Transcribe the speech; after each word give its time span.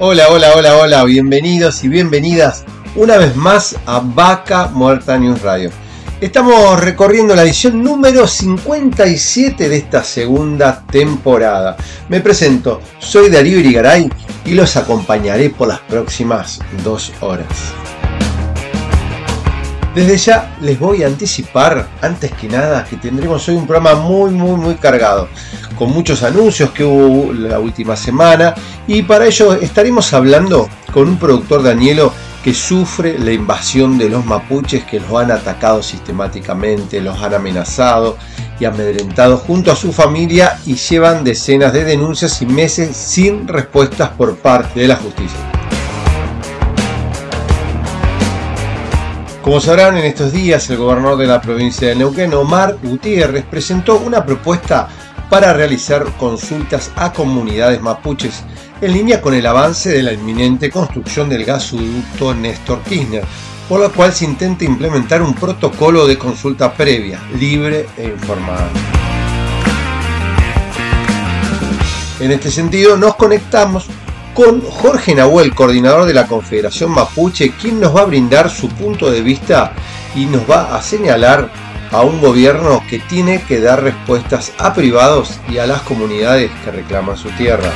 Hola, 0.00 0.28
hola, 0.30 0.52
hola, 0.54 0.76
hola, 0.76 1.04
bienvenidos 1.04 1.82
y 1.82 1.88
bienvenidas 1.88 2.64
una 2.94 3.16
vez 3.16 3.34
más 3.34 3.74
a 3.84 3.98
Vaca 3.98 4.68
Muerta 4.68 5.18
News 5.18 5.42
Radio. 5.42 5.72
Estamos 6.20 6.78
recorriendo 6.78 7.34
la 7.34 7.42
edición 7.42 7.82
número 7.82 8.28
57 8.28 9.68
de 9.68 9.76
esta 9.76 10.04
segunda 10.04 10.84
temporada. 10.86 11.76
Me 12.08 12.20
presento, 12.20 12.80
soy 13.00 13.28
Darío 13.28 13.58
Irigaray 13.58 14.08
y 14.44 14.54
los 14.54 14.76
acompañaré 14.76 15.50
por 15.50 15.66
las 15.66 15.80
próximas 15.80 16.60
dos 16.84 17.12
horas. 17.20 17.48
Desde 19.98 20.16
ya 20.16 20.56
les 20.60 20.78
voy 20.78 21.02
a 21.02 21.08
anticipar, 21.08 21.88
antes 22.00 22.30
que 22.30 22.46
nada, 22.46 22.84
que 22.84 22.96
tendremos 22.96 23.48
hoy 23.48 23.56
un 23.56 23.66
programa 23.66 24.00
muy, 24.00 24.30
muy, 24.30 24.56
muy 24.56 24.76
cargado, 24.76 25.26
con 25.76 25.90
muchos 25.90 26.22
anuncios 26.22 26.70
que 26.70 26.84
hubo 26.84 27.32
la 27.32 27.58
última 27.58 27.96
semana, 27.96 28.54
y 28.86 29.02
para 29.02 29.26
ello 29.26 29.54
estaremos 29.54 30.12
hablando 30.12 30.68
con 30.92 31.08
un 31.08 31.18
productor 31.18 31.64
Danielo 31.64 32.12
que 32.44 32.54
sufre 32.54 33.18
la 33.18 33.32
invasión 33.32 33.98
de 33.98 34.08
los 34.08 34.24
mapuches 34.24 34.84
que 34.84 35.00
los 35.00 35.20
han 35.20 35.32
atacado 35.32 35.82
sistemáticamente, 35.82 37.00
los 37.00 37.20
han 37.20 37.34
amenazado 37.34 38.16
y 38.60 38.66
amedrentado 38.66 39.36
junto 39.36 39.72
a 39.72 39.74
su 39.74 39.92
familia 39.92 40.60
y 40.64 40.76
llevan 40.76 41.24
decenas 41.24 41.72
de 41.72 41.82
denuncias 41.82 42.40
y 42.40 42.46
meses 42.46 42.96
sin 42.96 43.48
respuestas 43.48 44.10
por 44.10 44.36
parte 44.36 44.78
de 44.78 44.86
la 44.86 44.94
justicia. 44.94 45.40
Como 49.48 49.60
sabrán, 49.60 49.96
en 49.96 50.04
estos 50.04 50.30
días 50.30 50.68
el 50.68 50.76
gobernador 50.76 51.16
de 51.16 51.26
la 51.26 51.40
provincia 51.40 51.88
de 51.88 51.94
Neuquén, 51.94 52.34
Omar 52.34 52.76
Gutiérrez, 52.82 53.46
presentó 53.46 53.96
una 53.96 54.22
propuesta 54.22 54.88
para 55.30 55.54
realizar 55.54 56.04
consultas 56.18 56.92
a 56.96 57.14
comunidades 57.14 57.80
mapuches 57.80 58.42
en 58.82 58.92
línea 58.92 59.22
con 59.22 59.32
el 59.32 59.46
avance 59.46 59.88
de 59.88 60.02
la 60.02 60.12
inminente 60.12 60.68
construcción 60.68 61.30
del 61.30 61.46
gasoducto 61.46 62.34
Néstor 62.34 62.82
Kirchner, 62.82 63.24
por 63.70 63.80
lo 63.80 63.90
cual 63.90 64.12
se 64.12 64.26
intenta 64.26 64.66
implementar 64.66 65.22
un 65.22 65.32
protocolo 65.32 66.06
de 66.06 66.18
consulta 66.18 66.70
previa, 66.74 67.18
libre 67.40 67.86
e 67.96 68.04
informada. 68.04 68.68
En 72.20 72.32
este 72.32 72.50
sentido, 72.50 72.98
nos 72.98 73.16
conectamos 73.16 73.88
con 74.38 74.60
Jorge 74.62 75.16
Nahuel, 75.16 75.52
coordinador 75.52 76.04
de 76.04 76.14
la 76.14 76.28
Confederación 76.28 76.92
Mapuche, 76.92 77.50
quien 77.60 77.80
nos 77.80 77.96
va 77.96 78.02
a 78.02 78.04
brindar 78.04 78.48
su 78.48 78.68
punto 78.68 79.10
de 79.10 79.20
vista 79.20 79.72
y 80.14 80.26
nos 80.26 80.48
va 80.48 80.76
a 80.76 80.80
señalar 80.80 81.50
a 81.90 82.02
un 82.02 82.20
gobierno 82.20 82.80
que 82.88 83.00
tiene 83.00 83.42
que 83.42 83.60
dar 83.60 83.82
respuestas 83.82 84.52
a 84.58 84.74
privados 84.74 85.40
y 85.48 85.58
a 85.58 85.66
las 85.66 85.82
comunidades 85.82 86.52
que 86.64 86.70
reclaman 86.70 87.16
su 87.16 87.30
tierra. 87.30 87.74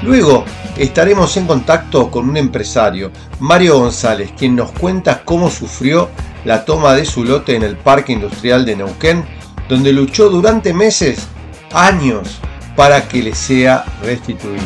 Luego 0.00 0.46
estaremos 0.78 1.36
en 1.36 1.46
contacto 1.46 2.10
con 2.10 2.26
un 2.26 2.38
empresario, 2.38 3.10
Mario 3.38 3.80
González, 3.80 4.32
quien 4.34 4.56
nos 4.56 4.72
cuenta 4.72 5.20
cómo 5.26 5.50
sufrió 5.50 6.08
la 6.46 6.64
toma 6.64 6.94
de 6.94 7.04
su 7.04 7.22
lote 7.22 7.54
en 7.54 7.64
el 7.64 7.76
Parque 7.76 8.14
Industrial 8.14 8.64
de 8.64 8.76
Neuquén, 8.76 9.26
donde 9.68 9.92
luchó 9.92 10.30
durante 10.30 10.72
meses 10.72 11.28
años 11.74 12.40
para 12.76 13.06
que 13.08 13.22
le 13.22 13.34
sea 13.34 13.84
restituido. 14.02 14.62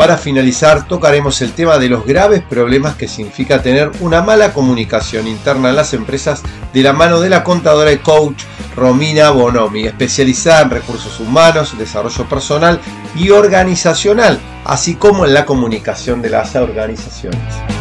Para 0.00 0.16
finalizar, 0.16 0.88
tocaremos 0.88 1.42
el 1.42 1.52
tema 1.52 1.76
de 1.76 1.90
los 1.90 2.06
graves 2.06 2.40
problemas 2.40 2.94
que 2.94 3.06
significa 3.06 3.60
tener 3.60 3.90
una 4.00 4.22
mala 4.22 4.54
comunicación 4.54 5.28
interna 5.28 5.68
en 5.68 5.76
las 5.76 5.92
empresas 5.92 6.42
de 6.72 6.82
la 6.82 6.94
mano 6.94 7.20
de 7.20 7.28
la 7.28 7.44
contadora 7.44 7.92
y 7.92 7.98
coach 7.98 8.44
Romina 8.74 9.28
Bonomi, 9.28 9.84
especializada 9.84 10.62
en 10.62 10.70
recursos 10.70 11.20
humanos, 11.20 11.76
desarrollo 11.76 12.26
personal 12.30 12.80
y 13.14 13.28
organizacional, 13.28 14.40
así 14.64 14.94
como 14.94 15.26
en 15.26 15.34
la 15.34 15.44
comunicación 15.44 16.22
de 16.22 16.30
las 16.30 16.56
organizaciones. 16.56 17.79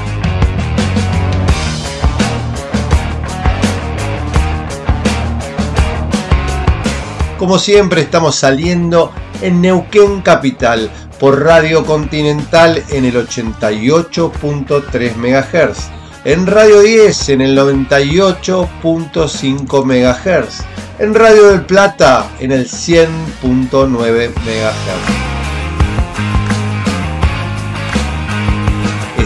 Como 7.39 7.57
siempre 7.57 8.01
estamos 8.01 8.35
saliendo 8.35 9.11
en 9.41 9.61
Neuquén 9.61 10.22
Capital 10.22 10.91
por 11.22 11.41
Radio 11.41 11.85
Continental 11.85 12.83
en 12.89 13.05
el 13.05 13.16
88.3 13.16 15.16
MHz, 15.16 15.89
en 16.25 16.45
Radio 16.45 16.81
10 16.81 17.29
en 17.29 17.39
el 17.39 17.57
98.5 17.57 19.85
MHz, 19.85 20.66
en 21.00 21.16
Radio 21.16 21.47
del 21.47 21.61
Plata 21.61 22.29
en 22.41 22.51
el 22.51 22.67
100.9 22.67 24.31
MHz. 24.35 25.09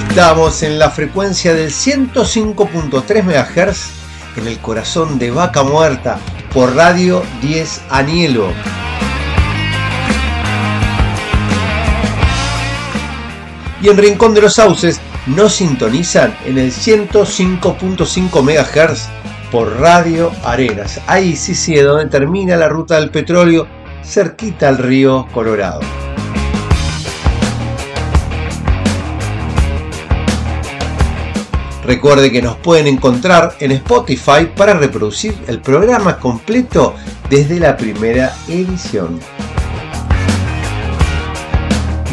Estamos 0.07 0.61
en 0.61 0.77
la 0.77 0.91
frecuencia 0.91 1.55
del 1.55 1.71
105.3 1.71 3.23
MHz 3.23 3.89
en 4.37 4.47
el 4.47 4.59
corazón 4.59 5.17
de 5.17 5.31
Vaca 5.31 5.63
Muerta 5.63 6.19
por 6.53 6.75
Radio 6.75 7.23
10 7.41 7.81
Anielo. 7.89 8.51
Y 13.81 13.89
en 13.89 13.97
Rincón 13.97 14.33
de 14.33 14.41
los 14.41 14.53
Sauces 14.53 15.01
nos 15.25 15.55
sintonizan 15.55 16.35
en 16.45 16.57
el 16.57 16.71
105.5 16.71 18.41
MHz 18.41 19.09
por 19.51 19.79
Radio 19.79 20.31
Arenas. 20.43 21.01
Ahí 21.07 21.35
sí 21.35 21.55
sí, 21.55 21.75
donde 21.75 22.05
termina 22.05 22.55
la 22.55 22.69
ruta 22.69 22.99
del 22.99 23.09
petróleo, 23.09 23.67
cerquita 24.03 24.69
al 24.69 24.77
río 24.77 25.27
Colorado. 25.33 25.81
Recuerde 31.85 32.31
que 32.31 32.41
nos 32.41 32.55
pueden 32.55 32.87
encontrar 32.87 33.55
en 33.59 33.71
Spotify 33.71 34.47
para 34.55 34.73
reproducir 34.73 35.37
el 35.47 35.59
programa 35.59 36.17
completo 36.17 36.95
desde 37.29 37.59
la 37.59 37.75
primera 37.75 38.33
edición. 38.47 39.19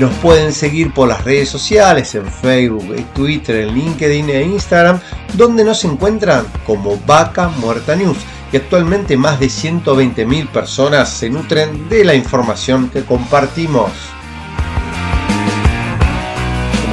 Nos 0.01 0.13
pueden 0.15 0.53
seguir 0.53 0.93
por 0.93 1.09
las 1.09 1.23
redes 1.25 1.51
sociales, 1.51 2.15
en 2.15 2.27
Facebook, 2.27 2.97
Twitter, 3.15 3.57
en 3.57 3.75
LinkedIn 3.75 4.31
e 4.31 4.43
Instagram, 4.43 4.99
donde 5.35 5.63
nos 5.63 5.85
encuentran 5.85 6.47
como 6.67 6.99
Vaca 7.07 7.49
Muerta 7.49 7.95
News. 7.95 8.17
Y 8.53 8.57
actualmente 8.57 9.17
más 9.17 9.39
de 9.39 9.47
120.000 9.47 10.49
personas 10.49 11.11
se 11.11 11.31
nutren 11.31 11.89
de 11.89 12.05
la 12.05 12.15
información 12.15 12.89
que 12.89 13.05
compartimos 13.05 13.91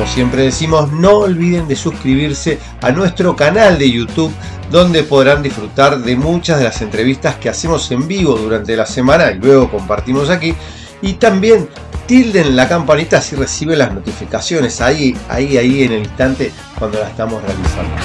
siempre 0.08 0.44
decimos, 0.44 0.92
no 0.92 1.18
olviden 1.20 1.68
de 1.68 1.76
suscribirse 1.76 2.60
a 2.82 2.92
nuestro 2.92 3.36
canal 3.36 3.78
de 3.78 3.92
YouTube, 3.92 4.32
donde 4.72 5.04
podrán 5.04 5.44
disfrutar 5.44 6.00
de 6.00 6.16
muchas 6.16 6.58
de 6.58 6.66
las 6.66 6.82
entrevistas 6.82 7.36
que 7.36 7.50
hacemos 7.50 7.90
en 7.92 8.08
vivo 8.08 8.36
durante 8.36 8.76
la 8.76 8.86
semana 8.86 9.32
y 9.32 9.36
luego 9.36 9.70
compartimos 9.70 10.30
aquí. 10.30 10.56
Y 11.02 11.14
también 11.14 11.70
tilden 12.08 12.56
la 12.56 12.68
campanita 12.68 13.22
si 13.22 13.36
reciben 13.36 13.80
las 13.80 13.94
notificaciones 13.94 14.82
ahí, 14.82 15.16
ahí, 15.30 15.58
ahí 15.58 15.84
en 15.84 15.92
el 15.92 16.00
instante 16.00 16.52
cuando 16.80 17.00
la 17.00 17.10
estamos 17.10 17.42
realizando. 17.44 17.96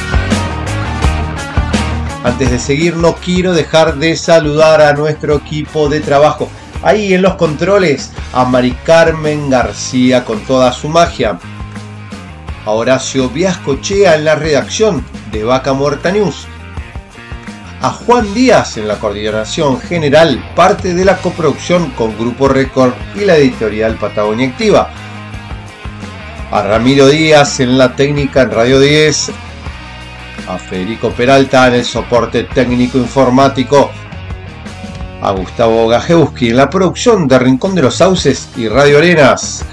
Antes 2.25 2.51
de 2.51 2.59
seguir, 2.59 2.97
no 2.97 3.15
quiero 3.17 3.53
dejar 3.53 3.97
de 3.97 4.17
saludar 4.17 4.81
a 4.81 4.93
nuestro 4.93 5.37
equipo 5.37 5.89
de 5.89 6.01
trabajo. 6.01 6.49
Ahí 6.83 7.15
en 7.15 7.23
los 7.23 7.35
controles, 7.35 8.11
a 8.33 8.45
Mari 8.45 8.73
Carmen 8.85 9.51
García 9.51 10.25
con 10.25 10.41
toda 10.41 10.73
su 10.73 10.89
magia 10.89 11.39
a 12.65 12.71
Horacio 12.71 13.29
Viascochea 13.29 14.15
en 14.15 14.25
la 14.25 14.35
redacción 14.35 15.05
de 15.31 15.45
Vaca 15.45 15.73
Muerta 15.73 16.13
News, 16.13 16.47
a 17.81 17.91
Juan 17.91 18.33
Díaz 18.33 18.77
en 18.77 18.87
la 18.87 18.99
coordinación 18.99 19.81
general, 19.81 20.43
parte 20.55 20.95
de 20.95 21.05
la 21.05 21.17
coproducción 21.17 21.91
con 21.91 22.17
Grupo 22.17 22.49
Record 22.49 22.93
y 23.17 23.25
la 23.25 23.37
editorial 23.37 23.97
Patagonia 23.97 24.49
Activa, 24.49 24.91
a 26.53 26.63
Ramiro 26.63 27.09
Díaz 27.09 27.59
en 27.61 27.77
la 27.79 27.97
técnica 27.97 28.43
en 28.43 28.51
Radio 28.53 28.79
10, 28.79 29.33
a 30.49 30.59
Federico 30.59 31.11
Peralta 31.11 31.67
en 31.67 31.75
el 31.75 31.85
soporte 31.85 32.45
técnico 32.45 32.99
informático, 32.99 33.91
a 35.21 35.31
Gustavo 35.33 35.89
Gajewski 35.89 36.51
en 36.51 36.57
la 36.57 36.71
producción 36.71 37.27
de 37.27 37.39
Rincón 37.39 37.75
de 37.75 37.83
los 37.83 37.97
Sauces 37.97 38.49
y 38.57 38.69
Radio 38.69 38.99
Arenas, 38.99 39.65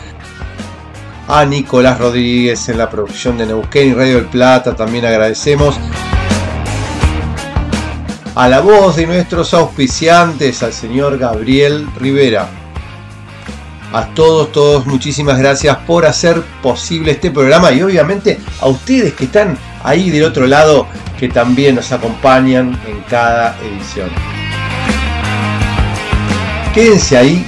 a 1.29 1.45
Nicolás 1.45 1.99
Rodríguez 1.99 2.67
en 2.69 2.79
la 2.79 2.89
producción 2.89 3.37
de 3.37 3.45
Neuquén 3.45 3.89
y 3.89 3.93
Radio 3.93 4.15
del 4.15 4.25
Plata, 4.25 4.75
también 4.75 5.05
agradecemos 5.05 5.79
a 8.33 8.47
la 8.47 8.61
voz 8.61 8.95
de 8.95 9.05
nuestros 9.05 9.53
auspiciantes, 9.53 10.63
al 10.63 10.73
señor 10.73 11.19
Gabriel 11.19 11.87
Rivera. 11.99 12.49
A 13.93 14.07
todos, 14.15 14.51
todos, 14.51 14.87
muchísimas 14.87 15.37
gracias 15.37 15.77
por 15.85 16.07
hacer 16.07 16.41
posible 16.63 17.11
este 17.11 17.29
programa 17.29 17.71
y 17.71 17.83
obviamente 17.83 18.39
a 18.59 18.67
ustedes 18.67 19.13
que 19.13 19.25
están 19.25 19.55
ahí 19.83 20.09
del 20.09 20.23
otro 20.23 20.47
lado, 20.47 20.87
que 21.19 21.29
también 21.29 21.75
nos 21.75 21.91
acompañan 21.91 22.79
en 22.87 23.01
cada 23.01 23.55
edición. 23.59 24.09
Quédense 26.73 27.17
ahí, 27.17 27.45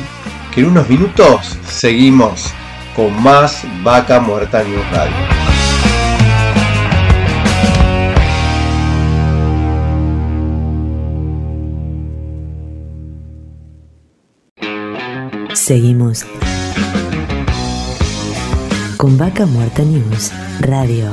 que 0.54 0.62
en 0.62 0.68
unos 0.68 0.88
minutos 0.88 1.58
seguimos 1.68 2.54
con 2.96 3.22
más 3.24 3.64
Vaca 3.84 4.20
Muerta 4.20 4.64
News 4.64 4.86
Radio. 4.92 5.42
Seguimos 15.54 16.26
con 18.98 19.18
Vaca 19.18 19.46
Muerta 19.46 19.84
News 19.84 20.32
Radio. 20.60 21.10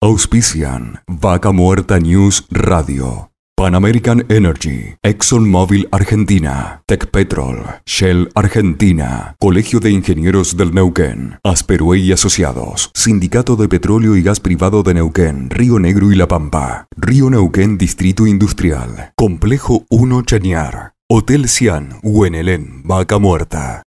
Auspician 0.00 1.00
Vaca 1.06 1.52
Muerta 1.52 1.98
News 1.98 2.46
Radio. 2.50 3.31
Pan 3.62 3.76
American 3.76 4.26
Energy, 4.28 4.96
ExxonMobil 5.04 5.86
Argentina, 5.92 6.82
Petrol, 6.84 7.64
Shell 7.86 8.28
Argentina, 8.34 9.36
Colegio 9.38 9.78
de 9.78 9.92
Ingenieros 9.92 10.56
del 10.56 10.74
Neuquén, 10.74 11.38
Asperue 11.44 11.98
y 11.98 12.10
Asociados, 12.10 12.90
Sindicato 12.92 13.54
de 13.54 13.68
Petróleo 13.68 14.16
y 14.16 14.22
Gas 14.24 14.40
Privado 14.40 14.82
de 14.82 14.94
Neuquén, 14.94 15.48
Río 15.48 15.78
Negro 15.78 16.10
y 16.10 16.16
La 16.16 16.26
Pampa, 16.26 16.88
Río 16.96 17.30
Neuquén 17.30 17.78
Distrito 17.78 18.26
Industrial, 18.26 19.12
Complejo 19.14 19.86
1 19.90 20.22
Chañar, 20.22 20.94
Hotel 21.08 21.48
Cian, 21.48 22.00
Huenelén, 22.02 22.82
Vaca 22.82 23.20
Muerta. 23.20 23.84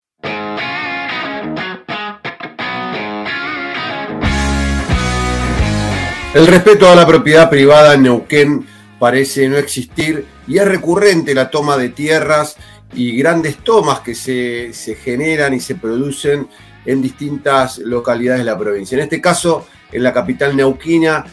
El 6.35 6.45
respeto 6.45 6.87
a 6.91 6.95
la 6.95 7.07
propiedad 7.07 7.49
privada 7.49 7.95
en 7.95 8.03
Neuquén 8.03 8.72
parece 9.03 9.49
no 9.49 9.57
existir 9.57 10.25
y 10.47 10.59
es 10.59 10.65
recurrente 10.65 11.35
la 11.35 11.51
toma 11.51 11.75
de 11.75 11.89
tierras 11.89 12.55
y 12.93 13.17
grandes 13.17 13.57
tomas 13.57 13.99
que 13.99 14.15
se, 14.15 14.71
generan 14.95 15.53
y 15.53 15.59
se 15.59 15.75
producen 15.75 16.47
en 16.85 17.01
distintas 17.01 17.79
localidades 17.79 18.39
de 18.39 18.45
la 18.45 18.57
provincia. 18.57 18.95
En 18.95 19.03
este 19.03 19.19
caso, 19.19 19.67
en 19.91 20.03
la 20.03 20.13
capital 20.13 20.55
neuquina, 20.55 21.25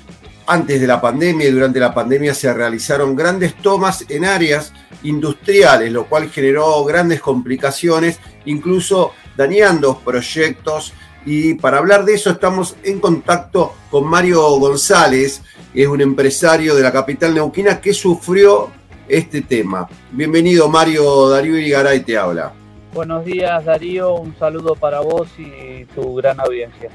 antes 0.49 0.81
de 0.81 0.87
la 0.89 1.01
pandemia 1.01 1.47
y 1.47 1.53
durante 1.53 1.79
la 1.79 1.95
pandemia 1.95 2.35
se 2.35 2.53
realizaron 2.53 3.15
grandes 3.15 3.55
tomas 3.55 4.05
en 4.09 4.25
áreas 4.25 4.73
industriales, 5.05 5.93
lo 5.93 6.07
cual 6.07 6.29
generó 6.29 6.83
grandes 6.85 7.21
complicaciones, 7.21 8.19
incluso 8.47 9.13
dañando 9.37 10.01
proyectos. 10.01 10.93
Y 11.25 11.55
para 11.55 11.79
hablar 11.79 12.05
de 12.05 12.15
eso 12.15 12.31
estamos 12.31 12.75
en 12.83 12.99
contacto 12.99 13.77
con 13.93 14.09
Mario 14.09 14.43
González, 14.59 15.43
es 15.75 15.87
un 15.87 16.01
empresario 16.01 16.75
de 16.75 16.83
la 16.83 16.93
capital 16.93 17.35
neuquina 17.35 17.81
que 17.81 17.93
sufrió 17.93 18.71
este 19.09 19.43
tema. 19.43 19.89
Bienvenido 20.13 20.69
Mario 20.69 21.29
Darío 21.29 21.57
Irigaray 21.57 22.01
te 22.01 22.17
habla. 22.17 22.53
Buenos 22.93 23.25
días 23.25 23.65
Darío, 23.65 24.15
un 24.15 24.37
saludo 24.37 24.75
para 24.75 25.01
vos 25.01 25.29
y 25.39 25.85
tu 25.87 26.15
gran 26.15 26.41
audiencia. 26.41 26.91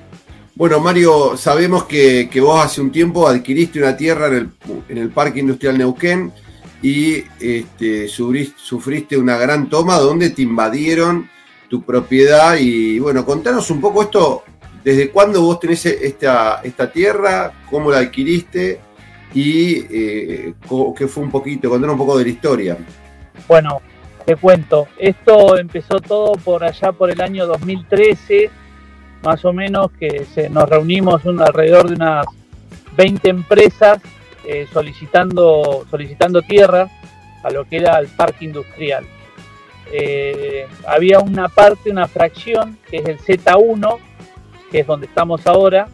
Bueno 0.55 0.79
Mario, 0.79 1.37
sabemos 1.37 1.85
que, 1.85 2.29
vos 2.41 2.63
hace 2.63 2.81
un 2.81 2.91
tiempo 2.91 3.27
adquiriste 3.27 3.79
una 3.79 3.95
tierra 3.95 4.27
en 4.27 4.97
el, 4.97 5.09
Parque 5.09 5.39
Industrial 5.39 5.77
Neuquén 5.77 6.31
y 6.81 7.23
este, 7.39 8.07
sufriste 8.07 9.17
una 9.17 9.37
gran 9.37 9.69
toma 9.69 9.97
donde 9.97 10.29
te 10.29 10.41
invadieron 10.41 11.29
tu 11.69 11.81
propiedad 11.81 12.57
y 12.57 12.99
bueno, 12.99 13.25
contanos 13.25 13.69
un 13.71 13.81
poco 13.81 14.03
esto, 14.03 14.43
¿Desde 14.85 15.09
cuándo 15.09 15.41
vos 15.41 15.59
tenés 15.59 15.83
esta, 15.87 16.61
esta 16.63 16.91
tierra? 16.91 17.51
¿Cómo 17.71 17.89
la 17.89 17.97
adquiriste? 17.97 18.79
Y 19.33 19.79
eh, 19.89 20.53
qué 20.95 21.07
fue 21.07 21.23
un 21.23 21.31
poquito, 21.31 21.71
contar 21.71 21.89
un 21.89 21.97
poco 21.97 22.15
de 22.19 22.25
la 22.25 22.29
historia. 22.29 22.77
Bueno, 23.47 23.81
te 24.25 24.35
cuento. 24.35 24.87
Esto 24.99 25.57
empezó 25.57 25.99
todo 25.99 26.33
por 26.33 26.63
allá 26.63 26.91
por 26.91 27.09
el 27.09 27.19
año 27.19 27.47
2013, 27.47 28.51
más 29.23 29.43
o 29.43 29.53
menos, 29.53 29.89
que 29.99 30.23
se, 30.35 30.51
nos 30.51 30.69
reunimos 30.69 31.25
un, 31.25 31.41
alrededor 31.41 31.89
de 31.89 31.95
unas 31.95 32.27
20 32.95 33.27
empresas 33.27 33.99
eh, 34.47 34.67
solicitando, 34.71 35.87
solicitando 35.89 36.43
tierra 36.43 36.87
a 37.41 37.49
lo 37.49 37.65
que 37.65 37.77
era 37.77 37.97
el 37.97 38.07
parque 38.09 38.45
industrial. 38.45 39.03
Eh, 39.91 40.67
había 40.87 41.21
una 41.21 41.49
parte, 41.49 41.89
una 41.89 42.07
fracción, 42.07 42.77
que 42.87 42.97
es 42.97 43.05
el 43.07 43.17
Z1, 43.17 43.97
que 44.71 44.79
es 44.79 44.87
donde 44.87 45.07
estamos 45.07 45.45
ahora, 45.47 45.87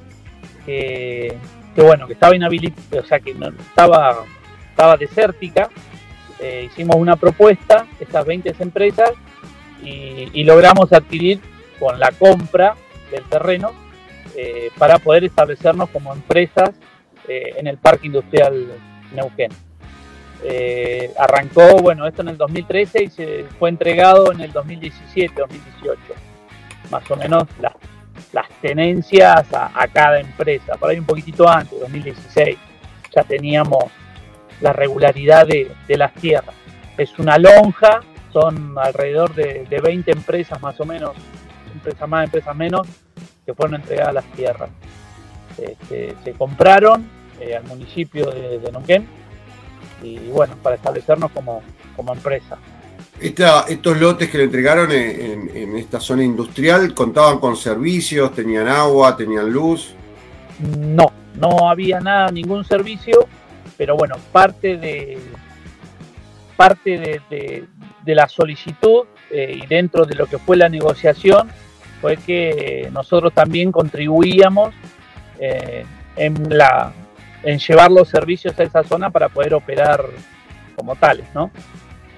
que, 0.66 1.38
bueno, 1.76 2.08
que 2.08 2.14
estaba 2.14 2.36
inhabilitada, 2.36 3.02
o 3.02 3.06
sea, 3.06 3.20
que 3.20 3.32
estaba, 3.32 4.24
estaba 4.70 4.98
desértica. 4.98 5.70
Eh, 6.40 6.68
hicimos 6.72 6.96
una 6.96 7.16
propuesta, 7.16 7.86
estas 8.00 8.26
20 8.26 8.56
empresas, 8.60 9.12
y, 9.84 10.44
logramos 10.44 10.94
adquirir 10.94 11.40
con 11.80 12.00
la 12.00 12.12
compra 12.12 12.76
del 13.10 13.24
terreno 13.24 13.72
eh, 14.36 14.70
para 14.78 15.00
poder 15.00 15.24
establecernos 15.24 15.90
como 15.90 16.14
empresas 16.14 16.72
eh, 17.28 17.54
en 17.58 17.66
el 17.68 17.78
Parque 17.78 18.08
Industrial 18.08 18.68
Neuquén. 19.14 19.52
arrancó, 21.18 21.78
bueno, 21.82 22.08
esto 22.08 22.22
en 22.22 22.30
el 22.30 22.38
2013 22.38 23.04
y 23.04 23.10
se 23.10 23.46
fue 23.60 23.70
entregado 23.70 24.32
en 24.32 24.42
el 24.42 24.52
2017, 24.52 25.34
2018. 25.36 26.00
Más 26.92 27.10
o 27.10 27.16
menos 27.16 27.44
las 27.60 27.74
las 28.34 28.50
tenencias 28.62 29.46
a, 29.54 29.88
cada 29.88 30.20
empresa. 30.20 30.76
Por 30.78 30.90
ahí 30.90 31.00
un 31.00 31.06
poquitito 31.06 31.48
antes, 31.48 31.80
2016, 31.80 32.58
ya 33.16 33.24
teníamos 33.24 33.86
la 34.60 34.74
regularidad 34.74 35.48
de, 35.48 35.72
las 35.90 36.14
tierras. 36.14 36.56
Es 36.98 37.18
una 37.20 37.38
lonja, 37.38 38.02
son 38.32 38.78
alrededor 38.78 39.34
de, 39.34 39.82
20 39.84 40.12
empresas 40.12 40.62
más 40.62 40.80
o 40.80 40.86
menos, 40.86 41.16
empresas 41.74 42.08
más, 42.08 42.26
empresas 42.26 42.56
menos, 42.56 42.88
que 43.46 43.54
fueron 43.54 43.82
entregadas 43.82 44.14
las 44.14 44.26
tierras. 44.34 44.70
Este, 45.58 46.16
se 46.24 46.32
compraron 46.34 47.10
eh, 47.40 47.56
al 47.56 47.64
municipio 47.64 48.32
de, 48.32 48.60
de 48.60 48.72
Neuquén 48.72 49.08
y 50.02 50.18
bueno, 50.30 50.56
para 50.64 50.76
establecernos 50.76 51.32
como, 51.32 51.62
como 51.96 52.14
empresa 52.14 52.58
estos 53.22 54.00
lotes 54.00 54.30
que 54.30 54.38
le 54.38 54.46
entregaron 54.46 54.92
en, 54.92 55.78
esta 55.78 56.00
zona 56.00 56.24
industrial 56.24 56.94
contaban 56.94 57.40
con 57.40 57.56
servicios, 57.56 58.34
tenían 58.34 58.68
agua, 58.68 59.16
tenían 59.16 59.52
luz. 59.52 59.94
No, 60.78 61.12
no 61.36 61.70
había 61.70 62.00
nada, 62.00 62.32
ningún 62.32 62.64
servicio, 62.66 63.28
pero 63.78 63.96
bueno, 63.96 64.16
parte 64.32 64.78
de 64.78 65.20
parte 66.56 67.24
de, 67.30 67.68
la 68.06 68.28
solicitud 68.28 69.06
eh, 69.32 69.60
y 69.64 69.66
dentro 69.66 70.06
de 70.06 70.16
lo 70.16 70.28
que 70.28 70.38
fue 70.38 70.58
la 70.58 70.70
negociación 70.70 71.50
fue 72.02 72.18
que 72.18 72.90
nosotros 72.92 73.34
también 73.34 73.72
contribuíamos 73.72 74.74
eh, 75.40 75.86
en 76.16 76.56
la 76.56 76.94
en 77.44 77.58
llevar 77.58 77.92
los 77.92 78.10
servicios 78.10 78.58
a 78.60 78.64
esa 78.64 78.84
zona 78.84 79.10
para 79.10 79.30
poder 79.30 79.54
operar 79.54 80.06
como 80.76 80.96
tales, 80.96 81.26
¿no? 81.34 81.52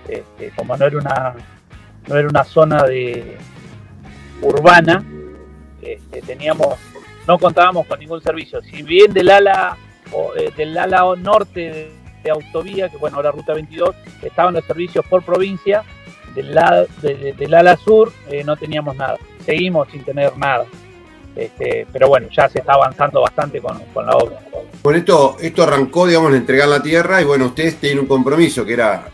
Este, 0.08 0.52
como 0.56 0.76
no 0.76 0.86
era 0.86 0.98
una 0.98 1.36
no 2.08 2.18
era 2.18 2.28
una 2.28 2.44
zona 2.44 2.84
de 2.84 3.38
urbana, 4.42 5.04
este, 5.82 6.22
teníamos 6.22 6.78
no 7.28 7.40
contábamos 7.40 7.88
con 7.88 8.00
ningún 8.00 8.22
servicio. 8.22 8.62
Si 8.62 8.84
bien 8.84 9.14
del 9.14 9.30
ala 9.30 9.78
eh, 10.38 10.52
del 10.56 10.78
ala 10.78 11.04
norte 11.18 11.92
de, 12.24 12.32
autovía, 12.32 12.90
que 12.90 12.98
bueno, 12.98 13.18
ahora 13.18 13.32
ruta 13.32 13.54
22, 13.54 13.96
estaban 14.22 14.54
los 14.54 14.64
servicios 14.66 15.06
por 15.06 15.24
provincia, 15.24 15.84
del, 16.36 16.56
lado, 16.56 16.88
del 17.02 17.54
ala 17.54 17.76
sur 17.78 18.12
eh, 18.30 18.44
no 18.44 18.56
teníamos 18.56 18.96
nada. 18.96 19.18
Seguimos 19.46 19.90
sin 19.92 20.04
tener 20.04 20.38
nada. 20.38 20.66
Este, 21.36 21.88
pero 21.92 22.08
bueno, 22.10 22.28
ya 22.32 22.48
se 22.48 22.60
está 22.60 22.74
avanzando 22.74 23.22
bastante 23.22 23.60
con, 23.60 23.80
con 23.94 24.06
la 24.06 24.16
obra. 24.16 24.40
Por 24.82 24.96
esto, 24.96 25.38
esto 25.42 25.64
arrancó, 25.64 26.06
digamos, 26.06 26.32
de 26.32 26.38
entregar 26.38 26.68
la 26.68 26.82
tierra 26.82 27.22
y 27.22 27.26
bueno, 27.26 27.48
ustedes 27.48 27.78
tienen 27.78 28.00
un 28.00 28.06
compromiso 28.06 28.64
que 28.64 28.74
era 28.74 29.06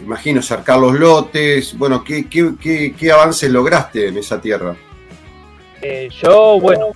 imagino, 0.00 0.42
cercar 0.42 0.78
los 0.78 0.94
lotes. 0.94 1.76
Bueno, 1.76 2.02
¿qué, 2.02 2.26
qué, 2.28 3.12
avances 3.12 3.50
lograste 3.50 4.08
en 4.08 4.18
esa 4.18 4.40
tierra? 4.40 4.76
Eh, 5.82 6.08
yo, 6.22 6.58
bueno, 6.60 6.88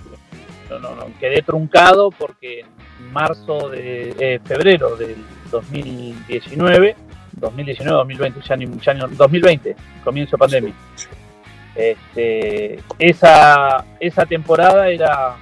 no, 0.69 0.79
no, 0.79 1.05
quedé 1.19 1.41
truncado 1.41 2.11
porque 2.11 2.61
en 2.61 3.13
marzo 3.13 3.69
de 3.69 4.15
eh, 4.19 4.39
febrero 4.43 4.95
del 4.95 5.17
2019, 5.51 6.95
2019, 7.33 7.97
2020, 7.97 8.41
ya 8.47 8.55
ni, 8.55 8.67
ya 8.79 8.93
2020, 8.93 9.75
comienzo 10.03 10.37
pandemia. 10.37 10.73
Este, 11.75 12.79
esa, 12.97 13.85
esa 13.99 14.25
temporada 14.25 14.89
era 14.89 15.35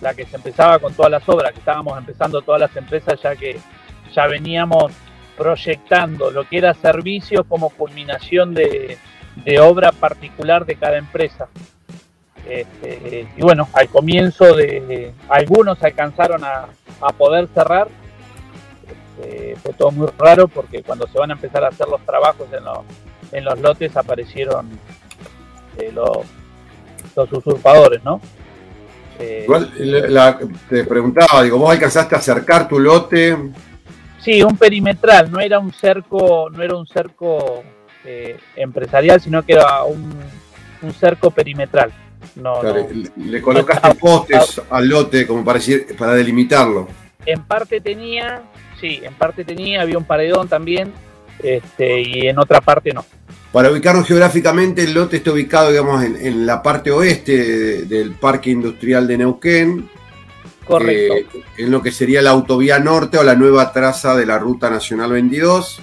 la 0.00 0.14
que 0.14 0.26
se 0.26 0.36
empezaba 0.36 0.78
con 0.78 0.92
todas 0.92 1.10
las 1.10 1.28
obras, 1.28 1.52
que 1.52 1.60
estábamos 1.60 1.96
empezando 1.96 2.42
todas 2.42 2.60
las 2.60 2.76
empresas 2.76 3.20
ya 3.22 3.34
que 3.34 3.58
ya 4.12 4.26
veníamos 4.26 4.92
proyectando 5.36 6.30
lo 6.30 6.48
que 6.48 6.58
era 6.58 6.74
servicios 6.74 7.44
como 7.48 7.70
culminación 7.70 8.54
de, 8.54 8.98
obra 9.60 9.92
particular 9.92 10.64
de 10.64 10.76
cada 10.76 10.96
empresa. 10.96 11.48
Este, 12.48 13.28
y 13.36 13.42
bueno, 13.42 13.68
al 13.72 13.88
comienzo 13.88 14.54
de, 14.54 15.12
algunos 15.28 15.82
alcanzaron 15.82 16.42
a, 16.44 16.68
poder 17.18 17.48
cerrar. 17.54 17.88
Este, 19.18 19.56
fue 19.56 19.72
todo 19.74 19.90
muy 19.90 20.08
raro 20.18 20.48
porque 20.48 20.82
cuando 20.82 21.06
se 21.06 21.18
van 21.18 21.30
a 21.30 21.34
empezar 21.34 21.64
a 21.64 21.68
hacer 21.68 21.86
los 21.88 22.00
trabajos 22.02 22.46
en, 22.52 22.64
los, 22.64 22.78
en 23.32 23.44
los 23.44 23.60
lotes 23.60 23.96
aparecieron 23.96 24.68
eh, 25.78 25.90
los, 25.92 26.18
los 27.14 27.32
usurpadores, 27.32 28.02
¿no? 28.04 28.20
Eh, 29.18 29.42
Igual 29.44 29.72
te 30.68 30.84
preguntaba, 30.84 31.42
digo, 31.42 31.58
¿vos 31.58 31.70
alcanzaste 31.70 32.14
a 32.14 32.18
acercar 32.18 32.68
tu 32.68 32.78
lote? 32.78 33.36
Sí, 34.26 34.42
un 34.42 34.56
perimetral, 34.56 35.30
no 35.30 35.38
era 35.38 35.60
un 35.60 35.72
cerco, 35.72 36.50
no 36.50 36.60
era 36.60 36.74
un 36.74 36.84
cerco 36.84 37.62
eh, 38.04 38.36
empresarial, 38.56 39.20
sino 39.20 39.46
que 39.46 39.52
era 39.52 39.84
un, 39.84 40.12
cerco 40.98 41.30
perimetral. 41.30 41.92
No, 42.34 42.60
le, 43.16 43.40
colocaste 43.40 43.94
postes 43.94 44.60
al 44.68 44.88
lote 44.88 45.28
como 45.28 45.44
para, 45.44 45.60
para 45.96 46.14
delimitarlo. 46.14 46.88
En 47.24 47.44
parte 47.44 47.80
tenía, 47.80 48.42
sí, 48.80 49.00
en 49.00 49.14
parte 49.14 49.44
tenía, 49.44 49.82
había 49.82 49.96
un 49.96 50.04
paredón 50.04 50.48
también, 50.48 50.92
este, 51.40 52.00
y 52.00 52.26
en 52.26 52.40
otra 52.40 52.60
parte 52.60 52.92
no. 52.92 53.04
Para 53.52 53.70
ubicarnos 53.70 54.08
geográficamente, 54.08 54.82
el 54.82 54.92
lote 54.92 55.18
está 55.18 55.30
ubicado, 55.30 55.70
digamos, 55.70 56.02
en, 56.02 56.44
la 56.44 56.64
parte 56.64 56.90
oeste 56.90 57.84
del 57.84 58.10
Parque 58.14 58.50
Industrial 58.50 59.06
de 59.06 59.18
Neuquén. 59.18 59.88
Correcto. 60.66 61.38
Eh, 61.38 61.44
en 61.58 61.70
lo 61.70 61.82
que 61.82 61.92
sería 61.92 62.22
la 62.22 62.30
autovía 62.30 62.78
norte 62.78 63.18
o 63.18 63.22
la 63.22 63.34
nueva 63.34 63.72
traza 63.72 64.16
de 64.16 64.26
la 64.26 64.38
Ruta 64.38 64.68
Nacional 64.68 65.12
22. 65.12 65.80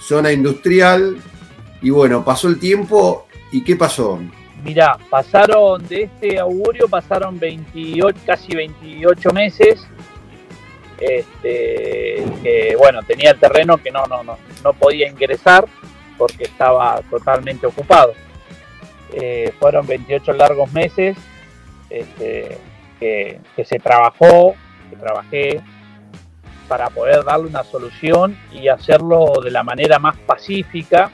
Zona 0.00 0.32
industrial. 0.32 1.16
Y 1.82 1.90
bueno, 1.90 2.24
pasó 2.24 2.48
el 2.48 2.58
tiempo. 2.58 3.26
¿Y 3.50 3.64
qué 3.64 3.76
pasó? 3.76 4.20
Mirá, 4.62 4.98
pasaron 5.08 5.86
de 5.88 6.02
este 6.02 6.38
augurio, 6.38 6.86
pasaron 6.86 7.38
28, 7.38 8.18
casi 8.26 8.54
28 8.54 9.30
meses. 9.30 9.86
Este, 10.98 12.22
que 12.42 12.76
bueno, 12.78 13.02
tenía 13.02 13.32
terreno 13.32 13.78
que 13.78 13.90
no, 13.90 14.04
no, 14.04 14.22
no, 14.22 14.36
no 14.62 14.72
podía 14.74 15.08
ingresar 15.08 15.64
porque 16.18 16.44
estaba 16.44 17.00
totalmente 17.08 17.66
ocupado. 17.66 18.12
Eh, 19.12 19.52
fueron 19.58 19.86
28 19.86 20.34
largos 20.34 20.70
meses 20.72 21.16
este, 21.90 22.56
que, 23.00 23.40
se 23.64 23.78
trabajó, 23.78 24.54
que 24.90 24.96
trabajé 24.96 25.60
para 26.68 26.88
poder 26.90 27.24
darle 27.24 27.48
una 27.48 27.64
solución 27.64 28.36
y 28.52 28.68
hacerlo 28.68 29.40
de 29.42 29.50
la 29.50 29.64
manera 29.64 29.98
más 29.98 30.16
pacífica 30.18 31.10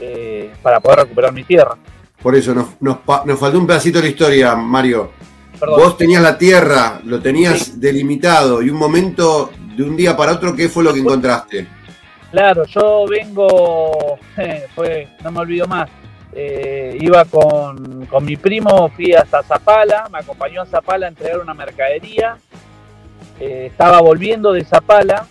eh, 0.00 0.52
para 0.62 0.80
poder 0.80 1.00
recuperar 1.00 1.32
mi 1.32 1.44
tierra. 1.44 1.76
Por 2.20 2.34
eso 2.34 2.54
nos, 2.54 2.80
nos, 2.80 2.98
faltó 3.38 3.58
un 3.58 3.66
pedacito 3.66 3.98
de 3.98 4.04
la 4.04 4.10
historia, 4.10 4.56
Mario. 4.56 5.12
Vos 5.60 5.96
tenías 5.96 6.20
la 6.20 6.36
tierra, 6.36 7.00
lo 7.04 7.20
tenías 7.20 7.80
delimitado 7.80 8.60
y 8.60 8.68
un 8.68 8.76
momento 8.76 9.50
de 9.76 9.82
un 9.82 9.96
día 9.96 10.16
para 10.16 10.32
otro, 10.32 10.54
¿qué 10.54 10.68
fue 10.68 10.84
lo 10.84 10.92
que 10.92 11.00
encontraste? 11.00 11.66
Claro, 12.30 12.64
yo 12.64 13.06
vengo, 13.08 14.18
fue, 14.74 15.08
no 15.22 15.30
me 15.30 15.40
olvido 15.40 15.66
más, 15.66 15.88
eh, 16.36 16.98
iba 17.00 17.24
con, 17.26 18.08
mi 18.22 18.36
primo, 18.36 18.88
fui 18.88 19.12
hasta 19.12 19.42
Zapala, 19.44 20.08
me 20.10 20.18
acompañó 20.18 20.62
a 20.62 20.66
Zapala 20.66 21.06
a 21.06 21.08
entregar 21.08 21.38
una 21.38 21.54
mercadería, 21.54 22.38
eh, 23.38 23.66
estaba 23.70 24.00
volviendo 24.00 24.52
de 24.52 24.64
Zapala 24.64 25.26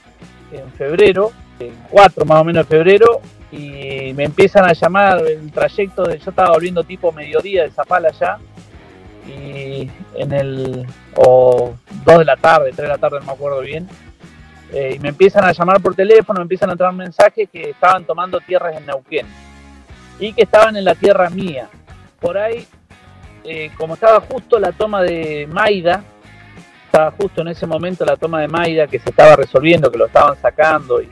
en 0.54 0.72
febrero, 0.72 1.32
el 1.60 1.74
4 1.90 2.26
más 2.26 2.42
o 2.42 2.44
menos 2.46 2.66
de 2.66 2.78
febrero, 2.78 3.20
y 3.52 4.14
me 4.16 4.24
empiezan 4.24 4.64
a 4.64 4.72
llamar 4.72 5.20
el 5.28 5.52
trayecto 5.52 6.04
de, 6.04 6.20
yo 6.20 6.30
estaba 6.30 6.52
volviendo 6.52 6.84
tipo 6.84 7.12
mediodía 7.12 7.64
de 7.64 7.72
Zapala 7.72 8.12
ya, 8.12 8.38
y 9.28 9.90
en 10.16 10.32
el, 10.32 10.88
o 11.16 11.74
2 12.06 12.20
de 12.20 12.26
la 12.26 12.38
tarde, 12.38 12.72
3 12.72 12.78
de 12.78 12.88
la 12.88 12.98
tarde, 12.98 13.20
no 13.20 13.26
me 13.26 13.32
acuerdo 13.34 13.60
bien, 13.60 13.90
eh, 14.72 14.94
y 14.96 15.00
me 15.00 15.10
empiezan 15.10 15.44
a 15.44 15.52
llamar 15.52 15.82
por 15.82 15.96
teléfono, 15.96 16.40
me 16.40 16.44
empiezan 16.44 16.70
a 16.70 16.74
entrar 16.74 16.94
mensajes 16.94 17.50
que 17.50 17.72
estaban 17.72 18.06
tomando 18.06 18.40
tierras 18.40 18.78
en 18.78 18.86
Neuquén 18.86 19.28
y 20.20 20.34
que 20.34 20.44
estaban 20.44 20.76
en 20.76 20.86
la 20.86 20.96
tierra 20.96 21.30
mía. 21.30 21.70
Por 22.20 22.38
ahí, 22.38 22.66
eh, 23.44 23.72
como 23.78 23.96
estaba 23.96 24.22
justo 24.22 24.60
la 24.60 24.72
toma 24.72 25.02
de 25.02 25.48
Maida, 25.52 26.04
estaba 26.86 27.12
justo 27.12 27.42
en 27.42 27.50
ese 27.50 27.66
momento 27.66 28.06
la 28.06 28.16
toma 28.16 28.42
de 28.42 28.48
Maida 28.48 28.88
que 28.88 29.00
se 29.00 29.10
estaba 29.10 29.36
resolviendo, 29.36 29.92
que 29.92 29.98
lo 29.98 30.06
estaban 30.06 30.40
sacando, 30.42 31.02
y 31.02 31.10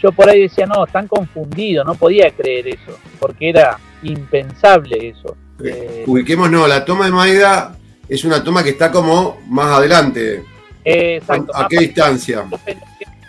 yo 0.00 0.12
por 0.12 0.28
ahí 0.28 0.42
decía, 0.42 0.66
no, 0.66 0.84
están 0.84 1.08
confundidos, 1.08 1.84
no 1.84 1.94
podía 1.94 2.30
creer 2.30 2.68
eso, 2.68 2.98
porque 3.18 3.50
era 3.50 3.78
impensable 4.02 5.08
eso. 5.08 5.36
Eh, 5.64 6.04
Ubiquémonos, 6.06 6.68
la 6.68 6.84
toma 6.84 7.06
de 7.06 7.10
Maida 7.10 7.76
es 8.08 8.24
una 8.24 8.42
toma 8.42 8.62
que 8.62 8.70
está 8.70 8.90
como 8.90 9.40
más 9.48 9.78
adelante. 9.78 10.44
Exacto. 10.84 11.52
¿A 11.54 11.68
qué 11.68 11.78
distancia? 11.78 12.46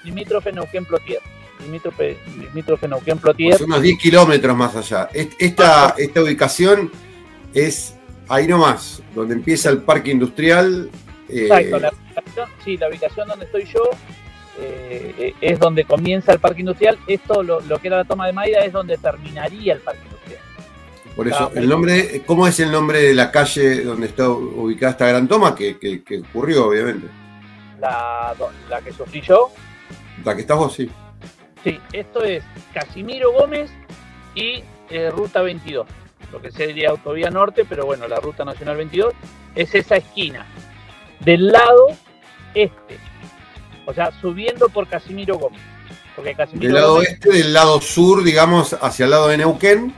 limítrofe 0.03 0.51
Neuquén 0.51 0.85
Plotier. 0.85 1.19
Limítrofe, 1.61 2.17
limítrofe 2.37 2.87
Neuquén 2.87 3.17
Plotier. 3.17 3.51
Pues 3.51 3.61
unos 3.61 3.81
10 3.81 3.99
kilómetros 3.99 4.55
más 4.55 4.75
allá. 4.75 5.09
Esta, 5.13 5.95
esta 5.97 6.21
ubicación 6.21 6.91
es 7.53 7.95
ahí 8.27 8.47
nomás, 8.47 9.01
donde 9.13 9.35
empieza 9.35 9.69
el 9.69 9.79
parque 9.79 10.11
industrial. 10.11 10.89
Eh, 11.27 11.43
Exacto, 11.43 11.79
la 11.79 11.89
ubicación, 11.89 12.49
sí, 12.63 12.77
la 12.77 12.89
ubicación 12.89 13.27
donde 13.27 13.45
estoy 13.45 13.65
yo 13.65 13.81
eh, 14.59 15.33
es 15.41 15.59
donde 15.59 15.83
comienza 15.83 16.31
el 16.31 16.39
parque 16.39 16.61
industrial. 16.61 16.97
Esto, 17.07 17.43
lo, 17.43 17.61
que 17.79 17.87
era 17.87 17.97
la 17.97 18.05
toma 18.05 18.27
de 18.27 18.33
Maida, 18.33 18.59
es 18.59 18.71
donde 18.71 18.97
terminaría 18.97 19.73
el 19.73 19.79
parque 19.79 20.01
industrial. 20.03 20.41
Por 21.15 21.27
eso, 21.27 21.51
el 21.53 21.67
nombre, 21.67 22.23
¿cómo 22.25 22.47
es 22.47 22.59
el 22.61 22.71
nombre 22.71 23.01
de 23.01 23.13
la 23.13 23.29
calle 23.29 23.83
donde 23.83 24.07
está 24.07 24.29
ubicada 24.29 24.93
esta 24.93 25.07
gran 25.07 25.27
toma? 25.27 25.53
Que, 25.53 25.77
que 25.77 26.19
ocurrió, 26.19 26.67
obviamente. 26.67 27.07
La, 27.81 28.33
la 28.69 28.81
que 28.81 28.93
sufrí 28.93 29.21
yo, 29.21 29.51
la 30.23 30.35
que 30.35 30.41
estás 30.41 30.57
vos, 30.57 30.73
sí. 30.73 30.89
Sí, 31.63 31.79
esto 31.91 32.23
es 32.23 32.43
Casimiro 32.73 33.33
Gómez 33.33 33.69
y 34.35 34.63
eh, 34.89 35.09
Ruta 35.11 35.41
22. 35.41 35.87
Lo 36.31 36.41
que 36.41 36.51
sería 36.51 36.91
Autovía 36.91 37.29
Norte, 37.29 37.65
pero 37.67 37.85
bueno, 37.85 38.07
la 38.07 38.17
Ruta 38.17 38.45
Nacional 38.45 38.77
22 38.77 39.13
es 39.55 39.73
esa 39.75 39.97
esquina. 39.97 40.45
Del 41.19 41.47
lado 41.47 41.87
este. 42.53 42.97
O 43.85 43.93
sea, 43.93 44.11
subiendo 44.21 44.69
por 44.69 44.87
Casimiro 44.87 45.37
Gómez. 45.37 45.61
Porque 46.15 46.35
del 46.53 46.73
lado 46.73 47.01
este, 47.01 47.31
del 47.31 47.53
lado 47.53 47.79
sur, 47.79 48.23
digamos, 48.23 48.75
hacia 48.81 49.05
el 49.05 49.11
lado 49.11 49.29
de 49.29 49.37
Neuquén. 49.37 49.93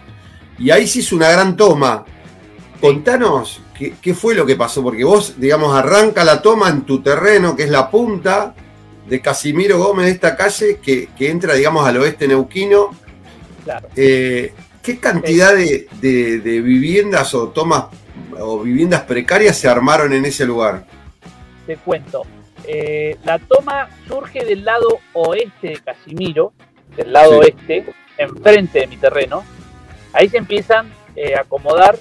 Y 0.59 0.69
ahí 0.69 0.87
sí 0.87 0.99
es 0.99 1.11
una 1.11 1.29
gran 1.29 1.57
toma. 1.57 2.05
Contanos 2.79 3.61
qué, 3.77 3.95
qué, 3.99 4.13
fue 4.13 4.35
lo 4.35 4.45
que 4.45 4.55
pasó, 4.55 4.83
porque 4.83 5.03
vos, 5.03 5.35
digamos, 5.37 5.75
arranca 5.75 6.23
la 6.23 6.41
toma 6.41 6.69
en 6.69 6.83
tu 6.83 7.01
terreno, 7.01 7.55
que 7.55 7.63
es 7.63 7.69
la 7.69 7.89
punta, 7.89 8.53
de 9.07 9.21
Casimiro 9.21 9.77
Gómez 9.77 10.05
de 10.05 10.11
esta 10.11 10.35
calle 10.35 10.79
que, 10.79 11.09
entra, 11.19 11.53
digamos, 11.53 11.85
al 11.87 11.97
oeste 11.97 12.27
neuquino. 12.27 12.95
Eh, 13.95 14.53
¿Qué 14.81 14.99
cantidad 14.99 15.53
de, 15.53 15.87
viviendas 16.61 17.33
o 17.33 17.49
tomas 17.49 17.85
o 18.39 18.59
viviendas 18.59 19.01
precarias 19.01 19.57
se 19.57 19.67
armaron 19.67 20.13
en 20.13 20.25
ese 20.25 20.45
lugar? 20.45 20.85
Te 21.67 21.77
cuento. 21.77 22.23
Eh, 22.65 23.17
la 23.23 23.39
toma 23.39 23.89
surge 24.07 24.45
del 24.45 24.63
lado 24.65 24.99
oeste 25.13 25.69
de 25.69 25.79
Casimiro, 25.79 26.53
del 26.95 27.11
lado 27.11 27.39
oeste, 27.39 27.85
enfrente 28.17 28.81
de 28.81 28.87
mi 28.87 28.97
terreno. 28.97 29.43
Ahí 30.13 30.29
se 30.29 30.37
empiezan 30.37 30.91
eh, 31.15 31.35
a 31.35 31.41
acomodar 31.41 31.97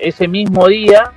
ese 0.00 0.26
mismo 0.26 0.66
día, 0.66 1.12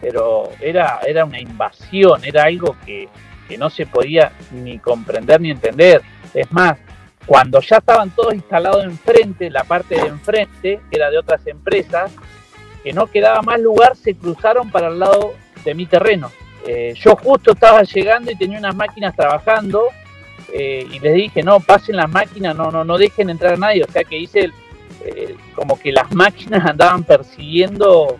pero 0.00 0.50
era, 0.60 1.00
era 1.04 1.24
una 1.24 1.40
invasión, 1.40 2.24
era 2.24 2.44
algo 2.44 2.76
que, 2.86 3.08
que 3.48 3.58
no 3.58 3.70
se 3.70 3.86
podía 3.86 4.32
ni 4.50 4.78
comprender 4.78 5.40
ni 5.40 5.50
entender. 5.50 6.02
Es 6.34 6.50
más, 6.52 6.78
cuando 7.26 7.60
ya 7.60 7.76
estaban 7.76 8.10
todos 8.10 8.34
instalados 8.34 8.84
enfrente, 8.84 9.50
la 9.50 9.64
parte 9.64 9.94
de 9.94 10.08
enfrente, 10.08 10.80
que 10.90 10.96
era 10.96 11.10
de 11.10 11.18
otras 11.18 11.46
empresas, 11.46 12.12
que 12.82 12.92
no 12.92 13.06
quedaba 13.06 13.42
más 13.42 13.60
lugar, 13.60 13.96
se 13.96 14.14
cruzaron 14.14 14.70
para 14.70 14.88
el 14.88 14.98
lado 14.98 15.34
de 15.64 15.74
mi 15.74 15.86
terreno. 15.86 16.30
Eh, 16.66 16.94
yo 16.96 17.16
justo 17.16 17.52
estaba 17.52 17.82
llegando 17.82 18.30
y 18.30 18.36
tenía 18.36 18.58
unas 18.58 18.74
máquinas 18.74 19.14
trabajando 19.14 19.88
eh, 20.52 20.86
y 20.90 20.98
les 20.98 21.14
dije, 21.14 21.42
no, 21.42 21.60
pasen 21.60 21.96
las 21.96 22.10
máquinas, 22.10 22.56
no, 22.56 22.70
no, 22.70 22.84
no 22.84 22.98
dejen 22.98 23.30
entrar 23.30 23.54
a 23.54 23.56
nadie. 23.56 23.84
O 23.84 23.90
sea 23.90 24.04
que 24.04 24.18
hice 24.18 24.50
eh, 25.04 25.36
como 25.54 25.78
que 25.78 25.92
las 25.92 26.12
máquinas 26.14 26.64
andaban 26.66 27.04
persiguiendo 27.04 28.16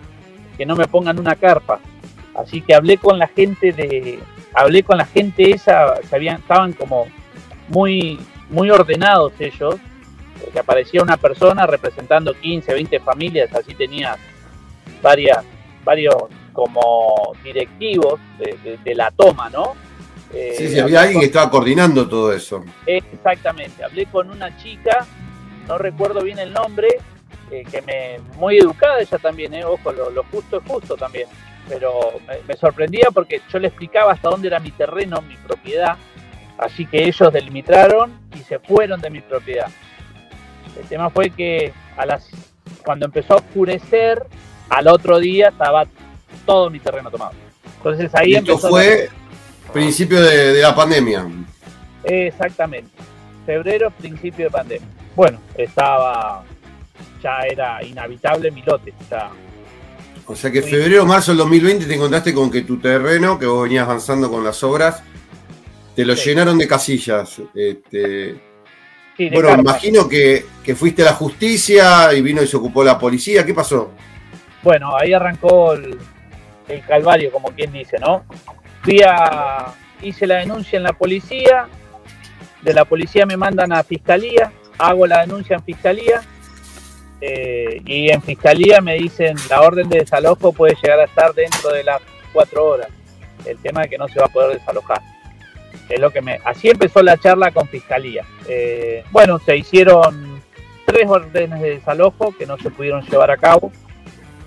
que 0.56 0.66
no 0.66 0.76
me 0.76 0.86
pongan 0.86 1.18
una 1.18 1.36
carpa. 1.36 1.80
Así 2.34 2.62
que 2.62 2.74
hablé 2.74 2.96
con 2.98 3.18
la 3.18 3.28
gente 3.28 3.72
de, 3.72 4.18
hablé 4.54 4.82
con 4.82 4.98
la 4.98 5.06
gente 5.06 5.50
esa, 5.50 6.02
sabían, 6.08 6.36
estaban 6.36 6.72
como 6.72 7.06
muy, 7.68 8.20
muy 8.50 8.70
ordenados 8.70 9.32
ellos, 9.38 9.76
que 10.52 10.58
aparecía 10.58 11.02
una 11.02 11.16
persona 11.16 11.66
representando 11.66 12.34
15, 12.34 12.74
20 12.74 13.00
familias, 13.00 13.54
así 13.54 13.74
tenía 13.74 14.16
varias, 15.00 15.44
varios 15.84 16.16
como 16.52 17.32
directivos 17.42 18.20
de 18.38 18.94
la 18.94 19.10
toma, 19.10 19.48
¿no? 19.48 19.74
Eh, 20.34 20.54
sí, 20.56 20.68
sí, 20.68 20.80
había 20.80 21.02
alguien 21.02 21.20
que 21.20 21.26
estaba 21.26 21.50
coordinando 21.50 22.08
todo 22.08 22.32
eso. 22.32 22.64
Exactamente, 22.86 23.84
hablé 23.84 24.06
con 24.06 24.30
una 24.30 24.56
chica, 24.56 25.06
no 25.68 25.76
recuerdo 25.76 26.22
bien 26.22 26.38
el 26.38 26.52
nombre, 26.52 26.88
eh, 27.50 27.64
que 27.70 27.82
me 27.82 28.18
muy 28.38 28.58
educada 28.58 29.00
ella 29.00 29.18
también, 29.18 29.52
eh, 29.54 29.64
ojo, 29.64 29.92
lo, 29.92 30.22
justo 30.24 30.58
es 30.58 30.62
justo 30.66 30.96
también, 30.96 31.28
pero 31.72 32.20
me, 32.46 32.56
sorprendía 32.56 33.08
porque 33.12 33.40
yo 33.50 33.58
le 33.58 33.68
explicaba 33.68 34.12
hasta 34.12 34.28
dónde 34.28 34.48
era 34.48 34.60
mi 34.60 34.70
terreno, 34.72 35.22
mi 35.22 35.36
propiedad, 35.36 35.96
así 36.58 36.84
que 36.84 37.04
ellos 37.04 37.32
delimitaron 37.32 38.12
y 38.34 38.40
se 38.40 38.58
fueron 38.58 39.00
de 39.00 39.08
mi 39.08 39.20
propiedad. 39.22 39.68
El 40.78 40.86
tema 40.86 41.08
fue 41.08 41.30
que 41.30 41.72
a 41.96 42.04
las, 42.04 42.28
cuando 42.84 43.06
empezó 43.06 43.34
a 43.34 43.36
oscurecer, 43.36 44.22
al 44.68 44.88
otro 44.88 45.18
día 45.18 45.48
estaba 45.48 45.86
todo 46.44 46.68
mi 46.68 46.78
terreno 46.78 47.10
tomado. 47.10 47.32
Entonces 47.78 48.10
ahí 48.14 48.34
empezó 48.34 48.68
fue 48.68 49.08
Principio 49.72 50.20
de, 50.20 50.60
la 50.60 50.74
pandemia. 50.74 51.26
Exactamente. 52.04 52.90
Febrero, 53.46 53.90
principio 53.90 54.46
de 54.46 54.50
pandemia. 54.50 54.88
Bueno, 55.16 55.40
estaba. 55.56 56.44
Ya 57.22 57.38
era 57.50 57.82
inhabitable 57.82 58.50
mi 58.50 58.60
lote. 58.62 58.92
O 60.26 60.36
sea 60.36 60.50
que 60.50 60.62
febrero, 60.62 61.04
marzo 61.04 61.32
del 61.32 61.38
2020 61.38 61.86
te 61.86 61.94
encontraste 61.94 62.32
con 62.32 62.50
que 62.50 62.62
tu 62.62 62.78
terreno, 62.78 63.38
que 63.38 63.46
vos 63.46 63.64
venías 63.64 63.84
avanzando 63.84 64.30
con 64.30 64.44
las 64.44 64.62
obras, 64.62 65.02
te 65.96 66.04
lo 66.04 66.14
llenaron 66.14 66.58
de 66.58 66.68
casillas. 66.68 67.40
Este, 67.54 68.40
bueno, 69.32 69.52
imagino 69.58 70.08
que, 70.08 70.44
fuiste 70.76 71.02
a 71.02 71.06
la 71.06 71.14
justicia 71.14 72.12
y 72.14 72.22
vino 72.22 72.42
y 72.42 72.46
se 72.46 72.56
ocupó 72.56 72.84
la 72.84 72.98
policía. 72.98 73.44
¿Qué 73.44 73.52
pasó? 73.52 73.92
Bueno, 74.62 74.96
ahí 74.96 75.12
arrancó 75.12 75.72
el, 75.72 75.98
el 76.68 76.84
calvario, 76.84 77.32
como 77.32 77.48
quien 77.48 77.72
dice, 77.72 77.98
¿no? 77.98 78.24
Fui 78.82 79.00
a, 79.02 79.74
hice 80.02 80.26
la 80.26 80.36
denuncia 80.36 80.76
en 80.76 80.84
la 80.84 80.92
policía, 80.92 81.66
de 82.62 82.74
la 82.74 82.84
policía 82.84 83.26
me 83.26 83.36
mandan 83.36 83.72
a 83.72 83.82
fiscalía, 83.82 84.52
hago 84.78 85.06
la 85.06 85.22
denuncia 85.22 85.56
en 85.56 85.64
fiscalía 85.64 86.22
eh, 87.24 87.80
y 87.86 88.10
en 88.10 88.20
fiscalía 88.20 88.80
me 88.80 88.96
dicen 88.96 89.36
la 89.48 89.60
orden 89.60 89.88
de 89.88 90.00
desalojo 90.00 90.52
puede 90.52 90.74
llegar 90.82 90.98
a 90.98 91.04
estar 91.04 91.32
dentro 91.34 91.70
de 91.70 91.84
las 91.84 92.02
cuatro 92.32 92.66
horas. 92.66 92.88
El 93.46 93.58
tema 93.58 93.82
es 93.82 93.90
que 93.90 93.96
no 93.96 94.08
se 94.08 94.18
va 94.18 94.26
a 94.26 94.28
poder 94.28 94.58
desalojar. 94.58 95.00
Es 95.88 96.00
lo 96.00 96.10
que 96.10 96.20
me, 96.20 96.40
así 96.44 96.68
empezó 96.68 97.00
la 97.00 97.16
charla 97.16 97.52
con 97.52 97.68
fiscalía. 97.68 98.24
Eh, 98.48 99.04
bueno, 99.12 99.38
se 99.38 99.56
hicieron 99.56 100.42
tres 100.84 101.08
órdenes 101.08 101.60
de 101.60 101.70
desalojo 101.76 102.34
que 102.36 102.44
no 102.44 102.58
se 102.58 102.70
pudieron 102.70 103.02
llevar 103.02 103.30
a 103.30 103.36
cabo. 103.36 103.70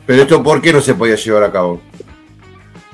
Pero 0.06 0.24
esto, 0.24 0.44
¿por 0.44 0.62
qué 0.62 0.74
no 0.74 0.82
se 0.82 0.96
podía 0.96 1.16
llevar 1.16 1.44
a 1.44 1.52
cabo? 1.54 1.82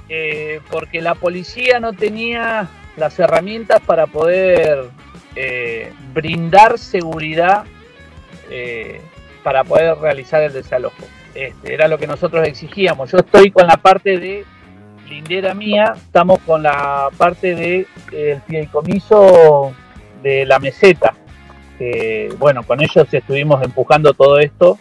Eh, 0.10 0.60
porque 0.70 1.02
la 1.02 1.16
policía 1.16 1.80
no 1.80 1.94
tenía 1.94 2.70
las 2.98 3.18
herramientas 3.18 3.82
para 3.82 4.06
poder 4.06 4.90
eh, 5.36 5.92
brindar 6.14 6.78
seguridad 6.78 7.64
eh, 8.52 9.02
para 9.44 9.64
poder 9.64 9.98
realizar 9.98 10.42
el 10.42 10.54
desalojo. 10.54 11.04
Este, 11.34 11.74
era 11.74 11.88
lo 11.88 11.98
que 11.98 12.08
nosotros 12.08 12.48
exigíamos. 12.48 13.12
Yo 13.12 13.20
estoy 13.20 13.52
con 13.52 13.68
la 13.68 13.78
parte 13.78 14.18
de 14.18 14.46
lindera 15.10 15.54
mía, 15.54 15.94
estamos 15.96 16.40
con 16.40 16.64
la 16.64 17.10
parte 17.18 17.56
de 17.56 17.88
el 18.12 18.42
fideicomiso 18.42 19.74
de 20.24 20.46
la 20.46 20.60
meseta. 20.60 21.14
bueno, 22.38 22.64
con 22.64 22.82
ellos 22.82 23.12
estuvimos 23.12 23.64
empujando 23.64 24.14
todo 24.14 24.40
esto 24.40 24.78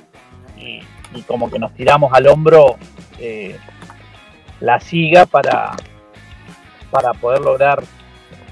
y, 0.56 0.82
como 1.26 1.50
que 1.50 1.58
nos 1.58 1.74
tiramos 1.74 2.12
al 2.12 2.28
hombro 2.28 2.76
la 4.61 4.78
siga 4.78 5.26
para, 5.26 5.72
para 6.90 7.12
poder 7.14 7.40
lograr 7.40 7.82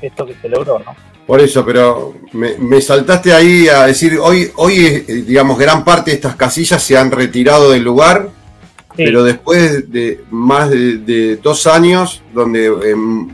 esto 0.00 0.26
que 0.26 0.34
se 0.34 0.48
logró, 0.48 0.78
¿no? 0.78 1.07
Por 1.28 1.42
eso, 1.42 1.62
pero 1.62 2.14
me, 2.32 2.80
saltaste 2.80 3.34
ahí 3.34 3.68
a 3.68 3.84
decir, 3.84 4.18
hoy, 4.18 4.50
hoy, 4.56 4.86
eh, 4.86 5.04
digamos, 5.26 5.58
gran 5.58 5.84
parte 5.84 6.10
de 6.10 6.14
estas 6.14 6.36
casillas 6.36 6.82
se 6.82 6.96
han 6.96 7.10
retirado 7.10 7.70
del 7.70 7.82
lugar, 7.82 8.30
pero 8.96 9.22
después 9.22 9.92
de 9.92 10.22
más 10.30 10.70
de, 10.70 11.38
dos 11.42 11.66
años, 11.66 12.22
donde 12.32 12.64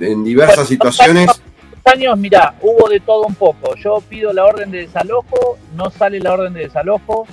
en, 0.00 0.24
diversas 0.24 0.66
situaciones... 0.66 1.28
Dos 1.28 1.40
años, 1.84 2.18
mira, 2.18 2.56
hubo 2.62 2.88
de 2.88 2.98
todo 2.98 3.26
un 3.26 3.36
poco. 3.36 3.76
Yo 3.76 4.02
pido 4.08 4.32
la 4.32 4.44
orden 4.44 4.72
de 4.72 4.78
desalojo, 4.78 5.56
no 5.76 5.88
sale 5.88 6.18
la 6.18 6.32
orden 6.32 6.52
de 6.52 6.62
desalojo, 6.62 7.28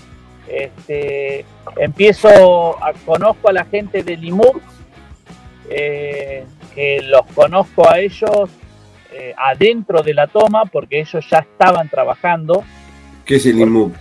este, 0.47 1.43
empiezo, 1.77 2.77
a, 2.83 2.93
conozco 3.03 3.49
a 3.49 3.53
la 3.53 3.65
gente 3.65 4.03
del 4.03 4.23
IMUC, 4.25 4.61
eh, 5.71 6.45
que 6.75 7.01
los 7.01 7.25
conozco 7.33 7.89
a 7.89 7.97
ellos 7.97 8.47
eh, 9.11 9.33
adentro 9.37 10.01
de 10.01 10.13
la 10.13 10.27
toma 10.27 10.65
porque 10.65 10.99
ellos 11.01 11.25
ya 11.29 11.39
estaban 11.39 11.89
trabajando. 11.89 12.63
¿Qué 13.25 13.35
es 13.35 13.45
el 13.45 13.59
IMUC? 13.59 13.93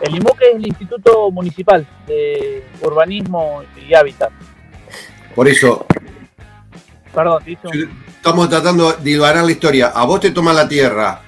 El 0.00 0.16
IMUC 0.16 0.42
es 0.42 0.56
el 0.56 0.66
Instituto 0.66 1.30
Municipal 1.30 1.86
de 2.06 2.64
Urbanismo 2.82 3.62
y 3.88 3.94
Hábitat. 3.94 4.30
Por 5.34 5.48
eso. 5.48 5.86
Perdón, 7.14 7.42
Estamos 7.46 8.48
tratando 8.48 8.92
de 8.92 9.10
iluminar 9.10 9.44
la 9.44 9.50
historia. 9.50 9.88
A 9.88 10.04
vos 10.04 10.20
te 10.20 10.30
toma 10.30 10.52
la 10.52 10.68
tierra. 10.68 11.22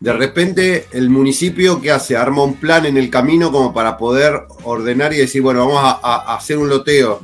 De 0.00 0.12
repente, 0.12 0.86
el 0.92 1.10
municipio, 1.10 1.80
¿qué 1.80 1.90
hace? 1.90 2.16
Arma 2.16 2.44
un 2.44 2.54
plan 2.54 2.86
en 2.86 2.96
el 2.96 3.10
camino 3.10 3.50
como 3.50 3.72
para 3.72 3.96
poder 3.96 4.42
ordenar 4.64 5.12
y 5.12 5.16
decir, 5.16 5.42
bueno, 5.42 5.66
vamos 5.66 5.80
a 5.82 6.34
hacer 6.34 6.58
un 6.58 6.68
loteo 6.68 7.20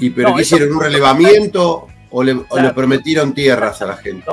¿Y 0.00 0.10
pero 0.10 0.34
qué 0.34 0.42
hicieron? 0.42 0.72
¿Un 0.72 0.80
relevamiento 0.80 1.86
o 2.10 2.22
le, 2.22 2.34
prometieron 2.74 3.32
tierras 3.34 3.80
a 3.82 3.86
la 3.86 3.96
gente? 3.96 4.24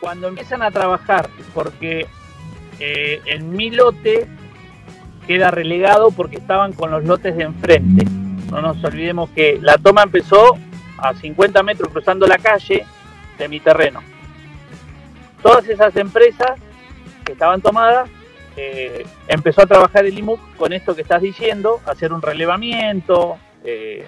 Cuando 0.00 0.28
empiezan 0.28 0.62
a 0.62 0.70
trabajar, 0.70 1.28
porque 1.52 2.06
eh, 2.78 3.20
en 3.26 3.50
mi 3.50 3.70
lote 3.70 4.26
queda 5.26 5.50
relegado 5.50 6.10
porque 6.10 6.36
estaban 6.36 6.72
con 6.72 6.90
los 6.90 7.04
lotes 7.04 7.36
de 7.36 7.44
enfrente. 7.44 8.04
No 8.50 8.60
nos 8.60 8.82
olvidemos 8.84 9.30
que 9.30 9.58
la 9.60 9.78
toma 9.78 10.02
empezó 10.02 10.56
a 10.98 11.14
50 11.14 11.62
metros 11.62 11.90
cruzando 11.90 12.26
la 12.26 12.38
calle 12.38 12.84
de 13.38 13.48
mi 13.48 13.60
terreno. 13.60 14.02
Todas 15.42 15.68
esas 15.68 15.96
empresas 15.96 16.58
que 17.24 17.32
estaban 17.32 17.60
tomadas, 17.60 18.08
eh, 18.56 19.04
empezó 19.26 19.62
a 19.62 19.66
trabajar 19.66 20.04
el 20.04 20.18
IMUC 20.18 20.56
con 20.56 20.72
esto 20.72 20.94
que 20.94 21.02
estás 21.02 21.22
diciendo, 21.22 21.80
hacer 21.86 22.12
un 22.12 22.22
relevamiento, 22.22 23.36
eh, 23.64 24.06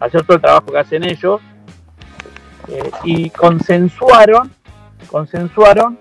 hacer 0.00 0.24
todo 0.24 0.36
el 0.36 0.42
trabajo 0.42 0.72
que 0.72 0.78
hacen 0.78 1.04
ellos, 1.04 1.40
eh, 2.68 2.90
y 3.04 3.30
consensuaron, 3.30 4.52
consensuaron 5.10 5.98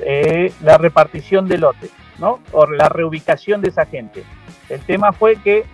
eh, 0.00 0.52
la 0.62 0.78
repartición 0.78 1.48
de 1.48 1.58
lotes, 1.58 1.90
¿no? 2.18 2.40
O 2.52 2.66
la 2.66 2.88
reubicación 2.88 3.60
de 3.60 3.70
esa 3.70 3.86
gente. 3.86 4.24
El 4.68 4.80
tema 4.80 5.12
fue 5.12 5.36
que 5.36 5.64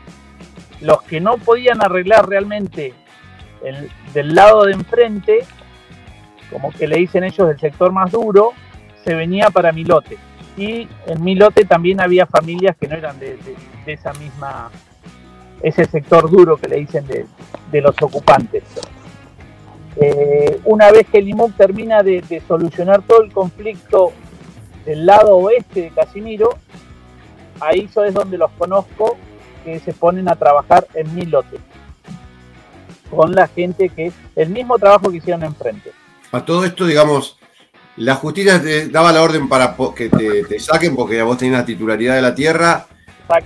los 0.80 1.02
que 1.02 1.20
no 1.20 1.38
podían 1.38 1.82
arreglar 1.82 2.28
realmente 2.28 2.94
el, 3.64 3.90
del 4.12 4.34
lado 4.34 4.64
de 4.64 4.72
enfrente, 4.72 5.40
como 6.50 6.70
que 6.70 6.86
le 6.86 6.96
dicen 6.96 7.24
ellos 7.24 7.48
el 7.50 7.58
sector 7.58 7.92
más 7.92 8.10
duro, 8.10 8.52
se 9.04 9.14
venía 9.14 9.50
para 9.50 9.72
mi 9.72 9.84
lote. 9.84 10.18
Y 10.56 10.86
en 11.06 11.24
mi 11.24 11.34
lote 11.34 11.64
también 11.64 12.00
había 12.00 12.26
familias 12.26 12.76
que 12.78 12.86
no 12.86 12.94
eran 12.94 13.18
de 13.18 13.38
esa 13.86 14.12
misma 14.14 14.70
ese 15.62 15.84
sector 15.84 16.28
duro 16.30 16.56
que 16.56 16.68
le 16.68 16.76
dicen 16.76 17.06
de, 17.06 17.80
los 17.80 17.94
ocupantes. 18.02 18.64
Eh, 19.96 20.60
una 20.64 20.90
vez 20.90 21.06
que 21.10 21.18
el 21.18 21.28
IMUC 21.28 21.56
termina 21.56 22.02
de, 22.02 22.42
solucionar 22.48 23.02
todo 23.02 23.22
el 23.22 23.32
conflicto 23.32 24.12
del 24.86 25.06
lado 25.06 25.36
oeste 25.36 25.82
de 25.82 25.90
Casimiro, 25.90 26.56
ahí 27.60 27.88
es 27.94 28.14
donde 28.14 28.38
los 28.38 28.50
conozco 28.52 29.16
que 29.64 29.78
se 29.80 29.92
ponen 29.92 30.28
a 30.28 30.36
trabajar 30.36 30.86
en 30.94 31.14
mi 31.14 31.22
lote 31.22 31.58
con 33.10 33.32
la 33.32 33.46
gente 33.46 33.90
que 33.90 34.10
el 34.36 34.48
mismo 34.48 34.78
trabajo 34.78 35.10
que 35.10 35.18
hicieron 35.18 35.44
enfrente. 35.44 35.92
A 36.32 36.44
todo 36.44 36.64
esto, 36.64 36.86
digamos, 36.86 37.38
la 37.96 38.14
justicia 38.14 38.60
te 38.60 38.88
daba 38.88 39.12
la 39.12 39.22
orden 39.22 39.48
para 39.48 39.76
que 39.94 40.08
te, 40.08 40.58
saquen 40.58 40.96
porque 40.96 41.20
vos 41.22 41.36
tenías 41.36 41.60
la 41.60 41.66
titularidad 41.66 42.14
de 42.14 42.22
la 42.22 42.34
tierra 42.34 42.86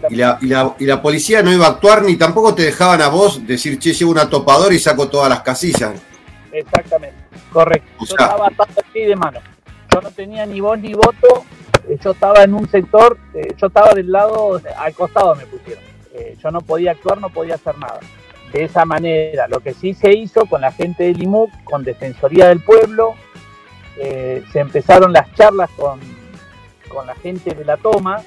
y 0.08 0.16
la, 0.16 0.38
y, 0.40 0.84
la, 0.86 1.02
policía 1.02 1.42
no 1.42 1.52
iba 1.52 1.66
a 1.66 1.70
actuar 1.70 2.02
ni 2.02 2.16
tampoco 2.16 2.54
te 2.54 2.62
dejaban 2.62 3.02
a 3.02 3.08
vos 3.08 3.46
decir, 3.46 3.78
che, 3.78 3.92
llevo 3.92 4.12
una 4.12 4.30
topadora 4.30 4.74
y 4.74 4.78
saco 4.78 5.08
todas 5.08 5.28
las 5.28 5.40
casillas. 5.40 5.92
Exactamente, 6.56 7.16
correcto. 7.52 7.86
O 7.98 8.06
sea, 8.06 8.26
estaba 8.26 8.48
así 8.78 9.00
de 9.00 9.14
mano. 9.14 9.40
yo 9.92 10.00
no 10.00 10.10
tenía 10.10 10.46
ni 10.46 10.60
voz 10.60 10.78
ni 10.78 10.94
voto, 10.94 11.44
eh, 11.86 11.98
yo 12.02 12.12
estaba 12.12 12.44
en 12.44 12.54
un 12.54 12.66
sector, 12.68 13.18
eh, 13.34 13.54
yo 13.58 13.66
estaba 13.66 13.92
del 13.92 14.10
lado, 14.10 14.60
al 14.78 14.94
costado 14.94 15.34
me 15.34 15.44
pusieron. 15.44 15.84
yo 16.42 16.50
no 16.50 16.62
podía 16.62 16.92
actuar, 16.92 17.20
no 17.20 17.28
podía 17.28 17.56
hacer 17.56 17.76
nada. 17.78 18.00
De 18.52 18.64
esa 18.64 18.86
manera, 18.86 19.48
lo 19.48 19.60
que 19.60 19.74
sí 19.74 19.92
se 19.92 20.14
hizo 20.14 20.46
con 20.46 20.62
la 20.62 20.72
gente 20.72 21.04
del 21.04 21.22
IMUC, 21.22 21.50
con 21.64 21.84
Defensoría 21.84 22.48
del 22.48 22.60
Pueblo, 22.60 23.16
se 23.96 24.60
empezaron 24.60 25.12
las 25.12 25.30
charlas 25.34 25.68
con, 25.76 26.00
con 26.88 27.06
la 27.06 27.14
gente 27.16 27.54
de 27.54 27.64
la 27.66 27.76
toma, 27.76 28.22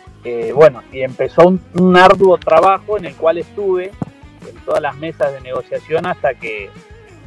bueno, 0.54 0.84
y 0.92 1.02
empezó 1.02 1.48
un, 1.48 1.98
arduo 1.98 2.38
trabajo 2.38 2.98
en 2.98 3.06
el 3.06 3.16
cual 3.16 3.40
estuve 3.40 3.92
en 4.48 4.56
todas 4.66 4.82
las 4.82 4.96
mesas 4.98 5.34
de 5.34 5.42
negociación 5.42 6.06
hasta 6.06 6.36
que 6.36 6.70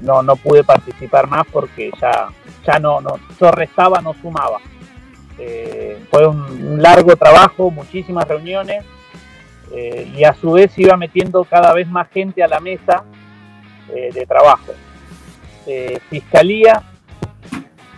no, 0.02 0.22
no 0.22 0.36
pude 0.36 0.64
participar 0.64 1.28
más 1.28 1.46
porque 1.50 1.90
ya, 2.00 2.28
ya 2.66 2.78
no, 2.78 3.00
no, 3.00 3.18
yo 3.40 3.50
restaba, 3.50 4.00
no 4.00 4.14
sumaba. 4.14 4.58
Eh, 5.38 6.04
fue 6.10 6.26
un, 6.26 6.82
largo 6.82 7.16
trabajo, 7.16 7.70
muchísimas 7.70 8.26
reuniones 8.28 8.84
eh, 9.72 10.10
y 10.14 10.24
a 10.24 10.34
su 10.34 10.52
vez 10.52 10.76
iba 10.78 10.96
metiendo 10.96 11.44
cada 11.44 11.72
vez 11.72 11.88
más 11.88 12.08
gente 12.10 12.42
a 12.42 12.48
la 12.48 12.60
mesa 12.60 13.04
eh, 13.94 14.10
de 14.12 14.26
trabajo. 14.26 14.72
Fiscalía, 16.10 16.82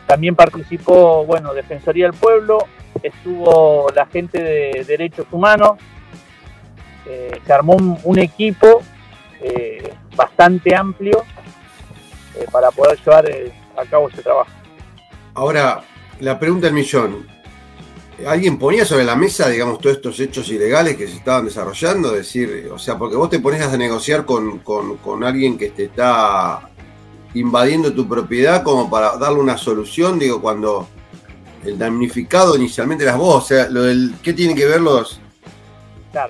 también 0.06 0.36
participó, 0.36 1.24
bueno, 1.24 1.54
Defensoría 1.54 2.04
del 2.04 2.14
Pueblo, 2.14 2.58
estuvo 3.02 3.86
la 3.94 4.04
gente 4.04 4.42
de 4.42 4.84
Derechos 4.86 5.26
Humanos, 5.30 5.78
se 7.04 7.52
armó 7.52 7.76
un 8.04 8.18
equipo 8.18 8.82
bastante 10.14 10.76
amplio 10.76 11.24
eh, 12.36 12.46
para 12.50 12.70
poder 12.70 12.98
llevar 12.98 13.30
eh, 13.30 13.52
a 13.76 13.84
cabo 13.84 14.08
ese 14.08 14.22
trabajo. 14.22 14.50
Ahora, 15.34 15.82
la 16.20 16.38
pregunta 16.38 16.66
del 16.66 16.74
millón. 16.74 17.26
¿Alguien 18.26 18.58
ponía 18.58 18.84
sobre 18.84 19.04
la 19.04 19.16
mesa, 19.16 19.48
digamos, 19.48 19.80
todos 19.80 19.96
estos 19.96 20.20
hechos 20.20 20.48
ilegales 20.48 20.96
que 20.96 21.08
se 21.08 21.16
estaban 21.16 21.46
desarrollando? 21.46 22.12
decir, 22.12 22.70
o 22.72 22.78
sea, 22.78 22.96
porque 22.96 23.16
vos 23.16 23.28
te 23.28 23.40
pones 23.40 23.60
a 23.60 23.76
negociar 23.76 24.24
con, 24.24 24.62
alguien 25.24 25.58
que 25.58 25.70
te 25.70 25.84
está 25.84 26.70
invadiendo 27.34 27.92
tu 27.92 28.08
propiedad 28.08 28.62
como 28.62 28.88
para 28.88 29.16
darle 29.16 29.40
una 29.40 29.58
solución, 29.58 30.20
digo, 30.20 30.40
cuando 30.40 30.86
el 31.64 31.76
damnificado 31.76 32.56
inicialmente 32.56 33.02
eras 33.02 33.18
vos, 33.18 33.44
o 33.44 33.46
sea, 33.46 33.68
lo 33.68 33.82
del, 33.82 34.14
¿qué 34.22 34.32
tienen 34.32 34.56
que 34.56 34.66
ver 34.66 34.80
los, 34.80 35.20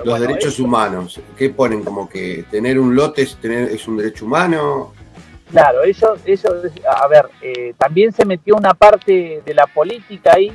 los 0.04 0.20
derechos 0.20 0.58
humanos? 0.58 1.20
¿Qué 1.36 1.50
ponen? 1.50 1.82
Como 1.82 2.08
que 2.08 2.46
tener 2.50 2.78
un 2.78 2.96
lote 2.96 3.22
es, 3.22 3.36
tener, 3.36 3.70
es 3.70 3.86
un 3.86 3.98
derecho 3.98 4.24
humano, 4.24 4.94
Claro, 5.54 5.84
eso, 5.84 6.16
eso, 6.24 6.48
a 6.84 7.06
ver, 7.06 7.28
eh, 7.40 7.74
también 7.78 8.10
se 8.10 8.24
metió 8.24 8.56
una 8.56 8.74
parte 8.74 9.40
de 9.46 9.54
la 9.54 9.68
política 9.68 10.32
ahí, 10.34 10.52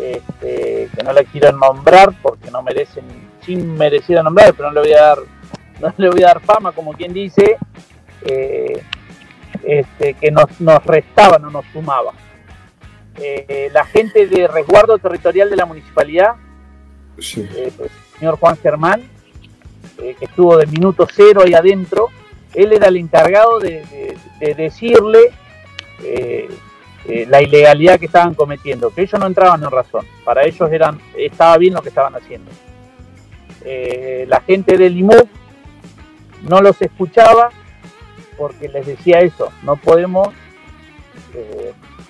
este, 0.00 0.88
que 0.94 1.02
no 1.02 1.12
la 1.12 1.24
quiero 1.24 1.50
nombrar 1.50 2.14
porque 2.22 2.48
no 2.52 2.62
merecen, 2.62 3.02
sin 3.44 3.76
mereciera 3.76 4.22
nombrar, 4.22 4.54
pero 4.54 4.68
no 4.68 4.74
le 4.74 4.80
voy 4.82 4.92
a 4.92 5.02
dar, 5.02 5.18
no 5.80 5.92
le 5.96 6.10
voy 6.10 6.22
a 6.22 6.26
dar 6.26 6.40
fama, 6.42 6.70
como 6.70 6.92
quien 6.92 7.12
dice, 7.12 7.56
eh, 8.22 8.84
este, 9.64 10.14
que 10.14 10.30
nos, 10.30 10.60
nos 10.60 10.84
restaba, 10.86 11.38
no 11.38 11.50
nos 11.50 11.64
sumaba. 11.72 12.12
Eh, 13.16 13.68
la 13.72 13.84
gente 13.84 14.28
de 14.28 14.46
resguardo 14.46 14.96
territorial 14.98 15.50
de 15.50 15.56
la 15.56 15.66
municipalidad, 15.66 16.36
el 17.16 17.24
señor 18.16 18.38
Juan 18.38 18.56
Germán, 18.58 19.02
que 19.96 20.16
estuvo 20.20 20.56
de 20.56 20.66
minuto 20.66 21.04
cero 21.12 21.42
ahí 21.44 21.54
adentro, 21.54 22.10
él 22.54 22.72
era 22.72 22.88
el 22.88 22.96
encargado 22.96 23.58
de, 23.58 24.16
decirle 24.56 25.32
eh, 26.02 26.48
eh, 27.06 27.26
la 27.28 27.42
ilegalidad 27.42 27.98
que 27.98 28.06
estaban 28.06 28.34
cometiendo, 28.34 28.90
que 28.90 29.02
ellos 29.02 29.18
no 29.18 29.26
entraban 29.26 29.62
en 29.62 29.70
razón, 29.70 30.06
para 30.24 30.44
ellos 30.44 30.70
estaba 31.16 31.58
bien 31.58 31.74
lo 31.74 31.82
que 31.82 31.88
estaban 31.88 32.14
haciendo. 32.14 32.50
Eh, 33.64 34.26
la 34.28 34.40
gente 34.42 34.76
del 34.76 34.96
IMUC 34.98 35.26
no 36.42 36.60
los 36.60 36.80
escuchaba 36.82 37.50
porque 38.36 38.68
les 38.68 38.86
decía 38.86 39.20
eso, 39.20 39.52
no 39.62 39.76
podemos 39.76 40.28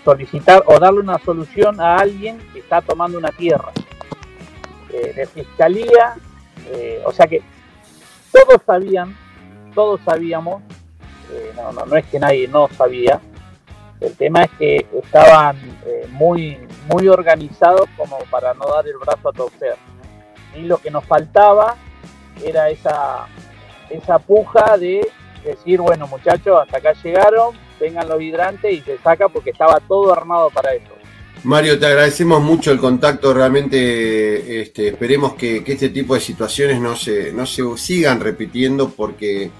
solicitar 0.04 0.62
o 0.66 0.78
darle 0.78 1.00
una 1.00 1.18
solución 1.18 1.80
a 1.80 1.96
alguien 1.96 2.38
que 2.52 2.58
está 2.58 2.82
tomando 2.82 3.16
una 3.18 3.30
tierra. 3.30 3.72
de 4.90 5.26
fiscalía, 5.26 6.14
o 7.04 7.12
sea 7.12 7.26
que 7.26 7.42
todos 8.30 8.60
sabían 8.66 9.16
todos 9.74 10.00
sabíamos, 10.04 10.62
eh, 11.32 11.52
no, 11.56 11.96
es 11.96 12.06
que 12.06 12.18
nadie 12.18 12.48
no 12.48 12.68
sabía, 12.76 13.20
el 14.00 14.14
tema 14.16 14.42
es 14.42 14.50
que 14.58 14.86
estaban 15.02 15.56
eh, 15.86 16.06
muy, 16.10 16.58
muy 16.88 17.08
organizados 17.08 17.88
como 17.96 18.18
para 18.30 18.54
no 18.54 18.66
dar 18.66 18.86
el 18.86 18.98
brazo 18.98 19.30
a 19.30 19.32
torcer. 19.32 19.76
Y 20.54 20.62
lo 20.62 20.78
que 20.78 20.90
nos 20.90 21.04
faltaba 21.04 21.76
era 22.42 22.68
esa, 22.68 23.26
esa 23.90 24.18
puja 24.18 24.76
de 24.76 25.06
decir, 25.44 25.80
bueno 25.80 26.06
muchachos, 26.06 26.58
hasta 26.62 26.78
acá 26.78 26.92
llegaron, 27.02 27.54
vengan 27.80 28.08
los 28.08 28.20
hidrantes 28.20 28.72
y 28.72 28.80
se 28.80 28.98
saca 28.98 29.28
porque 29.28 29.50
estaba 29.50 29.80
todo 29.80 30.12
armado 30.12 30.50
para 30.50 30.74
eso. 30.74 30.90
Mario, 31.44 31.78
te 31.78 31.86
agradecemos 31.86 32.40
mucho 32.40 32.72
el 32.72 32.78
contacto, 32.78 33.34
realmente 33.34 34.62
este, 34.62 34.88
esperemos 34.88 35.34
que, 35.34 35.62
este 35.66 35.90
tipo 35.90 36.14
de 36.14 36.20
situaciones 36.20 36.80
no 36.80 36.96
se, 36.96 37.34
no 37.34 37.44
se 37.44 37.62
sigan 37.76 38.20
repitiendo 38.20 38.88
porque 38.88 39.50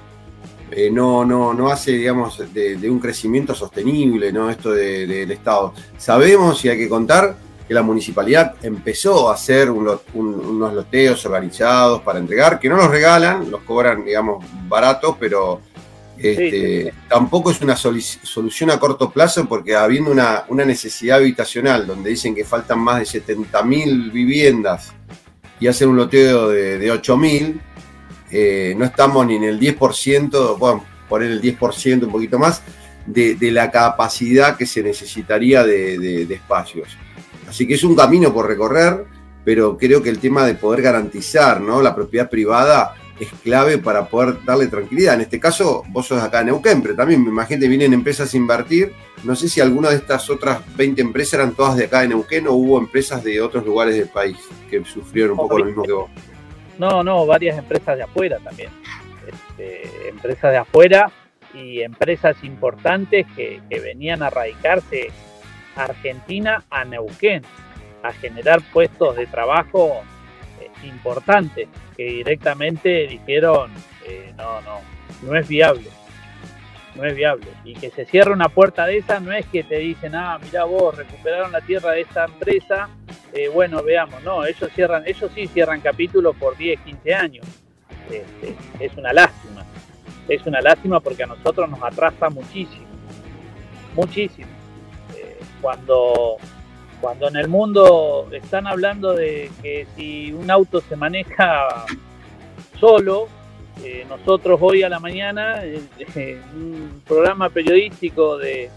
eh, 0.76 0.90
no, 0.90 1.24
no, 1.24 1.54
no 1.54 1.70
hace, 1.70 1.92
digamos, 1.92 2.42
de, 2.52 2.90
un 2.90 2.98
crecimiento 2.98 3.54
sostenible, 3.54 4.32
¿no? 4.32 4.50
Esto 4.50 4.72
del 4.72 5.30
Estado. 5.30 5.72
Sabemos 5.96 6.64
y 6.64 6.68
hay 6.68 6.78
que 6.78 6.88
contar 6.88 7.36
que 7.66 7.72
la 7.72 7.82
municipalidad 7.82 8.56
empezó 8.62 9.30
a 9.30 9.34
hacer 9.34 9.70
unos 9.70 10.02
loteos 10.74 11.24
organizados 11.24 12.02
para 12.02 12.18
entregar, 12.18 12.58
que 12.58 12.68
no 12.68 12.76
los 12.76 12.90
regalan, 12.90 13.50
los 13.50 13.62
cobran, 13.62 14.04
digamos, 14.04 14.44
baratos, 14.68 15.16
pero 15.18 15.60
este, 16.18 16.92
tampoco 17.08 17.50
es 17.50 17.60
una 17.60 17.76
solución 17.76 18.70
a 18.70 18.78
corto 18.78 19.10
plazo 19.10 19.46
porque 19.46 19.74
habiendo 19.74 20.12
una, 20.12 20.44
necesidad 20.64 21.18
habitacional 21.18 21.86
donde 21.86 22.10
dicen 22.10 22.34
que 22.34 22.44
faltan 22.44 22.78
más 22.78 22.98
de 22.98 23.20
70.000 23.20 24.12
viviendas 24.12 24.92
y 25.58 25.66
hacen 25.66 25.88
un 25.88 25.96
loteo 25.96 26.48
de, 26.48 26.78
de 26.78 26.92
8.000, 26.92 27.60
eh, 28.36 28.74
no 28.76 28.84
estamos 28.84 29.24
ni 29.28 29.36
en 29.36 29.44
el 29.44 29.60
10%, 29.60 30.58
bueno, 30.58 30.84
poner 31.08 31.30
el 31.30 31.40
10%, 31.40 32.02
un 32.02 32.10
poquito 32.10 32.36
más, 32.36 32.62
de, 33.06 33.38
la 33.52 33.70
capacidad 33.70 34.56
que 34.56 34.66
se 34.66 34.82
necesitaría 34.82 35.62
de, 35.62 36.22
espacios. 36.24 36.88
Así 37.48 37.64
que 37.64 37.74
es 37.74 37.84
un 37.84 37.94
camino 37.94 38.34
por 38.34 38.48
recorrer, 38.48 39.04
pero 39.44 39.78
creo 39.78 40.02
que 40.02 40.10
el 40.10 40.18
tema 40.18 40.44
de 40.44 40.54
poder 40.54 40.82
garantizar 40.82 41.60
¿no? 41.60 41.80
la 41.80 41.94
propiedad 41.94 42.28
privada 42.28 42.94
es 43.20 43.28
clave 43.44 43.78
para 43.78 44.08
poder 44.08 44.44
darle 44.44 44.66
tranquilidad. 44.66 45.14
En 45.14 45.20
este 45.20 45.38
caso, 45.38 45.84
vos 45.90 46.08
sos 46.08 46.20
acá 46.20 46.40
en 46.40 46.46
Neuquén, 46.46 46.82
pero 46.82 46.96
también 46.96 47.22
me 47.22 47.30
imagino 47.30 47.60
que 47.60 47.68
vienen 47.68 47.92
empresas 47.92 48.34
a 48.34 48.36
invertir. 48.36 48.92
No 49.22 49.36
sé 49.36 49.48
si 49.48 49.60
alguna 49.60 49.90
de 49.90 49.96
estas 49.96 50.28
otras 50.28 50.58
20 50.76 51.00
empresas 51.00 51.34
eran 51.34 51.54
todas 51.54 51.76
de 51.76 51.84
acá 51.84 52.02
en 52.02 52.08
Neuquén 52.08 52.48
o 52.48 52.54
hubo 52.54 52.80
empresas 52.80 53.22
de 53.22 53.40
otros 53.40 53.64
lugares 53.64 53.94
del 53.94 54.08
país 54.08 54.38
que 54.68 54.84
sufrieron 54.84 55.32
un 55.32 55.36
poco 55.36 55.58
lo 55.58 55.66
mismo 55.66 55.84
que 55.84 55.92
vos. 55.92 56.10
No, 56.78 57.02
no, 57.02 57.26
varias 57.26 57.58
empresas 57.58 57.96
de 57.96 58.04
afuera 58.04 58.38
también. 58.38 58.70
Este, 59.26 60.08
empresas 60.08 60.50
de 60.52 60.58
afuera 60.58 61.10
y 61.54 61.82
empresas 61.82 62.36
importantes 62.42 63.26
que, 63.36 63.60
venían 63.70 64.22
a 64.22 64.30
radicarse 64.30 65.10
Argentina 65.76 66.64
a 66.70 66.84
Neuquén, 66.84 67.42
a 68.02 68.12
generar 68.12 68.60
puestos 68.72 69.16
de 69.16 69.26
trabajo 69.26 70.02
eh, 70.60 70.70
importantes 70.86 71.68
que 71.96 72.04
directamente 72.04 73.06
dijeron 73.06 73.72
eh, 74.06 74.32
no, 74.36 74.60
no, 74.62 74.80
no 75.22 75.36
es 75.36 75.48
viable 75.48 75.88
no 76.94 77.04
es 77.04 77.14
viable. 77.14 77.46
Y 77.64 77.74
que 77.74 77.90
se 77.90 78.04
cierre 78.04 78.32
una 78.32 78.48
puerta 78.48 78.86
de 78.86 78.98
esa 78.98 79.20
no 79.20 79.32
es 79.32 79.46
que 79.46 79.64
te 79.64 79.78
dicen, 79.78 80.14
ah, 80.14 80.38
mira 80.42 80.64
vos, 80.64 80.96
recuperaron 80.96 81.52
la 81.52 81.60
tierra 81.60 81.92
de 81.92 82.02
esta 82.02 82.24
empresa, 82.24 82.88
eh, 83.34 83.48
bueno, 83.48 83.82
veamos, 83.82 84.22
no, 84.22 84.46
ellos 84.46 84.70
cierran, 84.76 85.02
ellos 85.06 85.28
sí 85.34 85.48
cierran 85.48 85.80
capítulos 85.80 86.36
por 86.36 86.56
10, 86.56 86.80
15 86.80 87.14
años. 87.14 87.46
Este, 88.08 88.54
es 88.78 88.96
una 88.96 89.12
lástima, 89.12 89.64
es 90.28 90.46
una 90.46 90.60
lástima 90.60 91.00
porque 91.00 91.24
a 91.24 91.26
nosotros 91.26 91.68
nos 91.68 91.82
atrasa 91.82 92.30
muchísimo, 92.30 92.86
muchísimo. 93.96 94.46
Eh, 95.16 95.36
cuando, 95.60 96.36
cuando 97.00 97.26
en 97.26 97.34
el 97.34 97.48
mundo 97.48 98.28
están 98.30 98.68
hablando 98.68 99.14
de 99.14 99.50
que 99.60 99.88
si 99.96 100.32
un 100.32 100.48
auto 100.48 100.80
se 100.80 100.94
maneja 100.94 101.86
solo, 102.78 103.26
eh, 103.82 104.06
nosotros 104.08 104.60
hoy 104.62 104.84
a 104.84 104.88
la 104.88 105.00
mañana, 105.00 105.60
un 106.54 107.02
programa 107.04 107.48
periodístico 107.48 108.38
de 108.38 108.70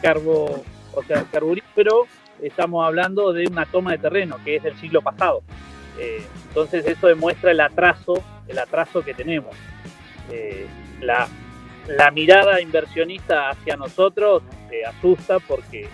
carbo, 0.00 0.62
o 0.94 1.02
sea, 1.02 1.24
carburífero, 1.24 2.06
estamos 2.42 2.86
hablando 2.86 3.32
de 3.32 3.46
una 3.46 3.66
toma 3.66 3.92
de 3.92 3.98
terreno 3.98 4.38
que 4.44 4.56
es 4.56 4.62
del 4.62 4.76
siglo 4.78 5.02
pasado. 5.02 5.42
Eh, 5.98 6.22
entonces 6.48 6.86
eso 6.86 7.08
demuestra 7.08 7.50
el 7.50 7.60
atraso, 7.60 8.22
el 8.46 8.58
atraso 8.58 9.02
que 9.02 9.14
tenemos. 9.14 9.54
Eh, 10.30 10.66
la, 11.00 11.28
mirada 12.12 12.60
inversionista 12.60 13.48
hacia 13.48 13.76
nosotros 13.76 14.42
asusta 14.86 15.38
porque 15.40 15.88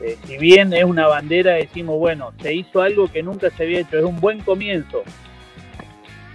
eh, 0.00 0.16
si 0.24 0.38
bien 0.38 0.72
es 0.72 0.84
una 0.84 1.06
bandera, 1.06 1.54
decimos, 1.54 1.98
bueno, 1.98 2.32
se 2.40 2.54
hizo 2.54 2.80
algo 2.80 3.10
que 3.10 3.22
nunca 3.22 3.50
se 3.50 3.64
había 3.64 3.80
hecho, 3.80 3.98
es 3.98 4.04
un 4.04 4.18
buen 4.18 4.40
comienzo. 4.40 5.02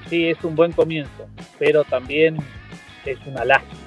Sí, 0.10 0.30
es 0.30 0.44
un 0.44 0.56
buen 0.56 0.72
comienzo, 0.72 1.28
pero 1.58 1.84
también 1.84 2.38
es 3.06 3.18
una 3.26 3.44
lástima 3.44 3.82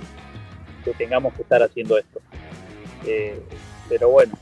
que 0.85 0.93
tengamos 0.93 1.33
que 1.35 1.43
estar 1.43 1.63
haciendo 1.63 1.97
esto. 1.97 2.21
Eh, 3.07 3.41
pero 3.89 4.11
bueno, 4.11 4.35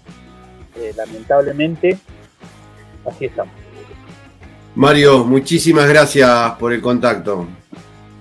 eh, 0.78 0.92
lamentablemente, 0.96 1.98
así 3.04 3.26
estamos. 3.26 3.54
Mario, 4.74 5.24
muchísimas 5.24 5.88
gracias 5.88 6.52
por 6.52 6.72
el 6.72 6.82
contacto. 6.82 7.46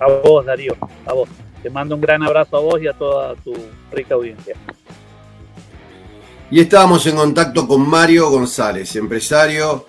A 0.00 0.06
vos, 0.06 0.44
Darío, 0.44 0.74
a 1.06 1.12
vos. 1.12 1.28
Te 1.62 1.70
mando 1.70 1.94
un 1.94 2.00
gran 2.00 2.22
abrazo 2.22 2.56
a 2.56 2.60
vos 2.60 2.80
y 2.80 2.86
a 2.86 2.92
toda 2.92 3.34
tu 3.36 3.54
rica 3.92 4.14
audiencia. 4.14 4.54
Y 6.50 6.60
estábamos 6.60 7.06
en 7.06 7.16
contacto 7.16 7.66
con 7.66 7.88
Mario 7.88 8.30
González, 8.30 8.94
empresario, 8.96 9.84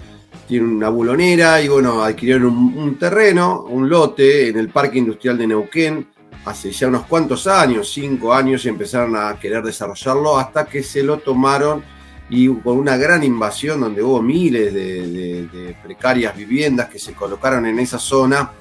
tiene 0.48 0.66
una 0.66 0.90
bulonera 0.90 1.62
y 1.62 1.68
bueno, 1.68 2.02
adquirieron 2.04 2.48
un, 2.48 2.98
terreno, 2.98 3.62
un 3.70 3.88
lote 3.88 4.50
en 4.50 4.58
el 4.58 4.70
Parque 4.70 4.98
Industrial 4.98 5.38
de 5.38 5.48
Neuquén 5.48 6.08
hace 6.46 6.72
ya 6.72 6.88
unos 6.88 7.06
cuantos 7.06 7.46
años, 7.46 7.92
cinco 7.92 8.34
años, 8.34 8.66
y 8.66 8.70
empezaron 8.70 9.16
a 9.16 9.38
querer 9.38 9.62
desarrollarlo 9.64 10.38
hasta 10.38 10.66
que 10.66 10.82
se 10.82 11.04
lo 11.04 11.18
tomaron 11.20 11.84
y 12.30 12.48
con 12.48 12.78
una 12.78 12.98
gran 12.98 13.24
invasión 13.24 13.80
donde 13.80 14.04
hubo 14.04 14.22
miles 14.22 14.74
de, 14.74 15.76
precarias 15.82 16.36
viviendas 16.36 16.90
que 16.90 17.00
se 17.00 17.14
colocaron 17.14 17.66
en 17.66 17.80
esa 17.80 18.00
zona 18.00 18.52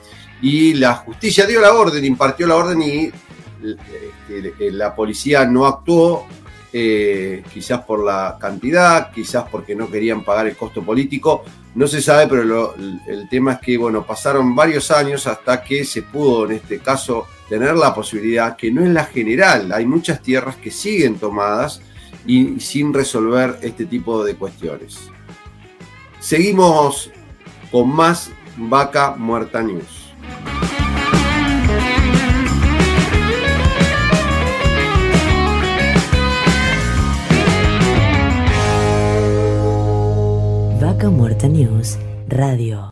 y 0.41 0.75
la 0.75 0.95
justicia 0.95 1.47
dio 1.47 1.61
la 1.61 1.73
orden, 1.73 2.05
impartió 2.05 2.47
la 2.47 2.57
orden 2.57 2.83
y 2.83 3.11
este, 3.63 4.71
la 4.71 4.95
policía 4.95 5.45
no 5.47 5.67
actuó, 5.67 6.27
eh, 6.73 7.43
quizás 7.53 7.81
por 7.83 8.05
la 8.05 8.37
cantidad, 8.41 9.11
quizás 9.11 9.47
porque 9.51 9.75
no 9.75 9.91
querían 9.91 10.23
pagar 10.23 10.47
el 10.47 10.57
costo 10.57 10.83
político, 10.83 11.45
no 11.75 11.89
se 11.89 12.03
sabe, 12.03 12.27
pero 12.29 12.75
el 12.77 13.29
tema 13.29 13.55
es 13.55 13.61
que, 13.61 13.77
bueno, 13.77 14.05
pasaron 14.05 14.55
varios 14.55 14.91
años 14.91 15.27
hasta 15.27 15.63
que 15.63 15.85
se 15.85 16.03
pudo, 16.03 16.47
en 16.47 16.53
este 16.53 16.79
caso, 16.79 17.27
tener 17.49 17.77
la 17.77 17.95
posibilidad, 17.95 18.57
que 18.57 18.71
no 18.71 18.83
es 18.85 18.91
la 18.91 19.05
general, 19.05 19.73
hay 19.73 19.87
muchas 19.87 20.23
tierras 20.23 20.57
que 20.57 20.71
siguen 20.71 21.19
tomadas 21.19 21.81
y 22.27 22.61
sin 22.61 22.93
resolver 22.93 23.59
este 23.63 23.87
tipo 23.87 24.25
de 24.25 24.35
cuestiones. 24.35 25.11
Seguimos 26.21 27.11
con 27.71 27.95
más 27.95 28.31
Vaca 28.57 29.15
Muerta 29.17 29.63
News. 29.63 30.13
Vaca 40.81 41.11
Muerta 41.11 41.49
News 41.49 41.99
Radio. 42.29 42.91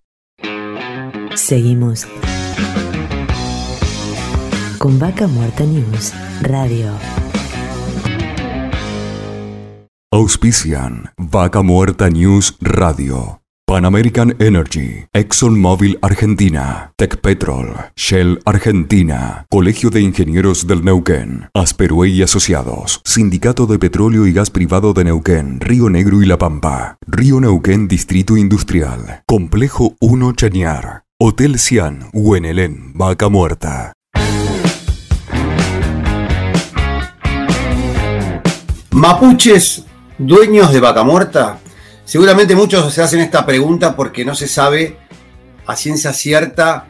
Seguimos 1.35 2.07
con 4.79 4.99
Vaca 4.99 5.27
Muerta 5.27 5.65
News 5.65 6.13
Radio. 6.43 6.93
Auspician 10.15 11.11
Vaca 11.19 11.61
Muerta 11.61 12.09
News 12.09 12.57
Radio. 12.61 13.41
Pan 13.67 13.85
American 13.85 14.37
Energy, 14.39 15.07
ExxonMobil 15.13 15.99
Argentina, 16.03 16.93
Petrol, 16.97 17.75
Shell 17.97 18.39
Argentina, 18.45 19.45
Colegio 19.51 19.91
de 19.91 20.03
Ingenieros 20.03 20.69
del 20.69 20.85
Neuquén, 20.85 21.49
Asperue 21.53 22.11
y 22.11 22.23
Asociados, 22.23 23.01
Sindicato 23.05 23.67
de 23.67 23.81
Petróleo 23.81 24.25
y 24.29 24.33
Gas 24.33 24.51
Privado 24.51 24.93
de 24.93 25.03
Neuquén, 25.03 25.59
Río 25.59 25.91
Negro 25.91 26.23
y 26.23 26.27
La 26.27 26.39
Pampa, 26.39 26.97
Río 27.09 27.41
Neuquén 27.41 27.89
Distrito 27.89 28.37
Industrial, 28.37 29.25
Complejo 29.27 29.97
1 29.99 30.33
Chañar, 30.35 31.03
Hotel 31.19 31.59
Cian, 31.59 32.11
Huenelén, 32.13 32.93
Vaca 32.95 33.29
Muerta. 33.29 33.93
Mapuches, 38.93 39.85
dueños 40.19 40.73
de 40.73 40.81
Vaca 40.81 41.03
Muerta. 41.03 41.59
Seguramente 42.05 42.55
muchos 42.55 42.93
se 42.93 43.03
hacen 43.03 43.21
esta 43.21 43.45
pregunta 43.45 43.97
porque 43.97 44.25
no 44.25 44.35
se 44.35 44.47
sabe 44.47 44.97
a 45.67 45.77
ciencia 45.77 46.13
cierta 46.13 46.87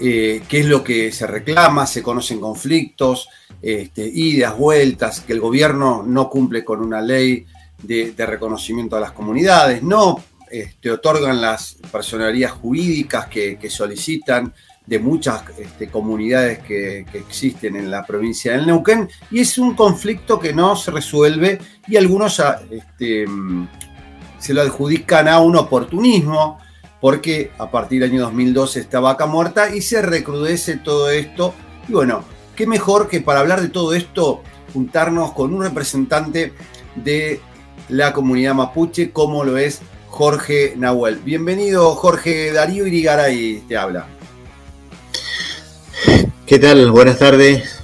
eh, 0.00 0.42
qué 0.48 0.60
es 0.60 0.66
lo 0.66 0.82
que 0.82 1.12
se 1.12 1.26
reclama, 1.26 1.86
se 1.86 2.02
conocen 2.02 2.40
conflictos, 2.40 3.28
este, 3.60 4.06
idas, 4.06 4.56
vueltas, 4.56 5.20
que 5.20 5.32
el 5.32 5.40
gobierno 5.40 6.04
no 6.06 6.30
cumple 6.30 6.64
con 6.64 6.80
una 6.80 7.00
ley 7.00 7.46
de, 7.82 8.14
reconocimiento 8.16 8.96
a 8.96 9.00
las 9.00 9.12
comunidades, 9.12 9.82
no 9.82 10.22
este, 10.50 10.90
otorgan 10.90 11.40
las 11.40 11.76
personalidades 11.90 12.56
jurídicas 12.58 13.26
que, 13.26 13.58
solicitan 13.68 14.54
de 14.88 14.98
muchas 14.98 15.42
este, 15.58 15.88
comunidades 15.88 16.60
que, 16.60 17.04
existen 17.12 17.76
en 17.76 17.90
la 17.90 18.06
provincia 18.06 18.52
del 18.52 18.66
Neuquén, 18.66 19.08
y 19.30 19.40
es 19.40 19.58
un 19.58 19.74
conflicto 19.74 20.40
que 20.40 20.54
no 20.54 20.76
se 20.76 20.90
resuelve 20.90 21.58
y 21.86 21.96
algunos 21.96 22.42
este, 22.70 23.26
se 24.38 24.54
lo 24.54 24.62
adjudican 24.62 25.28
a 25.28 25.40
un 25.40 25.56
oportunismo, 25.56 26.58
porque 27.02 27.50
a 27.58 27.70
partir 27.70 28.00
del 28.00 28.12
año 28.12 28.22
2012 28.22 28.80
está 28.80 28.98
vaca 29.00 29.26
muerta 29.26 29.74
y 29.74 29.82
se 29.82 30.00
recrudece 30.00 30.78
todo 30.78 31.10
esto. 31.10 31.54
Y 31.86 31.92
bueno, 31.92 32.24
qué 32.56 32.66
mejor 32.66 33.08
que 33.08 33.20
para 33.20 33.40
hablar 33.40 33.60
de 33.60 33.68
todo 33.68 33.94
esto 33.94 34.42
juntarnos 34.72 35.32
con 35.32 35.52
un 35.52 35.62
representante 35.62 36.54
de 36.96 37.40
la 37.90 38.14
comunidad 38.14 38.54
mapuche, 38.54 39.12
como 39.12 39.44
lo 39.44 39.58
es 39.58 39.80
Jorge 40.08 40.74
Nahuel. 40.76 41.18
Bienvenido, 41.18 41.94
Jorge 41.94 42.52
Darío 42.52 42.86
Irigaray, 42.86 43.62
te 43.68 43.76
habla. 43.76 44.17
¿Qué 46.46 46.58
tal? 46.58 46.90
Buenas 46.90 47.18
tardes. 47.18 47.80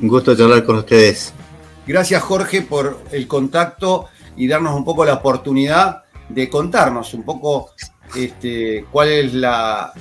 Un 0.00 0.08
gusto 0.08 0.36
charlar 0.36 0.64
con 0.64 0.76
ustedes. 0.76 1.32
Gracias, 1.86 2.22
Jorge, 2.22 2.62
por 2.62 3.02
el 3.12 3.26
contacto 3.26 4.06
y 4.36 4.46
darnos 4.46 4.74
un 4.74 4.84
poco 4.84 5.04
la 5.04 5.14
oportunidad 5.14 6.04
de 6.28 6.48
contarnos 6.48 7.14
un 7.14 7.24
poco 7.24 7.70
este, 8.14 8.86
cuál 8.90 9.08
es 9.08 9.34
la, 9.34 9.92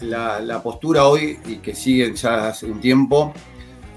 la, 0.00 0.62
postura 0.62 1.06
hoy 1.06 1.38
y 1.46 1.56
que 1.56 1.74
sigue 1.74 2.14
ya 2.14 2.48
hace 2.48 2.66
un 2.66 2.80
tiempo 2.80 3.32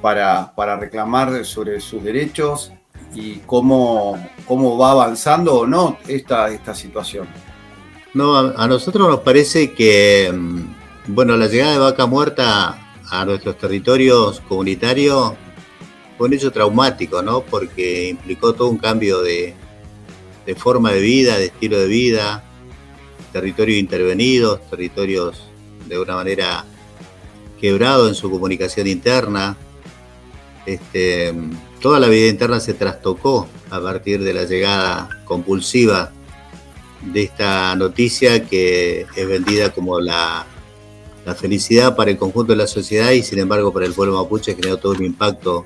para, 0.01 0.53
reclamar 0.79 1.43
sobre 1.45 1.79
sus 1.79 2.03
derechos 2.03 2.71
y 3.13 3.37
cómo, 3.45 4.17
cómo 4.47 4.77
va 4.77 4.91
avanzando 4.91 5.55
o 5.55 5.67
no 5.67 5.97
esta, 6.07 6.49
esta 6.49 6.75
situación. 6.75 7.27
No, 8.13 8.37
a, 8.37 8.67
nosotros 8.67 9.07
nos 9.07 9.19
parece 9.21 9.73
que, 9.73 10.31
mm, 10.33 11.13
bueno, 11.13 11.35
la 11.35 11.47
llegada 11.47 11.73
de 11.73 11.79
Vaca 11.79 12.05
Muerta 12.05 12.84
a 13.09 13.25
nuestros 13.25 13.57
territorios 13.57 14.41
comunitarios 14.41 15.33
fue 16.17 16.27
un 16.27 16.33
hecho 16.33 16.51
traumático, 16.51 17.21
¿no? 17.21 17.41
Porque 17.41 18.09
implicó 18.09 18.53
todo 18.53 18.69
un 18.69 18.77
cambio 18.77 19.21
de, 19.21 19.53
forma 20.57 20.91
de 20.91 21.01
vida, 21.01 21.37
de 21.37 21.45
estilo 21.45 21.79
de 21.79 21.87
vida, 21.87 22.43
territorios 23.31 23.79
intervenidos, 23.79 24.61
territorios 24.69 25.43
de 25.87 25.99
una 25.99 26.15
manera 26.15 26.65
quebrados 27.59 28.09
en 28.09 28.15
su 28.15 28.31
comunicación 28.31 28.87
interna. 28.87 29.57
Este, 30.65 31.33
toda 31.81 31.99
la 31.99 32.07
vida 32.07 32.27
interna 32.27 32.59
se 32.59 32.73
trastocó 32.73 33.47
a 33.69 33.79
partir 33.81 34.23
de 34.23 34.33
la 34.33 34.45
llegada 34.45 35.09
compulsiva 35.25 36.11
de 37.01 37.23
esta 37.23 37.75
noticia 37.75 38.45
que 38.45 39.05
es 39.15 39.27
vendida 39.27 39.71
como 39.71 39.99
la, 39.99 40.47
la 41.25 41.35
felicidad 41.35 41.95
para 41.95 42.11
el 42.11 42.17
conjunto 42.17 42.53
de 42.53 42.57
la 42.57 42.67
sociedad 42.67 43.11
y 43.11 43.23
sin 43.23 43.39
embargo 43.39 43.73
para 43.73 43.85
el 43.85 43.93
pueblo 43.93 44.21
mapuche 44.21 44.55
generó 44.55 44.77
todo 44.77 44.93
un 44.93 45.03
impacto 45.03 45.65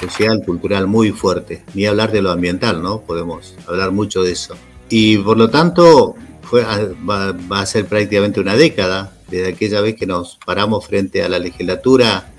social, 0.00 0.42
cultural 0.44 0.86
muy 0.86 1.10
fuerte. 1.10 1.64
Ni 1.74 1.86
hablar 1.86 2.12
de 2.12 2.22
lo 2.22 2.30
ambiental, 2.30 2.82
¿no? 2.82 3.00
Podemos 3.02 3.54
hablar 3.66 3.92
mucho 3.92 4.22
de 4.22 4.32
eso. 4.32 4.56
Y 4.88 5.18
por 5.18 5.36
lo 5.36 5.50
tanto, 5.50 6.14
fue, 6.42 6.64
va, 7.08 7.60
a 7.60 7.66
ser 7.66 7.86
prácticamente 7.86 8.40
una 8.40 8.56
década 8.56 9.12
desde 9.28 9.48
aquella 9.48 9.80
vez 9.80 9.96
que 9.96 10.06
nos 10.06 10.38
paramos 10.44 10.86
frente 10.86 11.22
a 11.22 11.28
la 11.28 11.38
legislatura 11.38 12.30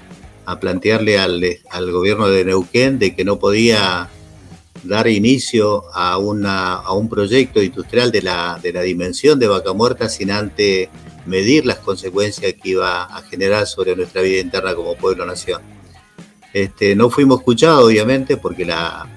a 0.45 0.59
plantearle 0.59 1.17
al, 1.17 1.43
al 1.69 1.91
gobierno 1.91 2.27
de 2.27 2.45
Neuquén 2.45 2.99
de 2.99 3.15
que 3.15 3.25
no 3.25 3.39
podía 3.39 4.09
dar 4.83 5.07
inicio 5.07 5.83
a, 5.93 6.17
una, 6.17 6.75
a 6.75 6.93
un 6.93 7.09
proyecto 7.09 7.61
industrial 7.61 8.11
de 8.11 8.21
la, 8.21 8.59
de 8.61 8.71
la 8.71 8.81
dimensión 8.81 9.39
de 9.39 9.47
Vaca 9.47 9.73
Muerta 9.73 10.07
sin 10.09 10.29
antes 10.29 10.89
medir 11.25 11.65
las 11.65 11.77
consecuencias 11.77 12.53
que 12.53 12.69
iba 12.69 13.03
a 13.03 13.21
generar 13.23 13.67
sobre 13.67 13.95
nuestra 13.95 14.21
vida 14.21 14.39
interna 14.39 14.75
como 14.75 14.95
pueblo-nación. 14.95 15.61
Este, 16.53 16.95
no 16.95 17.09
fuimos 17.09 17.39
escuchados, 17.39 17.83
obviamente, 17.83 18.37
porque 18.37 18.65
la, 18.65 19.07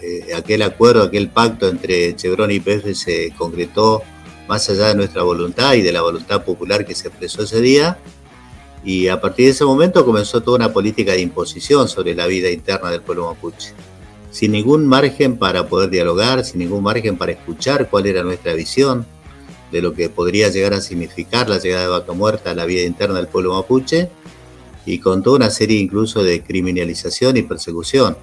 eh, 0.00 0.34
aquel 0.34 0.62
acuerdo, 0.62 1.02
aquel 1.02 1.28
pacto 1.28 1.68
entre 1.68 2.14
Chevron 2.14 2.50
y 2.50 2.60
PF 2.60 2.94
se 2.94 3.32
concretó 3.36 4.02
más 4.46 4.68
allá 4.68 4.88
de 4.88 4.94
nuestra 4.94 5.22
voluntad 5.22 5.74
y 5.74 5.82
de 5.82 5.92
la 5.92 6.02
voluntad 6.02 6.44
popular 6.44 6.84
que 6.84 6.94
se 6.94 7.08
expresó 7.08 7.42
ese 7.42 7.60
día. 7.60 7.98
Y 8.84 9.08
a 9.08 9.20
partir 9.20 9.46
de 9.46 9.52
ese 9.52 9.64
momento 9.64 10.04
comenzó 10.04 10.42
toda 10.42 10.58
una 10.58 10.72
política 10.72 11.12
de 11.12 11.20
imposición 11.20 11.88
sobre 11.88 12.14
la 12.14 12.26
vida 12.26 12.50
interna 12.50 12.90
del 12.90 13.00
pueblo 13.00 13.26
mapuche. 13.26 13.72
sin 14.30 14.50
ningún 14.50 14.86
margen 14.86 15.36
para 15.38 15.68
poder 15.68 15.90
dialogar, 15.90 16.44
sin 16.44 16.58
ningún 16.58 16.82
margen 16.82 17.16
para 17.16 17.32
escuchar 17.32 17.88
cuál 17.88 18.06
era 18.06 18.24
nuestra 18.24 18.52
visión 18.54 19.06
de 19.74 19.82
lo 19.82 19.92
que 19.92 20.08
podría 20.08 20.50
llegar 20.50 20.72
a 20.72 20.80
significar 20.80 21.48
la 21.50 21.58
llegada 21.58 21.82
de 21.82 21.88
Vaca 21.88 22.12
Muerta 22.12 22.52
a 22.52 22.54
la 22.54 22.64
vida 22.64 22.82
interna 22.82 23.16
del 23.16 23.26
pueblo 23.26 23.54
mapuche 23.54 24.08
y 24.86 25.00
con 25.00 25.24
toda 25.24 25.34
una 25.34 25.50
serie 25.50 25.80
incluso 25.80 26.22
de 26.22 26.44
criminalización 26.44 27.36
y 27.36 27.42
persecución. 27.42 28.16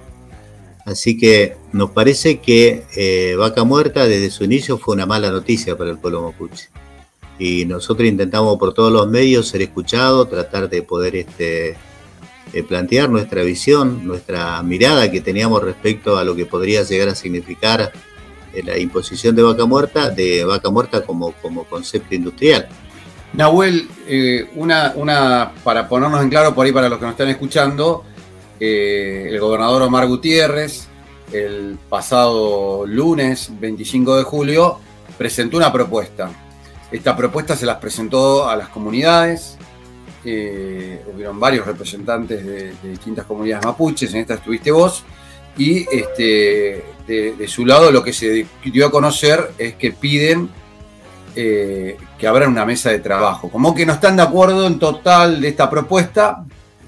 Así 0.86 1.18
que 1.18 1.56
nos 1.72 1.90
parece 1.90 2.40
que 2.40 2.84
eh, 2.96 3.34
Vaca 3.36 3.64
Muerta 3.64 4.06
desde 4.08 4.30
su 4.30 4.44
inicio 4.44 4.78
fue 4.78 4.94
una 4.94 5.04
mala 5.04 5.30
noticia 5.30 5.76
para 5.76 5.90
el 5.90 5.98
pueblo 5.98 6.22
mapuche. 6.22 6.70
Y 7.38 7.66
nosotros 7.66 8.08
intentamos 8.08 8.56
por 8.58 8.72
todos 8.72 8.90
los 8.90 9.06
medios 9.06 9.46
ser 9.48 9.60
escuchados, 9.60 10.30
tratar 10.30 10.70
de 10.70 10.82
poder 10.82 11.16
este, 11.16 11.76
eh, 12.54 12.62
plantear 12.66 13.10
nuestra 13.10 13.42
visión, 13.42 14.06
nuestra 14.06 14.62
mirada 14.62 15.10
que 15.10 15.20
teníamos 15.20 15.62
respecto 15.62 16.16
a 16.16 16.24
lo 16.24 16.34
que 16.34 16.46
podría 16.46 16.82
llegar 16.82 17.10
a 17.10 17.14
significar 17.14 17.92
la 18.64 18.78
imposición 18.78 19.34
de 19.34 19.42
vaca 19.42 19.64
muerta, 19.64 20.10
de 20.10 20.44
vaca 20.44 20.70
muerta 20.70 21.02
como, 21.02 21.32
como 21.42 21.64
concepto 21.64 22.14
industrial. 22.14 22.68
Nahuel, 23.32 23.88
eh, 24.06 24.50
una, 24.56 24.92
una, 24.96 25.52
para 25.64 25.88
ponernos 25.88 26.22
en 26.22 26.28
claro 26.28 26.54
por 26.54 26.66
ahí 26.66 26.72
para 26.72 26.88
los 26.88 26.98
que 26.98 27.04
nos 27.04 27.12
están 27.12 27.28
escuchando, 27.28 28.04
el 28.60 29.40
gobernador 29.40 29.82
Omar 29.82 30.06
Gutiérrez, 30.06 30.86
el 31.32 31.78
pasado 31.88 32.86
lunes 32.86 33.50
25 33.58 34.18
de 34.18 34.22
julio, 34.22 34.78
presentó 35.16 35.56
una 35.56 35.72
propuesta. 35.72 36.30
Esta 36.90 37.16
propuesta 37.16 37.56
se 37.56 37.66
las 37.66 37.78
presentó 37.78 38.48
a 38.48 38.56
las 38.56 38.68
comunidades, 38.68 39.56
eh, 40.24 41.02
hubieron 41.12 41.40
varios 41.40 41.66
representantes 41.66 42.44
de, 42.44 42.72
distintas 42.82 43.24
comunidades 43.24 43.64
mapuches, 43.64 44.12
en 44.14 44.20
esta 44.20 44.34
estuviste 44.34 44.70
vos, 44.70 45.04
y 45.56 45.86
este, 45.90 46.84
de, 47.06 47.48
su 47.48 47.66
lado 47.66 47.90
lo 47.90 48.02
que 48.02 48.12
se 48.12 48.46
dio 48.64 48.86
a 48.86 48.90
conocer 48.90 49.52
es 49.58 49.74
que 49.74 49.92
piden 49.92 50.48
eh, 51.34 51.96
que 52.18 52.26
abran 52.26 52.50
una 52.50 52.64
mesa 52.64 52.90
de 52.90 52.98
trabajo. 52.98 53.50
Como 53.50 53.74
que 53.74 53.86
no 53.86 53.94
están 53.94 54.16
de 54.16 54.22
acuerdo 54.22 54.66
en 54.66 54.78
total 54.78 55.40
de 55.40 55.48
esta 55.48 55.68
propuesta, 55.68 56.44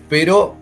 pero 0.08 0.56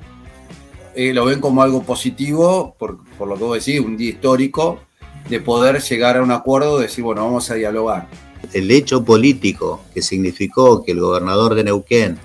eh, 0.95 1.13
lo 1.13 1.25
ven 1.25 1.41
como 1.41 1.63
algo 1.63 1.83
positivo, 1.83 2.75
por, 2.79 2.99
por, 3.19 3.29
lo 3.29 3.37
que 3.37 3.45
vos 3.45 3.65
decís, 3.65 3.81
un 3.81 3.97
día 3.97 4.11
histórico, 4.11 4.81
de 5.29 5.41
poder 5.41 5.81
llegar 5.81 6.17
a 6.17 6.23
un 6.23 6.31
acuerdo, 6.31 6.79
de 6.79 6.85
decir, 6.85 7.05
bueno, 7.05 7.25
vamos 7.25 7.51
a 7.51 7.55
dialogar. 7.55 8.09
El 8.53 8.71
hecho 8.71 9.05
político 9.05 9.81
que 9.95 10.03
significó 10.03 10.85
que 10.85 10.93
el 10.93 11.01
gobernador 11.01 11.55
de 11.55 11.65
Neuquén 11.65 12.19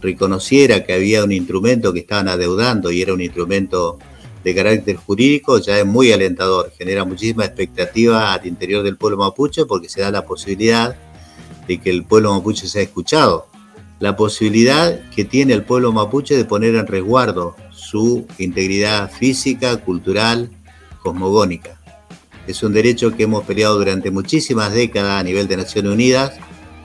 reconociera 0.00 0.84
que 0.84 0.92
había 0.92 1.24
un 1.24 1.32
instrumento 1.32 1.92
que 1.92 2.00
estaban 2.00 2.28
adeudando 2.28 2.90
y 2.90 3.02
era 3.02 3.14
un 3.14 3.20
instrumento 3.20 3.98
de 4.44 4.54
carácter 4.54 4.96
jurídico, 4.96 5.58
ya 5.58 5.78
es 5.78 5.86
muy 5.86 6.12
alentador, 6.12 6.70
genera 6.76 7.04
muchísima 7.04 7.46
expectativa 7.46 8.34
al 8.34 8.46
interior 8.46 8.82
del 8.82 8.98
pueblo 8.98 9.16
mapuche 9.16 9.64
porque 9.64 9.88
se 9.88 10.02
da 10.02 10.10
la 10.10 10.26
posibilidad 10.26 10.96
de 11.66 11.80
que 11.80 11.88
el 11.88 12.04
pueblo 12.04 12.34
mapuche 12.34 12.68
sea 12.68 12.82
escuchado, 12.82 13.48
la 14.00 14.16
posibilidad 14.16 15.00
que 15.10 15.24
tiene 15.24 15.54
el 15.54 15.64
pueblo 15.64 15.92
mapuche 15.92 16.36
de 16.36 16.44
poner 16.44 16.74
en 16.74 16.86
resguardo 16.86 17.56
su 17.70 18.26
integridad 18.38 19.10
física, 19.10 19.78
cultural, 19.78 20.50
cosmogónica. 21.02 21.80
Es 22.46 22.62
un 22.62 22.74
derecho 22.74 23.16
que 23.16 23.22
hemos 23.22 23.44
peleado 23.44 23.78
durante 23.78 24.10
muchísimas 24.10 24.74
décadas 24.74 25.18
a 25.18 25.22
nivel 25.22 25.48
de 25.48 25.56
Naciones 25.56 25.90
Unidas, 25.90 26.34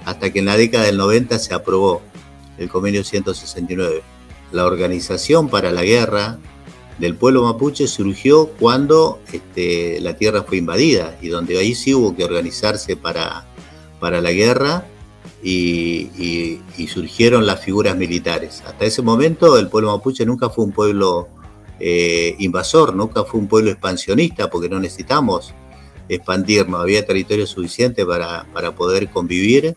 hasta 0.05 0.31
que 0.31 0.39
en 0.39 0.45
la 0.45 0.55
década 0.55 0.85
del 0.85 0.95
90 0.95 1.37
se 1.39 1.53
aprobó 1.53 2.01
el 2.57 2.69
convenio 2.69 3.03
169. 3.03 4.01
La 4.53 4.65
organización 4.65 5.49
para 5.49 5.71
la 5.71 5.83
guerra 5.83 6.39
del 6.99 7.15
pueblo 7.15 7.43
mapuche 7.43 7.87
surgió 7.87 8.47
cuando 8.47 9.19
este, 9.31 9.99
la 10.01 10.15
tierra 10.17 10.43
fue 10.43 10.57
invadida 10.57 11.17
y 11.21 11.29
donde 11.29 11.57
ahí 11.57 11.73
sí 11.73 11.93
hubo 11.93 12.15
que 12.15 12.25
organizarse 12.25 12.97
para, 12.97 13.45
para 13.99 14.19
la 14.21 14.31
guerra 14.31 14.85
y, 15.41 16.59
surgieron 16.87 17.45
las 17.45 17.61
figuras 17.61 17.95
militares. 17.95 18.63
Hasta 18.65 18.85
ese 18.85 19.01
momento 19.01 19.57
el 19.57 19.69
pueblo 19.69 19.95
mapuche 19.95 20.25
nunca 20.25 20.49
fue 20.49 20.65
un 20.65 20.71
pueblo 20.71 21.29
eh, 21.79 22.35
invasor, 22.39 22.95
nunca 22.95 23.23
fue 23.23 23.39
un 23.39 23.47
pueblo 23.47 23.69
expansionista 23.69 24.49
porque 24.49 24.67
no 24.69 24.79
necesitamos 24.79 25.53
expandirnos, 26.09 26.81
había 26.81 27.05
territorio 27.05 27.45
suficiente 27.45 28.05
para, 28.05 28.45
para 28.51 28.75
poder 28.75 29.09
convivir 29.09 29.75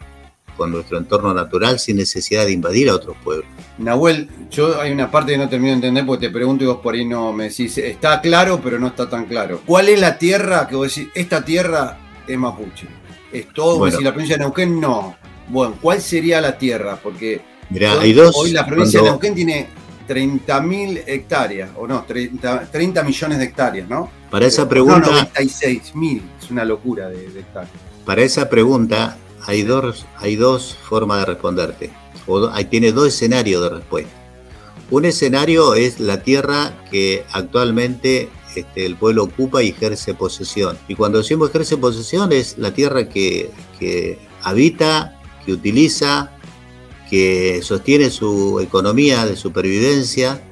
con 0.57 0.71
nuestro 0.71 0.99
entorno 0.99 1.33
natural 1.35 1.79
sin 1.79 1.97
necesidad 1.97 2.45
de 2.45 2.53
invadir 2.53 2.89
a 2.89 2.95
otros 2.95 3.17
pueblos. 3.23 3.47
Nahuel, 3.79 4.29
yo 4.51 4.81
hay 4.81 4.93
una 4.93 5.11
parte 5.11 5.33
que 5.33 5.39
no 5.39 5.49
termino 5.49 5.71
de 5.71 5.77
entender 5.77 6.07
porque 6.07 6.29
te 6.29 6.33
pregunto 6.33 6.65
y 6.65 6.67
vos 6.67 6.79
por 6.79 6.95
ahí 6.95 7.05
no 7.05 7.33
me 7.33 7.49
decís, 7.49 7.79
está 7.79 8.21
claro 8.21 8.61
pero 8.63 8.79
no 8.79 8.89
está 8.89 9.09
tan 9.09 9.27
claro. 9.27 9.61
¿Cuál 9.67 9.89
es 9.89 10.01
la 10.01 10.19
tierra 10.19 10.67
que 10.69 10.77
vos 10.77 10.95
decís, 10.95 11.11
esta 11.15 11.45
tierra 11.45 11.99
es 12.27 12.39
mapuche? 12.39 12.87
¿Es 13.33 13.49
todo? 13.53 13.79
Bueno, 13.79 14.01
la 14.01 14.11
provincia 14.11 14.37
de 14.37 14.43
Neuquén 14.43 14.81
no. 14.81 15.17
Bueno, 15.49 15.77
¿cuál 15.81 16.01
sería 16.01 16.41
la 16.41 16.57
tierra? 16.57 16.99
Porque 17.03 17.41
hay 17.71 18.13
dos, 18.13 18.35
hoy 18.37 18.53
la 18.53 18.67
provincia 18.67 19.01
de 19.01 19.07
Neuquén 19.07 19.35
tiene 19.35 19.69
30.000 20.09 21.05
hectáreas, 21.07 21.71
o 21.77 21.87
no, 21.87 22.05
30, 22.05 22.71
30, 22.71 23.03
millones 23.03 23.39
de 23.39 23.45
hectáreas, 23.45 23.89
¿no? 23.89 24.11
Para 24.31 24.47
esa 24.47 24.69
pregunta... 24.69 25.11
No, 25.11 25.23
96.000, 25.35 26.23
es 26.43 26.51
una 26.51 26.65
locura 26.65 27.09
de, 27.09 27.29
de 27.31 27.41
hectáreas. 27.41 27.73
Para 28.05 28.23
esa 28.23 28.49
pregunta, 28.49 29.17
hay 29.47 29.63
dos, 29.63 30.07
hay 30.17 30.37
dos 30.37 30.77
formas 30.89 31.21
de 31.21 31.27
responderte. 31.27 31.91
O 32.27 32.49
hay, 32.49 32.67
tiene 32.67 32.93
dos 32.93 33.09
escenarios 33.09 33.63
de 33.63 33.69
respuesta. 33.69 34.11
Un 34.91 35.05
escenario 35.05 35.75
es 35.75 36.01
la 36.01 36.23
tierra 36.23 36.85
que 36.91 37.25
actualmente 37.33 38.29
este, 38.55 38.85
el 38.85 38.97
pueblo 38.97 39.25
ocupa 39.25 39.63
y 39.63 39.71
ejerce 39.71 40.15
posesión. 40.15 40.79
Y 40.87 40.95
cuando 40.95 41.19
decimos 41.19 41.51
ejerce 41.51 41.77
posesión 41.77 42.33
es 42.33 42.59
la 42.59 42.73
tierra 42.75 43.09
que, 43.09 43.51
que 43.79 44.19
habita, 44.43 45.21
que 45.45 45.53
utiliza, 45.53 46.31
que 47.09 47.61
sostiene 47.63 48.11
su 48.11 48.61
economía 48.61 49.27
de 49.27 49.37
supervivencia. 49.37 50.43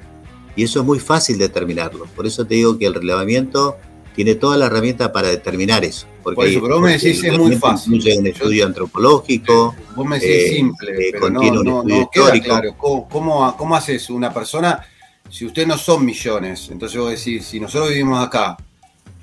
Y 0.57 0.65
eso 0.65 0.81
es 0.81 0.87
muy 0.87 0.99
fácil 0.99 1.39
determinarlo. 1.39 2.07
Por 2.17 2.27
eso 2.27 2.45
te 2.45 2.57
digo 2.57 2.79
que 2.79 2.87
el 2.87 2.95
relevamiento 2.95 3.77
tiene 4.15 4.35
toda 4.35 4.57
la 4.57 4.67
herramienta 4.67 5.13
para 5.13 5.29
determinar 5.29 5.85
eso. 5.85 6.07
Porque 6.23 6.51
eso, 6.51 6.61
pero 6.61 6.75
vos 6.75 6.85
me 6.85 6.93
decís 6.93 7.23
es 7.25 7.39
muy 7.39 7.57
fácil. 7.57 7.95
Incluye 7.95 8.19
un 8.19 8.27
estudio 8.27 8.67
antropológico. 8.67 9.75
Vos 9.95 10.07
me 10.07 10.19
decís 10.19 10.37
eh, 10.37 10.57
simple, 10.57 10.91
eh, 10.93 11.11
pero 11.13 11.31
no, 11.31 11.63
no, 11.63 11.83
no 11.83 12.11
queda 12.13 12.33
claro. 12.41 12.75
¿Cómo, 12.77 13.57
¿Cómo, 13.57 13.77
haces 13.77 14.11
una 14.11 14.33
persona 14.33 14.85
si 15.29 15.47
ustedes 15.47 15.69
no 15.69 15.79
son 15.79 16.05
millones? 16.05 16.69
Entonces 16.71 16.99
vos 16.99 17.11
decís, 17.11 17.47
si 17.47 17.61
nosotros 17.61 17.91
vivimos 17.91 18.25
acá, 18.25 18.57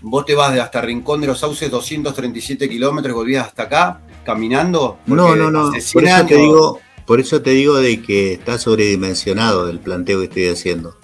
vos 0.01 0.25
te 0.25 0.35
vas 0.35 0.53
de 0.53 0.61
hasta 0.61 0.81
Rincón 0.81 1.21
de 1.21 1.27
los 1.27 1.39
Sauces 1.39 1.69
237 1.69 2.69
kilómetros 2.69 3.11
y 3.11 3.15
volvías 3.15 3.47
hasta 3.47 3.63
acá 3.63 4.01
caminando. 4.23 4.99
No, 5.05 5.35
no, 5.35 5.51
no. 5.51 5.71
Por 5.93 6.05
eso, 6.05 6.25
te 6.25 6.35
digo, 6.35 6.79
por 7.05 7.19
eso 7.19 7.41
te 7.41 7.51
digo 7.51 7.77
de 7.77 8.01
que 8.01 8.33
está 8.33 8.57
sobredimensionado 8.57 9.69
el 9.69 9.79
planteo 9.79 10.19
que 10.19 10.25
estoy 10.25 10.47
haciendo. 10.47 10.97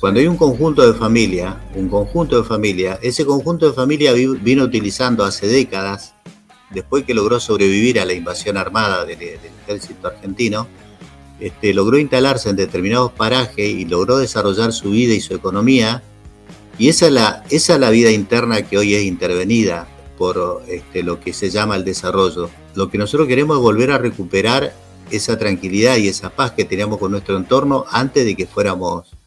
Cuando 0.00 0.18
hay 0.18 0.26
un 0.26 0.38
conjunto 0.38 0.90
de 0.90 0.98
familia, 0.98 1.60
un 1.74 1.90
conjunto 1.90 2.40
de 2.40 2.48
familia, 2.48 2.98
ese 3.02 3.26
conjunto 3.26 3.66
de 3.66 3.74
familia 3.74 4.14
vino 4.14 4.64
utilizando 4.64 5.24
hace 5.24 5.46
décadas, 5.46 6.14
después 6.70 7.04
que 7.04 7.12
logró 7.12 7.38
sobrevivir 7.38 8.00
a 8.00 8.06
la 8.06 8.14
invasión 8.14 8.56
armada 8.56 9.04
del, 9.04 9.18
ejército 9.20 10.08
argentino, 10.08 10.66
este, 11.38 11.74
logró 11.74 11.98
instalarse 11.98 12.48
en 12.48 12.56
determinados 12.56 13.12
parajes 13.12 13.68
y 13.68 13.84
logró 13.84 14.16
desarrollar 14.16 14.72
su 14.72 14.90
vida 14.90 15.12
y 15.12 15.20
su 15.20 15.34
economía. 15.34 16.02
Y 16.78 16.88
esa 16.88 17.08
es 17.08 17.12
la, 17.12 17.44
esa 17.50 17.74
es 17.74 17.80
la 17.80 17.90
vida 17.90 18.10
interna 18.10 18.62
que 18.62 18.78
hoy 18.78 18.94
es 18.94 19.02
intervenida 19.02 19.86
por 20.16 20.62
este, 20.66 21.02
lo 21.02 21.20
que 21.20 21.34
se 21.34 21.50
llama 21.50 21.76
el 21.76 21.84
desarrollo. 21.84 22.48
Lo 22.74 22.88
que 22.88 22.96
nosotros 22.96 23.28
queremos 23.28 23.58
es 23.58 23.62
volver 23.62 23.90
a 23.90 23.98
recuperar 23.98 24.72
esa 25.10 25.38
tranquilidad 25.38 25.98
y 25.98 26.08
esa 26.08 26.30
paz 26.30 26.52
que 26.52 26.64
teníamos 26.64 26.98
con 26.98 27.10
nuestro 27.10 27.36
entorno 27.36 27.84
antes 27.90 28.24
de 28.24 28.34
que 28.34 28.46
fuéramos 28.46 29.19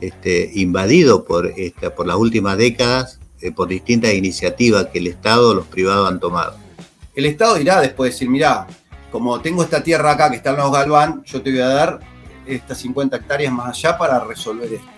este, 0.00 0.50
invadido 0.54 1.24
por, 1.24 1.52
por 1.96 2.06
las 2.06 2.16
últimas 2.16 2.56
décadas 2.56 3.18
eh, 3.40 3.52
por 3.52 3.68
distintas 3.68 4.12
iniciativas 4.14 4.86
que 4.86 4.98
el 4.98 5.06
Estado 5.06 5.50
o 5.50 5.54
los 5.54 5.66
privados 5.66 6.08
han 6.10 6.18
tomado. 6.18 6.56
El 7.14 7.24
Estado 7.24 7.54
dirá 7.54 7.80
después 7.80 8.12
decir, 8.12 8.28
mirá, 8.28 8.66
como 9.12 9.40
tengo 9.40 9.62
esta 9.62 9.80
tierra 9.82 10.12
acá 10.12 10.28
que 10.28 10.36
está 10.36 10.50
en 10.50 10.56
los 10.56 10.72
Galván, 10.72 11.22
yo 11.24 11.40
te 11.40 11.50
voy 11.52 11.60
a 11.60 11.68
dar 11.68 12.00
estas 12.46 12.78
50 12.78 13.16
hectáreas 13.16 13.52
más 13.52 13.76
allá 13.76 13.96
para 13.96 14.24
resolver 14.24 14.72
esto. 14.72 14.88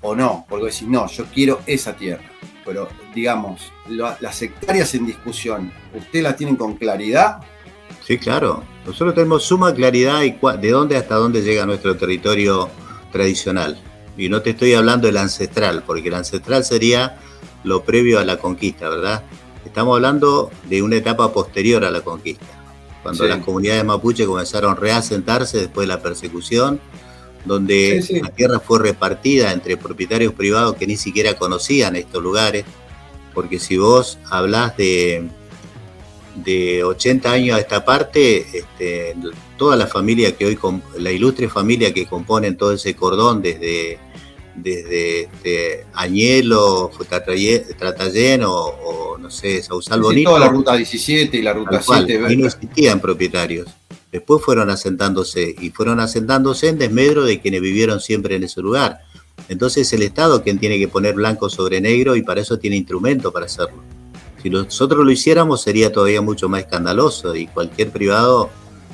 O 0.00 0.14
no, 0.14 0.46
porque 0.48 0.66
decir, 0.66 0.88
no, 0.88 1.06
yo 1.08 1.26
quiero 1.26 1.60
esa 1.66 1.94
tierra. 1.94 2.24
Pero 2.64 2.88
digamos, 3.14 3.70
las 3.88 4.40
hectáreas 4.40 4.94
en 4.94 5.06
discusión, 5.06 5.70
¿usted 5.94 6.22
las 6.22 6.36
tienen 6.36 6.56
con 6.56 6.76
claridad? 6.76 7.38
Sí, 8.06 8.16
claro. 8.16 8.62
Nosotros 8.86 9.14
tenemos 9.14 9.42
suma 9.42 9.74
claridad 9.74 10.20
de 10.20 10.70
dónde 10.70 10.96
hasta 10.96 11.16
dónde 11.16 11.42
llega 11.42 11.66
nuestro 11.66 11.96
territorio 11.96 12.70
tradicional. 13.12 13.78
Y 14.16 14.28
no 14.28 14.42
te 14.42 14.50
estoy 14.50 14.74
hablando 14.74 15.06
del 15.06 15.16
ancestral, 15.18 15.82
porque 15.86 16.08
el 16.08 16.14
ancestral 16.14 16.64
sería 16.64 17.18
lo 17.64 17.82
previo 17.84 18.18
a 18.18 18.24
la 18.24 18.38
conquista, 18.38 18.88
¿verdad? 18.88 19.22
Estamos 19.64 19.96
hablando 19.96 20.50
de 20.68 20.82
una 20.82 20.96
etapa 20.96 21.32
posterior 21.32 21.84
a 21.84 21.90
la 21.90 22.00
conquista, 22.00 22.46
cuando 23.02 23.26
las 23.26 23.44
comunidades 23.44 23.84
mapuche 23.84 24.24
comenzaron 24.26 24.72
a 24.72 24.74
reasentarse 24.74 25.58
después 25.58 25.86
de 25.86 25.94
la 25.94 26.00
persecución 26.00 26.80
donde 27.46 28.04
la 28.20 28.30
tierra 28.30 28.60
fue 28.60 28.80
repartida 28.80 29.52
entre 29.52 29.76
propietarios 29.76 30.34
privados 30.34 30.76
que 30.76 30.86
ni 30.86 30.96
siquiera 30.96 31.34
conocían 31.34 31.96
estos 31.96 32.22
lugares, 32.22 32.64
porque 33.32 33.58
si 33.58 33.78
vos 33.78 34.18
hablás 34.30 34.76
de, 34.76 35.28
de 36.36 36.84
80 36.84 37.30
años 37.30 37.56
a 37.56 37.60
esta 37.60 37.84
parte, 37.84 38.46
este, 38.52 39.16
toda 39.56 39.76
la 39.76 39.86
familia 39.86 40.36
que 40.36 40.46
hoy, 40.46 40.58
la 40.98 41.10
ilustre 41.10 41.48
familia 41.48 41.92
que 41.92 42.06
componen 42.06 42.56
todo 42.56 42.72
ese 42.72 42.94
cordón 42.94 43.42
desde, 43.42 43.98
desde 44.54 45.20
este, 45.22 45.86
Añelo, 45.94 46.90
Tratallén 47.78 48.44
o, 48.44 48.54
o, 48.54 49.18
no 49.18 49.30
sé, 49.30 49.62
Sausal 49.62 50.02
Bonito. 50.02 50.30
toda 50.30 50.40
la 50.40 50.48
ruta 50.48 50.76
17 50.76 51.36
y 51.36 51.42
la 51.42 51.52
ruta 51.52 51.80
7. 51.80 52.26
Ahí 52.26 52.36
no 52.36 52.46
existían 52.46 53.00
propietarios. 53.00 53.68
Después 54.12 54.42
fueron 54.42 54.70
asentándose 54.70 55.54
y 55.58 55.70
fueron 55.70 56.00
asentándose 56.00 56.68
en 56.68 56.78
desmedro 56.78 57.24
de 57.24 57.40
quienes 57.40 57.60
vivieron 57.60 58.00
siempre 58.00 58.36
en 58.36 58.44
ese 58.44 58.60
lugar. 58.60 59.00
Entonces 59.48 59.92
el 59.92 60.02
Estado 60.02 60.42
quien 60.42 60.58
tiene 60.58 60.78
que 60.78 60.88
poner 60.88 61.14
blanco 61.14 61.48
sobre 61.48 61.80
negro 61.80 62.16
y 62.16 62.22
para 62.22 62.40
eso 62.40 62.58
tiene 62.58 62.76
instrumento 62.76 63.32
para 63.32 63.46
hacerlo. 63.46 63.95
Si 64.46 64.50
nosotros 64.50 65.04
lo 65.04 65.10
hiciéramos 65.10 65.60
sería 65.60 65.90
todavía 65.90 66.22
mucho 66.22 66.48
más 66.48 66.60
escandaloso 66.60 67.34
y 67.34 67.48
cualquier 67.48 67.90
privado 67.90 68.48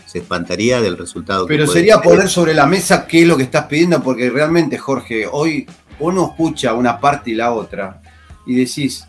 se 0.07 0.21
espantaría 0.21 0.81
del 0.81 0.97
resultado. 0.97 1.47
Pero 1.47 1.67
sería 1.67 2.01
poner 2.01 2.31
sobre 2.31 2.55
la 2.55 2.65
mesa 2.65 3.07
qué 3.07 3.21
es 3.21 3.29
lo 3.29 3.37
que 3.37 3.43
estás 3.43 3.67
pidiendo, 3.67 4.03
porque 4.03 4.31
realmente, 4.31 4.79
Jorge, 4.79 5.27
hoy 5.31 5.67
uno 5.99 6.29
escucha 6.31 6.73
una 6.73 6.99
parte 6.99 7.33
y 7.33 7.35
la 7.35 7.53
otra 7.53 8.01
y 8.47 8.55
decís, 8.55 9.05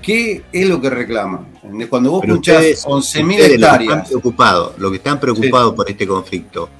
¿qué 0.00 0.42
es 0.50 0.66
lo 0.66 0.80
que 0.80 0.88
reclaman? 0.88 1.48
Cuando 1.90 2.12
vos 2.12 2.24
escuchás 2.24 2.86
11.000 2.86 3.38
hectáreas. 3.38 3.60
Lo 3.60 3.76
que 3.76 3.84
están 3.84 4.04
preocupados, 4.06 4.78
lo 4.78 4.90
que 4.90 4.96
están 4.96 5.20
preocupados 5.20 5.74
por 5.74 5.90
este 5.90 6.06
conflicto, 6.06 6.70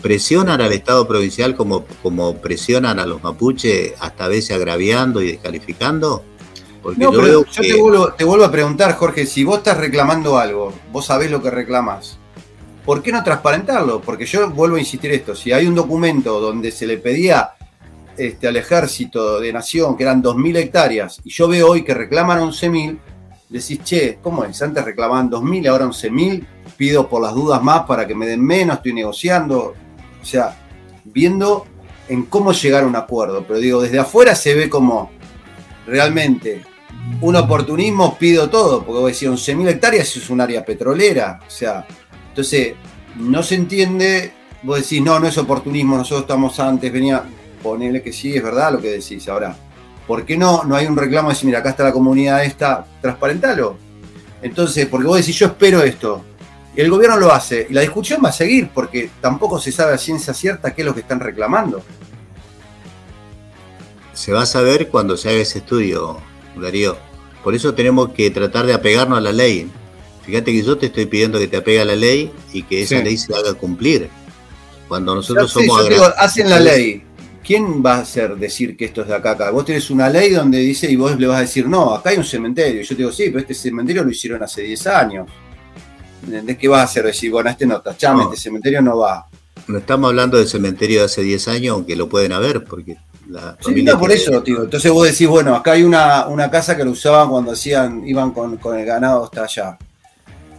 presionan 0.00 0.62
al 0.62 0.72
Estado 0.72 1.06
provincial 1.06 1.54
como, 1.54 1.84
como 2.02 2.36
presionan 2.36 3.00
a 3.00 3.04
los 3.04 3.22
mapuches, 3.22 3.92
hasta 4.00 4.24
a 4.24 4.28
veces 4.28 4.56
agraviando 4.56 5.20
y 5.20 5.32
descalificando. 5.32 6.24
Porque 6.82 7.00
yo, 7.00 7.12
yo 7.12 7.62
te, 7.62 7.74
vuelvo, 7.74 8.12
te 8.12 8.24
vuelvo 8.24 8.44
a 8.44 8.50
preguntar, 8.50 8.96
Jorge, 8.96 9.26
si 9.26 9.44
vos 9.44 9.58
estás 9.58 9.76
reclamando 9.76 10.38
algo, 10.38 10.72
vos 10.90 11.06
sabés 11.06 11.30
lo 11.30 11.42
que 11.42 11.50
reclamas, 11.50 12.18
¿por 12.84 13.02
qué 13.02 13.12
no 13.12 13.22
transparentarlo? 13.22 14.00
Porque 14.00 14.24
yo 14.24 14.48
vuelvo 14.50 14.76
a 14.76 14.80
insistir 14.80 15.12
esto, 15.12 15.34
si 15.34 15.52
hay 15.52 15.66
un 15.66 15.74
documento 15.74 16.40
donde 16.40 16.70
se 16.70 16.86
le 16.86 16.96
pedía 16.96 17.50
este, 18.16 18.48
al 18.48 18.56
ejército 18.56 19.40
de 19.40 19.52
nación, 19.52 19.96
que 19.96 20.04
eran 20.04 20.22
2.000 20.22 20.56
hectáreas, 20.56 21.20
y 21.24 21.30
yo 21.30 21.48
veo 21.48 21.68
hoy 21.68 21.84
que 21.84 21.92
reclaman 21.92 22.40
11.000, 22.40 22.98
decís, 23.50 23.80
che, 23.84 24.18
¿cómo 24.22 24.44
es? 24.44 24.60
Antes 24.62 24.84
reclamaban 24.84 25.30
2.000, 25.30 25.68
ahora 25.68 25.86
11.000, 25.86 26.46
pido 26.76 27.08
por 27.08 27.20
las 27.20 27.34
dudas 27.34 27.62
más 27.62 27.82
para 27.82 28.06
que 28.06 28.14
me 28.14 28.26
den 28.26 28.42
menos, 28.42 28.76
estoy 28.76 28.94
negociando. 28.94 29.74
O 30.22 30.24
sea, 30.24 30.56
viendo 31.04 31.66
en 32.08 32.24
cómo 32.24 32.52
llegar 32.52 32.84
a 32.84 32.86
un 32.86 32.96
acuerdo. 32.96 33.44
Pero 33.46 33.58
digo, 33.58 33.82
desde 33.82 33.98
afuera 33.98 34.34
se 34.34 34.54
ve 34.54 34.70
como 34.70 35.10
realmente 35.86 36.62
un 37.20 37.36
oportunismo, 37.36 38.16
pido 38.16 38.48
todo, 38.48 38.82
porque 38.84 39.00
vos 39.00 39.12
decís 39.12 39.28
11.000 39.28 39.68
hectáreas 39.68 40.16
es 40.16 40.30
un 40.30 40.40
área 40.40 40.64
petrolera. 40.64 41.40
O 41.46 41.50
sea, 41.50 41.86
entonces 42.28 42.74
no 43.16 43.42
se 43.42 43.56
entiende, 43.56 44.32
vos 44.62 44.80
decís, 44.80 45.02
no, 45.02 45.18
no 45.18 45.26
es 45.26 45.36
oportunismo, 45.36 45.96
nosotros 45.96 46.22
estamos 46.22 46.58
antes, 46.60 46.92
venía, 46.92 47.22
ponele 47.62 48.02
que 48.02 48.12
sí, 48.12 48.34
es 48.34 48.42
verdad 48.42 48.72
lo 48.72 48.80
que 48.80 48.90
decís. 48.92 49.28
Ahora, 49.28 49.54
¿por 50.06 50.24
qué 50.24 50.36
no, 50.36 50.64
no 50.64 50.76
hay 50.76 50.86
un 50.86 50.96
reclamo 50.96 51.28
de 51.28 51.34
decir, 51.34 51.46
mira, 51.46 51.58
acá 51.58 51.70
está 51.70 51.84
la 51.84 51.92
comunidad 51.92 52.44
esta, 52.44 52.86
transparentalo? 53.00 53.76
Entonces, 54.42 54.86
porque 54.86 55.06
vos 55.06 55.18
decís, 55.18 55.36
yo 55.36 55.46
espero 55.46 55.82
esto, 55.82 56.24
y 56.74 56.80
el 56.80 56.90
gobierno 56.90 57.16
lo 57.16 57.32
hace, 57.32 57.66
y 57.68 57.74
la 57.74 57.82
discusión 57.82 58.22
va 58.24 58.30
a 58.30 58.32
seguir, 58.32 58.70
porque 58.72 59.10
tampoco 59.20 59.58
se 59.58 59.72
sabe 59.72 59.92
a 59.92 59.98
ciencia 59.98 60.32
cierta 60.32 60.72
qué 60.74 60.82
es 60.82 60.86
lo 60.86 60.94
que 60.94 61.00
están 61.00 61.20
reclamando. 61.20 61.82
Se 64.14 64.32
va 64.32 64.42
a 64.42 64.46
saber 64.46 64.88
cuando 64.88 65.16
se 65.16 65.30
haga 65.30 65.38
ese 65.38 65.58
estudio, 65.58 66.18
Darío. 66.60 66.96
Por 67.42 67.54
eso 67.54 67.74
tenemos 67.74 68.10
que 68.10 68.30
tratar 68.30 68.66
de 68.66 68.74
apegarnos 68.74 69.18
a 69.18 69.20
la 69.20 69.32
ley. 69.32 69.70
Fíjate 70.24 70.52
que 70.52 70.62
yo 70.62 70.76
te 70.76 70.86
estoy 70.86 71.06
pidiendo 71.06 71.38
que 71.38 71.48
te 71.48 71.56
apegue 71.56 71.80
a 71.80 71.84
la 71.84 71.96
ley 71.96 72.30
y 72.52 72.62
que 72.62 72.82
esa 72.82 73.02
ley 73.02 73.16
se 73.16 73.34
haga 73.34 73.54
cumplir. 73.54 74.08
Cuando 74.88 75.14
nosotros 75.14 75.50
somos... 75.50 75.88
hacen 76.18 76.50
la 76.50 76.60
ley, 76.60 77.02
¿quién 77.44 77.82
va 77.84 77.96
a 77.96 78.00
hacer 78.00 78.36
decir 78.36 78.76
que 78.76 78.84
esto 78.86 79.02
es 79.02 79.08
de 79.08 79.14
acá, 79.14 79.32
acá? 79.32 79.50
Vos 79.50 79.64
tenés 79.64 79.90
una 79.90 80.08
ley 80.08 80.30
donde 80.30 80.58
dice 80.58 80.90
y 80.90 80.96
vos 80.96 81.18
le 81.18 81.26
vas 81.26 81.38
a 81.38 81.40
decir, 81.42 81.66
no, 81.66 81.94
acá 81.94 82.10
hay 82.10 82.18
un 82.18 82.24
cementerio. 82.24 82.82
Yo 82.82 82.88
te 82.88 82.96
digo, 82.96 83.12
sí, 83.12 83.24
pero 83.26 83.38
este 83.38 83.54
cementerio 83.54 84.04
lo 84.04 84.10
hicieron 84.10 84.42
hace 84.42 84.62
10 84.62 84.86
años. 84.88 85.28
¿Entendés 86.24 86.58
qué 86.58 86.68
vas 86.68 86.80
a 86.80 86.84
hacer? 86.84 87.04
Decir, 87.04 87.30
bueno, 87.30 87.48
este 87.50 87.66
no, 87.66 87.80
tachame, 87.80 88.24
este 88.24 88.36
cementerio 88.36 88.82
no 88.82 88.98
va. 88.98 89.26
No 89.66 89.78
estamos 89.78 90.08
hablando 90.08 90.36
del 90.36 90.48
cementerio 90.48 91.00
de 91.00 91.06
hace 91.06 91.22
10 91.22 91.48
años, 91.48 91.74
aunque 91.74 91.96
lo 91.96 92.08
pueden 92.08 92.32
haber, 92.32 92.64
porque 92.64 92.98
la 93.30 93.56
sí, 93.60 93.82
no, 93.82 93.98
por 93.98 94.10
eso, 94.10 94.42
tío. 94.42 94.64
Entonces 94.64 94.90
vos 94.90 95.06
decís, 95.06 95.28
bueno, 95.28 95.54
acá 95.54 95.72
hay 95.72 95.82
una, 95.82 96.26
una 96.26 96.50
casa 96.50 96.76
que 96.76 96.84
lo 96.84 96.90
usaban 96.90 97.28
cuando 97.28 97.52
hacían, 97.52 98.06
iban 98.06 98.32
con, 98.32 98.56
con 98.56 98.78
el 98.78 98.84
ganado 98.84 99.24
hasta 99.24 99.44
allá. 99.44 99.78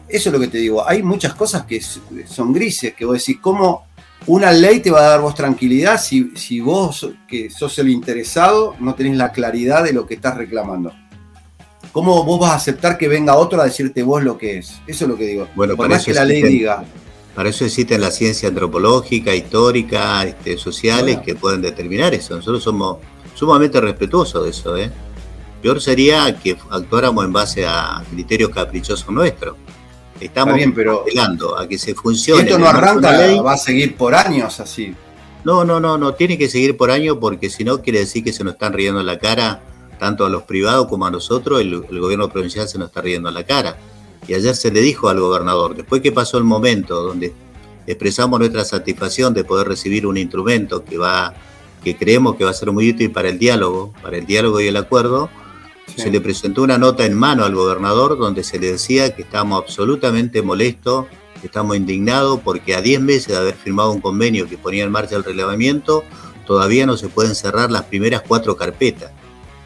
Eso 0.07 0.30
es 0.30 0.34
lo 0.34 0.39
que 0.39 0.47
te 0.47 0.57
digo. 0.57 0.88
Hay 0.88 1.03
muchas 1.03 1.34
cosas 1.36 1.65
que 1.65 1.82
son 1.82 2.53
grises, 2.53 2.93
que 2.93 3.05
vos 3.05 3.17
decís, 3.17 3.39
¿cómo 3.41 3.86
una 4.28 4.51
ley 4.51 4.80
te 4.80 4.91
va 4.91 4.99
a 4.99 5.09
dar 5.09 5.22
vos 5.22 5.36
tranquilidad 5.36 5.99
si, 5.99 6.32
si 6.36 6.59
vos, 6.59 7.09
que 7.28 7.49
sos 7.49 7.78
el 7.80 7.89
interesado, 7.89 8.76
no 8.80 8.95
tenés 8.95 9.17
la 9.17 9.32
claridad 9.32 9.84
de 9.84 9.93
lo 9.93 10.05
que 10.05 10.15
estás 10.15 10.38
reclamando? 10.38 10.93
¿Cómo 11.91 12.24
vos 12.24 12.39
vas 12.39 12.51
a 12.51 12.55
aceptar 12.55 12.97
que 12.97 13.07
venga 13.07 13.36
otro 13.36 13.61
a 13.61 13.65
decirte 13.65 14.03
vos 14.03 14.24
lo 14.24 14.38
que 14.38 14.59
es? 14.59 14.80
Eso 14.88 15.05
es 15.05 15.09
lo 15.09 15.17
que 15.17 15.26
digo. 15.26 15.47
Bueno, 15.55 15.76
Por 15.76 15.89
más 15.89 16.05
que 16.05 16.13
la 16.13 16.24
ley 16.24 16.41
diga. 16.41 16.86
Para 17.36 17.49
eso 17.49 17.63
existen 17.63 18.01
la 18.01 18.11
ciencia 18.11 18.49
antropológica, 18.49 19.34
histórica, 19.34 20.23
este, 20.23 20.57
sociales 20.57 21.19
que 21.23 21.36
pueden 21.36 21.61
determinar 21.61 22.13
eso. 22.13 22.36
Nosotros 22.36 22.61
somos 22.61 22.97
sumamente 23.36 23.79
respetuosos 23.79 24.43
de 24.43 24.49
eso. 24.49 24.75
¿eh? 24.75 24.91
Peor 25.61 25.82
sería 25.82 26.38
que 26.38 26.57
actuáramos 26.69 27.23
en 27.23 27.32
base 27.32 27.65
a 27.65 28.03
criterios 28.11 28.49
caprichosos 28.49 29.09
nuestros. 29.09 29.55
Estamos 30.19 30.55
bien, 30.55 30.73
pero 30.73 31.03
a 31.57 31.67
que 31.67 31.77
se 31.79 31.95
funcione. 31.95 32.43
esto 32.43 32.59
no 32.59 32.67
arranca, 32.67 33.17
ley, 33.17 33.39
va 33.39 33.53
a 33.53 33.57
seguir 33.57 33.95
por 33.95 34.13
años 34.13 34.59
así. 34.59 34.93
No, 35.43 35.65
no, 35.65 35.79
no, 35.79 35.97
no, 35.97 36.13
tiene 36.13 36.38
que 36.38 36.47
seguir 36.47 36.77
por 36.77 36.91
años 36.91 37.17
porque 37.19 37.49
si 37.49 37.63
no 37.63 37.82
quiere 37.82 37.99
decir 37.99 38.23
que 38.23 38.32
se 38.32 38.43
nos 38.43 38.53
están 38.53 38.73
riendo 38.73 38.99
en 38.99 39.07
la 39.07 39.17
cara, 39.17 39.61
tanto 39.97 40.25
a 40.25 40.29
los 40.29 40.43
privados 40.43 40.88
como 40.88 41.07
a 41.07 41.11
nosotros, 41.11 41.61
el, 41.61 41.82
gobierno 41.82 42.29
provincial 42.29 42.67
se 42.67 42.77
nos 42.77 42.89
está 42.89 43.01
riendo 43.01 43.29
en 43.29 43.36
la 43.36 43.43
cara. 43.43 43.77
Y 44.28 44.34
ayer 44.34 44.55
se 44.55 44.72
le 44.72 44.82
dijo 44.82 45.09
al 45.09 45.19
gobernador, 45.19 45.76
después 45.76 46.01
que 46.01 46.11
pasó 46.11 46.38
el 46.38 46.43
momento 46.43 47.01
donde 47.01 47.34
expresamos 47.88 48.39
nuestra 48.39 48.63
satisfacción 48.63 49.34
de 49.34 49.43
poder 49.43 49.67
recibir 49.67 50.05
un 50.05 50.17
instrumento 50.17 50.84
que 50.84 50.97
va 50.97 51.34
que 51.84 51.97
creemos 51.97 52.36
que 52.36 52.43
va 52.43 52.51
a 52.51 52.53
ser 52.53 52.72
muy 52.72 52.89
útil 52.89 53.11
para 53.11 53.30
el 53.30 53.39
diálogo, 53.39 53.93
para 54.01 54.17
el 54.17 54.26
diálogo 54.26 54.61
y 54.61 54.67
el 54.67 54.78
acuerdo, 54.78 55.30
se 55.95 56.09
le 56.09 56.22
presentó 56.22 56.61
una 56.61 56.78
nota 56.78 57.05
en 57.05 57.13
mano 57.13 57.43
al 57.43 57.55
gobernador 57.55 58.17
donde 58.17 58.43
se 58.43 58.59
le 58.59 58.72
decía 58.72 59.15
que 59.15 59.24
estamos 59.24 59.61
absolutamente 59.61 60.41
molestos, 60.41 61.07
que 61.41 61.47
estamos 61.47 61.76
indignados 61.76 62.39
porque 62.41 62.76
a 62.76 62.82
10 62.82 63.01
meses 63.01 63.28
de 63.30 63.38
haber 63.38 63.55
firmado 63.55 63.91
un 63.91 63.99
convenio 63.99 64.47
que 64.47 64.57
ponía 64.57 64.84
en 64.84 64.91
marcha 64.91 65.15
el 65.15 65.24
relevamiento, 65.24 66.03
todavía 66.45 66.86
no 66.86 66.97
se 66.97 67.09
pueden 67.09 67.36
cerrar 67.36 67.72
las 67.72 67.84
primeras 67.84 68.22
cuatro 68.28 68.55
carpetas. 68.55 69.11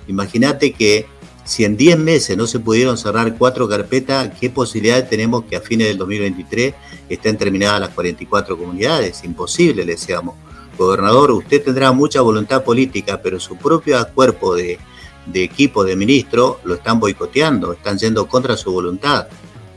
Imagínate 0.07 0.71
que 0.71 1.05
si 1.45 1.63
en 1.63 1.77
10 1.77 1.99
meses 1.99 2.35
no 2.35 2.47
se 2.47 2.59
pudieron 2.59 2.97
cerrar 2.97 3.37
cuatro 3.37 3.69
carpetas, 3.69 4.31
¿qué 4.39 4.49
posibilidades 4.49 5.07
tenemos 5.07 5.45
que 5.45 5.55
a 5.55 5.61
fines 5.61 5.87
del 5.87 5.97
2023 5.99 6.73
estén 7.07 7.37
terminadas 7.37 7.79
las 7.81 7.89
44 7.91 8.57
comunidades? 8.57 9.23
Imposible, 9.23 9.85
le 9.85 9.93
decíamos. 9.93 10.35
Gobernador, 10.75 11.31
usted 11.31 11.63
tendrá 11.63 11.91
mucha 11.91 12.21
voluntad 12.21 12.63
política, 12.63 13.21
pero 13.21 13.39
su 13.39 13.57
propio 13.57 13.95
cuerpo 14.13 14.55
de, 14.55 14.79
de 15.27 15.43
equipo 15.43 15.85
de 15.85 15.95
ministro 15.95 16.59
lo 16.63 16.73
están 16.73 16.99
boicoteando, 16.99 17.73
están 17.73 17.99
yendo 17.99 18.27
contra 18.27 18.57
su 18.57 18.71
voluntad, 18.71 19.27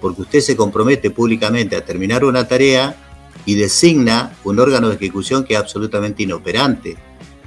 porque 0.01 0.23
usted 0.23 0.41
se 0.41 0.57
compromete 0.57 1.11
públicamente 1.11 1.77
a 1.77 1.85
terminar 1.85 2.25
una 2.25 2.49
tarea 2.49 2.97
y 3.45 3.57
designa 3.57 4.33
un 4.45 4.59
órgano 4.59 4.89
de 4.89 4.95
ejecución 4.95 5.45
que 5.45 5.53
es 5.53 5.61
absolutamente 5.61 6.23
inoperante, 6.23 6.97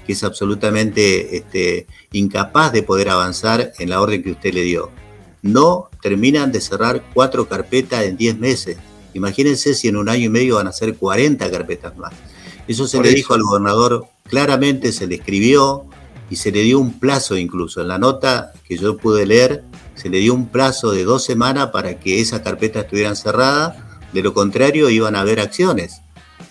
que 0.05 0.13
es 0.13 0.23
absolutamente 0.23 1.37
este, 1.37 1.87
incapaz 2.11 2.71
de 2.71 2.83
poder 2.83 3.09
avanzar 3.09 3.73
en 3.79 3.89
la 3.89 4.01
orden 4.01 4.23
que 4.23 4.31
usted 4.31 4.53
le 4.53 4.63
dio. 4.63 4.91
No 5.41 5.89
terminan 6.01 6.51
de 6.51 6.61
cerrar 6.61 7.03
cuatro 7.13 7.47
carpetas 7.47 8.03
en 8.03 8.17
diez 8.17 8.37
meses. 8.37 8.77
Imagínense 9.13 9.73
si 9.73 9.87
en 9.87 9.97
un 9.97 10.09
año 10.09 10.25
y 10.25 10.29
medio 10.29 10.55
van 10.55 10.67
a 10.67 10.73
ser 10.73 10.95
40 10.95 11.49
carpetas 11.51 11.97
más. 11.97 12.13
Eso 12.67 12.87
se 12.87 13.01
le 13.01 13.09
dijo 13.09 13.33
al 13.33 13.43
gobernador 13.43 14.05
claramente, 14.23 14.91
se 14.93 15.07
le 15.07 15.15
escribió, 15.15 15.87
y 16.31 16.37
se 16.37 16.51
le 16.51 16.61
dio 16.61 16.79
un 16.79 16.97
plazo 16.97 17.37
incluso. 17.37 17.81
En 17.81 17.89
la 17.89 17.99
nota 17.99 18.53
que 18.65 18.77
yo 18.77 18.97
pude 18.97 19.25
leer, 19.25 19.65
se 19.95 20.09
le 20.09 20.19
dio 20.19 20.33
un 20.33 20.47
plazo 20.47 20.91
de 20.91 21.03
dos 21.03 21.25
semanas 21.25 21.67
para 21.67 21.99
que 21.99 22.21
esas 22.21 22.39
carpetas 22.39 22.85
estuvieran 22.85 23.17
cerradas, 23.17 23.75
de 24.13 24.23
lo 24.23 24.33
contrario 24.33 24.89
iban 24.89 25.15
a 25.15 25.21
haber 25.21 25.41
acciones. 25.41 26.00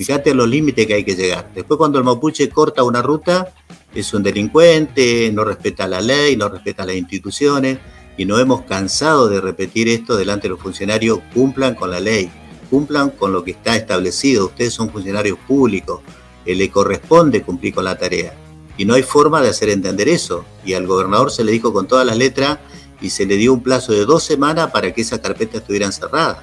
Fíjate 0.01 0.33
los 0.33 0.49
límites 0.49 0.87
que 0.87 0.95
hay 0.95 1.05
que 1.05 1.15
llegar. 1.15 1.51
Después 1.55 1.77
cuando 1.77 1.99
el 1.99 2.05
mapuche 2.05 2.49
corta 2.49 2.83
una 2.83 3.03
ruta, 3.03 3.53
es 3.95 4.15
un 4.15 4.23
delincuente, 4.23 5.31
no 5.31 5.45
respeta 5.45 5.87
la 5.87 6.01
ley, 6.01 6.39
no 6.39 6.49
respeta 6.49 6.87
las 6.87 6.97
instituciones, 6.97 7.77
y 8.17 8.25
nos 8.25 8.41
hemos 8.41 8.63
cansado 8.63 9.29
de 9.29 9.43
repetir 9.43 9.91
esto 9.91 10.17
delante 10.17 10.45
de 10.45 10.55
los 10.55 10.61
funcionarios, 10.61 11.19
cumplan 11.35 11.75
con 11.75 11.91
la 11.91 12.01
ley, 12.01 12.31
cumplan 12.71 13.11
con 13.11 13.35
lo 13.35 13.45
que 13.45 13.51
está 13.51 13.77
establecido, 13.77 14.47
ustedes 14.47 14.73
son 14.73 14.89
funcionarios 14.89 15.37
públicos, 15.47 16.01
eh, 16.47 16.55
le 16.55 16.71
corresponde 16.71 17.43
cumplir 17.43 17.75
con 17.75 17.85
la 17.85 17.99
tarea. 17.99 18.33
Y 18.79 18.87
no 18.87 18.95
hay 18.95 19.03
forma 19.03 19.43
de 19.43 19.51
hacer 19.51 19.69
entender 19.69 20.09
eso. 20.09 20.47
Y 20.65 20.73
al 20.73 20.87
gobernador 20.87 21.31
se 21.31 21.45
le 21.45 21.53
dijo 21.53 21.75
con 21.75 21.87
todas 21.87 22.07
las 22.07 22.17
letras 22.17 22.59
y 23.03 23.11
se 23.11 23.27
le 23.27 23.37
dio 23.37 23.53
un 23.53 23.63
plazo 23.63 23.93
de 23.93 24.07
dos 24.07 24.25
semanas 24.25 24.71
para 24.71 24.95
que 24.95 25.03
esa 25.03 25.21
carpeta 25.21 25.59
estuviera 25.59 25.85
encerrada. 25.85 26.43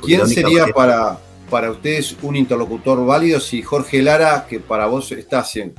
¿Quién 0.00 0.28
sería 0.28 0.68
para, 0.68 1.18
para 1.52 1.70
ustedes 1.70 2.16
un 2.22 2.34
interlocutor 2.34 3.04
válido 3.04 3.38
si 3.38 3.60
Jorge 3.60 4.00
Lara, 4.00 4.46
que 4.48 4.58
para 4.58 4.86
vos 4.86 5.12
está 5.12 5.40
hace, 5.40 5.74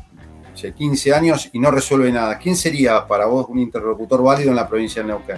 hace 0.54 0.72
15 0.72 1.16
años 1.16 1.50
y 1.52 1.58
no 1.58 1.72
resuelve 1.72 2.12
nada, 2.12 2.38
¿quién 2.38 2.56
sería 2.56 3.08
para 3.08 3.26
vos 3.26 3.48
un 3.50 3.58
interlocutor 3.58 4.22
válido 4.22 4.52
en 4.52 4.56
la 4.56 4.70
provincia 4.70 5.02
de 5.02 5.08
Neuquén? 5.08 5.38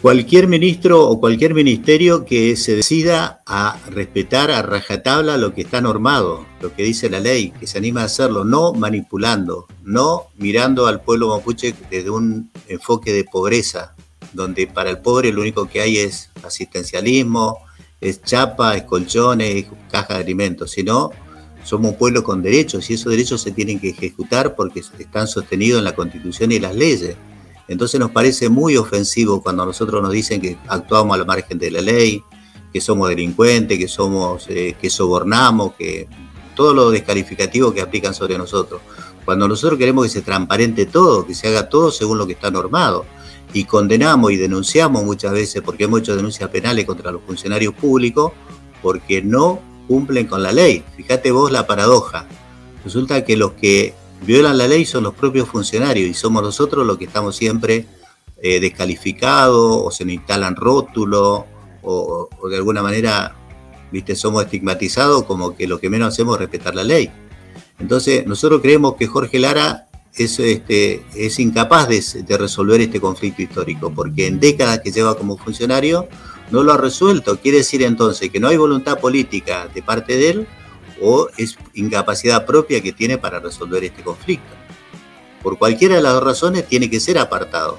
cualquier 0.00 0.46
ministro 0.46 1.06
o 1.06 1.20
cualquier 1.20 1.52
ministerio 1.52 2.24
que 2.24 2.56
se 2.56 2.76
decida 2.76 3.42
a 3.44 3.78
respetar 3.90 4.50
a 4.50 4.62
rajatabla 4.62 5.36
lo 5.36 5.52
que 5.52 5.62
está 5.62 5.82
normado, 5.82 6.46
lo 6.62 6.74
que 6.74 6.82
dice 6.82 7.10
la 7.10 7.20
ley, 7.20 7.50
que 7.50 7.66
se 7.66 7.76
anima 7.76 8.02
a 8.02 8.04
hacerlo, 8.04 8.44
no 8.44 8.72
manipulando, 8.72 9.66
no 9.82 10.28
mirando 10.38 10.86
al 10.86 11.02
pueblo 11.02 11.28
mapuche 11.28 11.74
desde 11.90 12.08
un 12.08 12.50
enfoque 12.68 13.12
de 13.12 13.24
pobreza, 13.24 13.94
donde 14.32 14.66
para 14.66 14.88
el 14.88 14.98
pobre 14.98 15.30
lo 15.30 15.42
único 15.42 15.68
que 15.68 15.82
hay 15.82 15.98
es 15.98 16.30
asistencialismo, 16.42 17.65
es 18.00 18.22
chapa, 18.22 18.76
es 18.76 18.84
colchones, 18.84 19.54
es 19.54 19.66
caja 19.90 20.14
de 20.14 20.20
alimentos, 20.20 20.70
sino 20.70 21.10
somos 21.64 21.92
un 21.92 21.98
pueblo 21.98 22.22
con 22.22 22.42
derechos 22.42 22.88
y 22.90 22.94
esos 22.94 23.10
derechos 23.10 23.40
se 23.40 23.50
tienen 23.50 23.80
que 23.80 23.90
ejecutar 23.90 24.54
porque 24.54 24.80
están 24.98 25.26
sostenidos 25.26 25.78
en 25.78 25.84
la 25.84 25.94
constitución 25.94 26.52
y 26.52 26.60
las 26.60 26.74
leyes. 26.74 27.16
Entonces 27.68 27.98
nos 27.98 28.12
parece 28.12 28.48
muy 28.48 28.76
ofensivo 28.76 29.42
cuando 29.42 29.64
a 29.64 29.66
nosotros 29.66 30.00
nos 30.02 30.12
dicen 30.12 30.40
que 30.40 30.56
actuamos 30.68 31.14
a 31.14 31.18
la 31.18 31.24
margen 31.24 31.58
de 31.58 31.70
la 31.72 31.80
ley, 31.80 32.22
que 32.72 32.80
somos 32.80 33.08
delincuentes, 33.08 33.78
que 33.78 33.88
somos, 33.88 34.46
eh, 34.48 34.76
que 34.80 34.90
sobornamos, 34.90 35.74
que 35.74 36.08
todo 36.54 36.72
lo 36.72 36.90
descalificativo 36.90 37.74
que 37.74 37.80
aplican 37.80 38.14
sobre 38.14 38.38
nosotros. 38.38 38.80
Cuando 39.24 39.48
nosotros 39.48 39.78
queremos 39.78 40.04
que 40.06 40.12
se 40.12 40.22
transparente 40.22 40.86
todo, 40.86 41.26
que 41.26 41.34
se 41.34 41.48
haga 41.48 41.68
todo 41.68 41.90
según 41.90 42.18
lo 42.18 42.26
que 42.26 42.34
está 42.34 42.50
normado. 42.50 43.04
Y 43.56 43.64
condenamos 43.64 44.32
y 44.32 44.36
denunciamos 44.36 45.02
muchas 45.02 45.32
veces, 45.32 45.62
porque 45.62 45.84
hemos 45.84 46.00
hecho 46.00 46.14
denuncias 46.14 46.50
penales 46.50 46.84
contra 46.84 47.10
los 47.10 47.22
funcionarios 47.22 47.72
públicos, 47.72 48.32
porque 48.82 49.22
no 49.22 49.62
cumplen 49.88 50.26
con 50.26 50.42
la 50.42 50.52
ley. 50.52 50.84
Fíjate 50.94 51.30
vos 51.30 51.50
la 51.50 51.66
paradoja. 51.66 52.26
Resulta 52.84 53.24
que 53.24 53.34
los 53.34 53.52
que 53.52 53.94
violan 54.26 54.58
la 54.58 54.68
ley 54.68 54.84
son 54.84 55.04
los 55.04 55.14
propios 55.14 55.48
funcionarios 55.48 56.06
y 56.06 56.12
somos 56.12 56.42
nosotros 56.42 56.86
los 56.86 56.98
que 56.98 57.06
estamos 57.06 57.34
siempre 57.34 57.86
eh, 58.42 58.60
descalificados 58.60 59.80
o 59.86 59.90
se 59.90 60.04
nos 60.04 60.12
instalan 60.12 60.54
rótulos 60.54 61.44
o, 61.82 62.28
de 62.50 62.56
alguna 62.56 62.82
manera 62.82 63.36
viste 63.90 64.14
somos 64.16 64.44
estigmatizados 64.44 65.22
como 65.24 65.56
que 65.56 65.66
lo 65.66 65.80
que 65.80 65.88
menos 65.88 66.08
hacemos 66.08 66.34
es 66.34 66.40
respetar 66.40 66.74
la 66.74 66.84
ley. 66.84 67.10
Entonces 67.78 68.26
nosotros 68.26 68.60
creemos 68.60 68.96
que 68.96 69.06
Jorge 69.06 69.38
Lara 69.38 69.86
es, 70.16 70.38
este, 70.38 71.04
es 71.14 71.38
incapaz 71.38 71.88
de, 71.88 72.02
de 72.22 72.38
resolver 72.38 72.80
este 72.80 73.00
conflicto 73.00 73.42
histórico 73.42 73.92
porque 73.92 74.26
en 74.26 74.40
décadas 74.40 74.80
que 74.80 74.90
lleva 74.90 75.16
como 75.16 75.36
funcionario 75.36 76.08
no 76.50 76.62
lo 76.62 76.72
ha 76.72 76.76
resuelto. 76.76 77.38
Quiere 77.38 77.58
decir 77.58 77.82
entonces 77.82 78.30
que 78.30 78.40
no 78.40 78.48
hay 78.48 78.56
voluntad 78.56 78.98
política 78.98 79.68
de 79.74 79.82
parte 79.82 80.16
de 80.16 80.30
él 80.30 80.46
o 81.00 81.28
es 81.36 81.56
incapacidad 81.74 82.46
propia 82.46 82.80
que 82.80 82.92
tiene 82.92 83.18
para 83.18 83.40
resolver 83.40 83.84
este 83.84 84.02
conflicto. 84.02 84.54
Por 85.42 85.58
cualquiera 85.58 85.96
de 85.96 86.02
las 86.02 86.14
dos 86.14 86.24
razones 86.24 86.66
tiene 86.66 86.88
que 86.90 87.00
ser 87.00 87.18
apartado. 87.18 87.78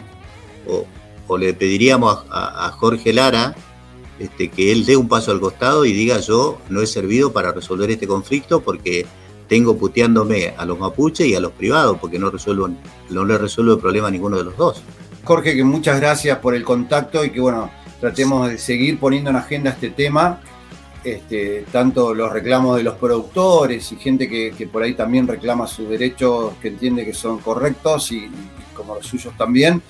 O, 0.68 1.38
le 1.38 1.54
pediríamos 1.54 2.24
a, 2.30 2.72
Jorge 2.72 3.12
Lara 3.12 3.54
este, 4.18 4.50
que 4.50 4.72
él 4.72 4.86
dé 4.86 4.96
un 4.96 5.10
paso 5.10 5.32
al 5.32 5.42
costado 5.42 5.84
y 5.84 5.92
diga 5.92 6.20
yo 6.20 6.58
no 6.70 6.82
he 6.82 6.88
servido 6.88 7.34
para 7.34 7.52
resolver 7.52 7.92
este 7.92 8.08
conflicto 8.08 8.62
porque 8.62 9.06
tengo 9.48 9.78
puteándome 9.78 10.54
a 10.58 10.66
los 10.66 10.80
mapuches 10.80 11.28
y 11.28 11.36
a 11.36 11.40
los 11.40 11.52
privados 11.52 11.98
porque 12.00 12.20
no, 12.20 12.30
resuelvo, 12.30 12.70
no 13.10 13.26
le 13.26 13.38
resuelvo 13.38 13.74
el 13.74 13.80
problema 13.80 14.08
a 14.08 14.12
ninguno 14.12 14.38
de 14.38 14.44
los 14.44 14.58
dos. 14.58 14.84
Jorge, 15.24 15.56
que 15.56 15.64
muchas 15.64 16.00
gracias 16.00 16.38
por 16.40 16.56
el 16.56 16.64
contacto 16.64 17.24
y 17.24 17.32
que 17.32 17.40
bueno, 17.40 17.70
tratemos 18.00 18.50
de 18.50 18.58
seguir 18.58 19.00
poniendo 19.00 19.30
en 19.30 19.36
agenda 19.36 19.72
este 19.72 19.90
tema 19.90 20.42
este, 21.08 21.64
tanto 21.72 22.14
los 22.14 22.34
reclamos 22.34 22.76
de 22.76 22.84
los 22.84 22.96
productores 22.96 23.92
y 23.94 23.96
gente 23.96 24.28
que, 24.28 24.68
por 24.68 24.84
ahí 24.84 24.94
también 24.94 25.26
reclama 25.26 25.66
sus 25.66 25.88
derechos 25.88 26.56
que 26.62 26.68
entiende 26.68 27.06
que 27.06 27.14
son 27.14 27.40
correctos 27.40 28.12
y, 28.12 28.30
como 28.74 28.96
los 28.96 29.06
suyos 29.06 29.34
también, 29.38 29.82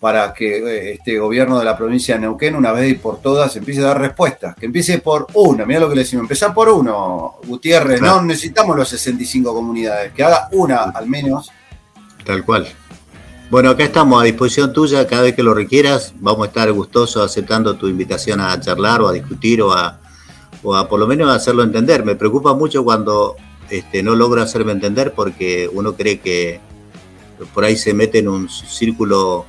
para 0.00 0.32
que 0.32 0.58
eh, 0.58 0.92
este 0.92 1.18
gobierno 1.18 1.58
de 1.58 1.64
la 1.64 1.76
provincia 1.76 2.14
de 2.14 2.22
Neuquén, 2.22 2.54
una 2.54 2.72
vez 2.72 2.90
y 2.90 2.94
por 2.94 3.20
todas, 3.20 3.54
empiece 3.56 3.80
a 3.80 3.88
dar 3.88 4.00
respuestas. 4.00 4.54
Que 4.54 4.66
empiece 4.66 4.98
por 4.98 5.26
uno, 5.34 5.66
mira 5.66 5.80
lo 5.80 5.88
que 5.88 5.96
le 5.96 6.02
decimos, 6.02 6.24
empezar 6.24 6.54
por 6.54 6.68
uno, 6.68 7.36
Gutiérrez, 7.46 8.00
no 8.00 8.22
necesitamos 8.22 8.76
los 8.76 8.88
65 8.88 9.52
comunidades, 9.52 10.12
que 10.12 10.22
haga 10.22 10.48
una 10.52 10.84
al 10.84 11.08
menos. 11.08 11.50
Tal 12.24 12.44
cual. 12.44 12.68
Bueno, 13.50 13.70
acá 13.70 13.84
estamos 13.84 14.20
a 14.20 14.26
disposición 14.26 14.74
tuya, 14.74 15.06
cada 15.06 15.22
vez 15.22 15.34
que 15.34 15.42
lo 15.42 15.54
requieras, 15.54 16.12
vamos 16.20 16.44
a 16.44 16.48
estar 16.48 16.70
gustosos 16.70 17.24
aceptando 17.24 17.76
tu 17.76 17.88
invitación 17.88 18.40
a 18.42 18.60
charlar 18.60 19.00
o 19.00 19.08
a 19.08 19.12
discutir 19.12 19.62
o 19.62 19.72
a, 19.72 19.98
o 20.62 20.76
a 20.76 20.86
por 20.86 21.00
lo 21.00 21.06
menos 21.06 21.34
hacerlo 21.34 21.62
entender. 21.62 22.04
Me 22.04 22.14
preocupa 22.14 22.52
mucho 22.52 22.84
cuando 22.84 23.36
este, 23.70 24.02
no 24.02 24.14
logro 24.14 24.42
hacerme 24.42 24.72
entender 24.72 25.14
porque 25.14 25.68
uno 25.72 25.94
cree 25.94 26.20
que 26.20 26.60
por 27.54 27.64
ahí 27.64 27.76
se 27.76 27.94
mete 27.94 28.18
en 28.18 28.28
un 28.28 28.48
círculo, 28.48 29.46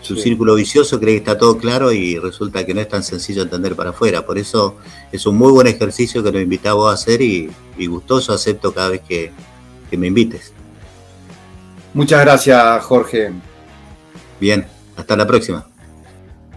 su 0.00 0.16
círculo 0.16 0.54
vicioso, 0.54 0.98
cree 0.98 1.14
que 1.14 1.18
está 1.18 1.38
todo 1.38 1.58
claro 1.58 1.92
y 1.92 2.18
resulta 2.18 2.64
que 2.64 2.74
no 2.74 2.80
es 2.80 2.88
tan 2.88 3.02
sencillo 3.02 3.42
entender 3.42 3.76
para 3.76 3.90
afuera. 3.90 4.24
Por 4.24 4.38
eso 4.38 4.76
es 5.12 5.26
un 5.26 5.36
muy 5.36 5.52
buen 5.52 5.66
ejercicio 5.66 6.22
que 6.22 6.32
nos 6.32 6.42
invitamos 6.42 6.90
a 6.90 6.94
hacer 6.94 7.20
y, 7.20 7.50
gustoso 7.86 8.32
acepto 8.32 8.74
cada 8.74 8.90
vez 8.90 9.00
que, 9.00 9.32
que 9.88 9.96
me 9.96 10.06
invites. 10.06 10.52
Muchas 11.94 12.20
gracias, 12.20 12.84
Jorge. 12.84 13.32
Bien, 14.38 14.66
hasta 14.96 15.16
la 15.16 15.26
próxima. 15.26 15.66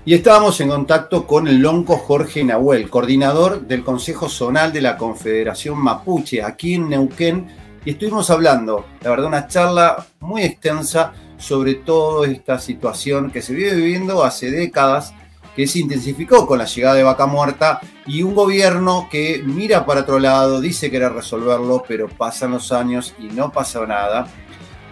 Y 0.05 0.13
estábamos 0.13 0.59
en 0.59 0.67
contacto 0.67 1.25
con 1.25 1.47
el 1.47 1.59
lonco 1.59 1.97
Jorge 1.97 2.43
Nahuel, 2.43 2.89
coordinador 2.89 3.61
del 3.65 3.85
Consejo 3.85 4.27
Zonal 4.27 4.73
de 4.73 4.81
la 4.81 4.97
Confederación 4.97 5.77
Mapuche, 5.77 6.43
aquí 6.43 6.73
en 6.73 6.89
Neuquén, 6.89 7.47
y 7.85 7.91
estuvimos 7.91 8.29
hablando, 8.29 8.85
la 9.01 9.09
verdad, 9.09 9.27
una 9.27 9.47
charla 9.47 10.05
muy 10.19 10.43
extensa 10.43 11.13
sobre 11.43 11.75
toda 11.75 12.25
esta 12.29 12.57
situación 12.57 13.29
que 13.29 13.41
se 13.41 13.53
vive 13.53 13.75
viviendo 13.75 14.23
hace 14.23 14.49
décadas, 14.49 15.13
que 15.57 15.67
se 15.67 15.79
intensificó 15.79 16.47
con 16.47 16.57
la 16.57 16.65
llegada 16.65 16.95
de 16.95 17.03
Vaca 17.03 17.25
Muerta 17.25 17.81
y 18.07 18.23
un 18.23 18.33
gobierno 18.33 19.09
que 19.11 19.43
mira 19.45 19.85
para 19.85 20.01
otro 20.01 20.19
lado, 20.19 20.61
dice 20.61 20.89
querer 20.89 21.11
resolverlo, 21.11 21.83
pero 21.85 22.07
pasan 22.07 22.51
los 22.51 22.71
años 22.71 23.13
y 23.19 23.23
no 23.23 23.51
pasa 23.51 23.85
nada. 23.85 24.25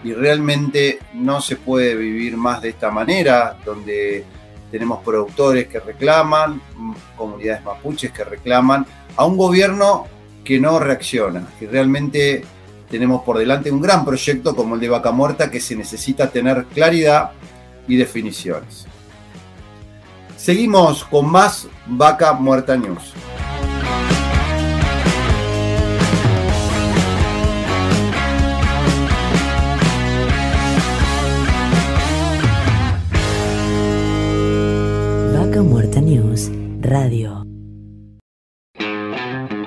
Y 0.04 0.12
realmente 0.12 0.98
no 1.14 1.40
se 1.40 1.56
puede 1.56 1.96
vivir 1.96 2.36
más 2.36 2.60
de 2.60 2.68
esta 2.68 2.90
manera, 2.90 3.56
donde 3.64 4.22
tenemos 4.70 5.02
productores 5.02 5.68
que 5.68 5.80
reclaman, 5.80 6.60
comunidades 7.16 7.64
mapuches 7.64 8.12
que 8.12 8.24
reclaman, 8.24 8.84
a 9.16 9.24
un 9.24 9.38
gobierno 9.38 10.06
que 10.44 10.60
no 10.60 10.78
reacciona, 10.78 11.46
que 11.58 11.66
realmente 11.66 12.44
tenemos 12.92 13.22
por 13.22 13.38
delante 13.38 13.72
un 13.72 13.80
gran 13.80 14.04
proyecto 14.04 14.54
como 14.54 14.74
el 14.74 14.80
de 14.82 14.90
Vaca 14.90 15.10
Muerta 15.10 15.50
que 15.50 15.60
se 15.60 15.74
necesita 15.74 16.30
tener 16.30 16.66
claridad 16.66 17.30
y 17.88 17.96
definiciones. 17.96 18.86
Seguimos 20.36 21.02
con 21.04 21.30
más 21.30 21.66
Vaca 21.86 22.34
Muerta 22.34 22.76
News. 22.76 23.14
News 36.00 36.50
Radio. 36.80 37.44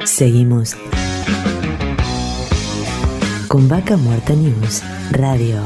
Seguimos 0.04 0.76
con 3.56 3.70
Vaca 3.70 3.96
Muerta 3.96 4.34
News 4.34 4.84
Radio. 5.12 5.62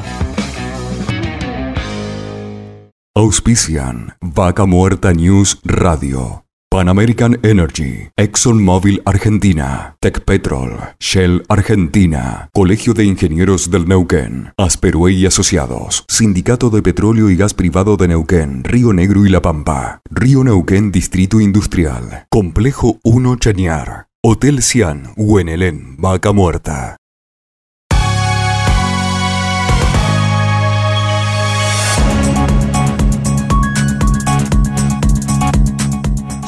Auspician 3.16 4.14
Vaca 4.22 4.68
Muerta 4.68 5.12
News 5.12 5.60
Radio. 5.64 6.46
Pan 6.70 6.88
American 6.88 7.40
Energy, 7.42 8.10
ExxonMobil 8.16 9.02
Argentina, 9.06 9.98
Petrol, 10.00 10.78
Shell 11.00 11.44
Argentina, 11.50 12.50
Colegio 12.54 12.94
de 12.94 13.06
Ingenieros 13.06 13.72
del 13.72 13.88
Neuquén, 13.88 14.54
Asperue 14.56 15.12
y 15.14 15.26
Asociados, 15.26 16.06
Sindicato 16.08 16.70
de 16.70 16.84
Petróleo 16.84 17.32
y 17.32 17.38
Gas 17.38 17.56
Privado 17.56 17.98
de 17.98 18.10
Neuquén, 18.10 18.64
Río 18.66 18.94
Negro 18.94 19.26
y 19.26 19.30
La 19.30 19.42
Pampa, 19.42 20.02
Río 20.12 20.44
Neuquén 20.44 20.92
Distrito 20.92 21.42
Industrial, 21.42 22.28
Complejo 22.30 23.00
1 23.02 23.36
Chañar, 23.38 24.10
Hotel 24.24 24.62
Cian, 24.62 25.14
Huenelén, 25.18 25.96
Vaca 25.98 26.34
Muerta. 26.34 26.99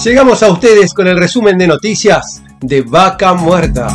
Llegamos 0.04 0.42
a 0.42 0.52
ustedes 0.52 0.96
con 0.96 1.08
el 1.08 1.16
resumen 1.16 1.60
de 1.60 1.68
noticias 1.68 2.42
de 2.60 2.82
Vaca 2.82 3.36
Muerta. 3.36 3.88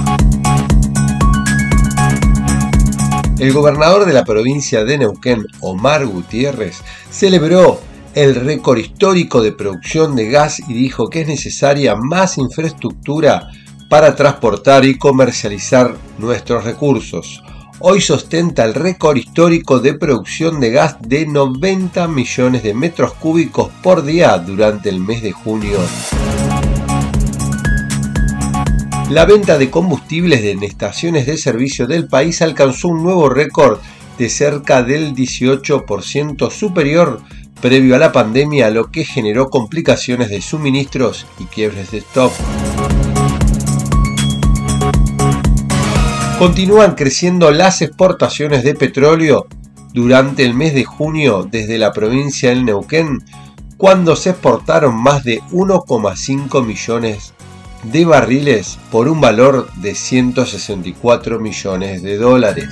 El 3.40 3.52
gobernador 3.52 4.04
de 4.04 4.12
la 4.12 4.24
provincia 4.24 4.84
de 4.84 4.98
Neuquén, 4.98 5.44
Omar 5.62 6.06
Gutiérrez, 6.06 6.80
celebró 7.10 7.80
el 8.14 8.36
récord 8.36 8.78
histórico 8.78 9.42
de 9.42 9.50
producción 9.50 10.14
de 10.14 10.28
gas 10.28 10.60
y 10.68 10.74
dijo 10.74 11.10
que 11.10 11.22
es 11.22 11.26
necesaria 11.26 11.96
más 11.96 12.38
infraestructura 12.38 13.48
para 13.90 14.14
transportar 14.14 14.84
y 14.84 14.98
comercializar 14.98 15.96
nuestros 16.18 16.62
recursos. 16.62 17.42
Hoy 17.78 18.00
sostenta 18.00 18.64
el 18.64 18.72
récord 18.72 19.16
histórico 19.16 19.80
de 19.80 19.92
producción 19.92 20.60
de 20.60 20.70
gas 20.70 20.96
de 21.02 21.26
90 21.26 22.08
millones 22.08 22.62
de 22.62 22.72
metros 22.72 23.12
cúbicos 23.12 23.70
por 23.82 24.02
día 24.02 24.38
durante 24.38 24.88
el 24.88 24.98
mes 24.98 25.20
de 25.20 25.32
junio. 25.32 25.78
La 29.10 29.26
venta 29.26 29.58
de 29.58 29.70
combustibles 29.70 30.42
en 30.44 30.62
estaciones 30.62 31.26
de 31.26 31.36
servicio 31.36 31.86
del 31.86 32.08
país 32.08 32.40
alcanzó 32.40 32.88
un 32.88 33.02
nuevo 33.02 33.28
récord 33.28 33.78
de 34.16 34.30
cerca 34.30 34.82
del 34.82 35.14
18% 35.14 36.50
superior 36.50 37.20
previo 37.60 37.94
a 37.94 37.98
la 37.98 38.10
pandemia, 38.10 38.70
lo 38.70 38.90
que 38.90 39.04
generó 39.04 39.50
complicaciones 39.50 40.30
de 40.30 40.40
suministros 40.40 41.26
y 41.38 41.44
quiebres 41.44 41.90
de 41.90 41.98
stock. 41.98 42.32
Continúan 46.38 46.96
creciendo 46.96 47.50
las 47.50 47.80
exportaciones 47.80 48.62
de 48.62 48.74
petróleo 48.74 49.46
durante 49.94 50.44
el 50.44 50.52
mes 50.52 50.74
de 50.74 50.84
junio 50.84 51.48
desde 51.50 51.78
la 51.78 51.94
provincia 51.94 52.50
del 52.50 52.66
Neuquén, 52.66 53.24
cuando 53.78 54.14
se 54.16 54.30
exportaron 54.30 54.94
más 54.94 55.24
de 55.24 55.40
1,5 55.50 56.62
millones 56.62 57.32
de 57.84 58.04
barriles 58.04 58.78
por 58.90 59.08
un 59.08 59.18
valor 59.18 59.72
de 59.76 59.94
164 59.94 61.40
millones 61.40 62.02
de 62.02 62.18
dólares. 62.18 62.68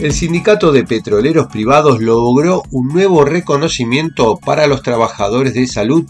El 0.00 0.12
sindicato 0.12 0.70
de 0.70 0.84
petroleros 0.84 1.48
privados 1.48 2.00
logró 2.00 2.62
un 2.70 2.86
nuevo 2.90 3.24
reconocimiento 3.24 4.36
para 4.36 4.68
los 4.68 4.84
trabajadores 4.84 5.54
de 5.54 5.66
salud, 5.66 6.04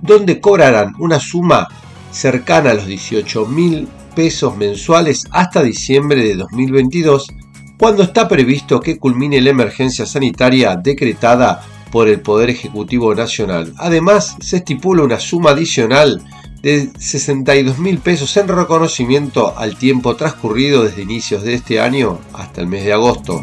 donde 0.00 0.40
cobrarán 0.40 0.94
una 0.98 1.20
suma 1.20 1.68
cercana 2.12 2.70
a 2.70 2.74
los 2.74 2.86
18 2.86 3.46
mil 3.46 3.88
pesos 4.14 4.56
mensuales 4.56 5.24
hasta 5.30 5.62
diciembre 5.62 6.22
de 6.22 6.36
2022, 6.36 7.32
cuando 7.78 8.04
está 8.04 8.28
previsto 8.28 8.80
que 8.80 8.98
culmine 8.98 9.40
la 9.40 9.50
emergencia 9.50 10.06
sanitaria 10.06 10.76
decretada 10.76 11.62
por 11.90 12.08
el 12.08 12.20
Poder 12.20 12.50
Ejecutivo 12.50 13.14
Nacional. 13.14 13.74
Además, 13.76 14.36
se 14.40 14.58
estipula 14.58 15.02
una 15.02 15.18
suma 15.18 15.50
adicional 15.50 16.22
de 16.62 16.90
62 16.96 17.78
mil 17.78 17.98
pesos 17.98 18.36
en 18.36 18.48
reconocimiento 18.48 19.58
al 19.58 19.76
tiempo 19.76 20.14
transcurrido 20.14 20.84
desde 20.84 21.02
inicios 21.02 21.42
de 21.42 21.54
este 21.54 21.80
año 21.80 22.20
hasta 22.32 22.60
el 22.60 22.68
mes 22.68 22.84
de 22.84 22.92
agosto. 22.92 23.42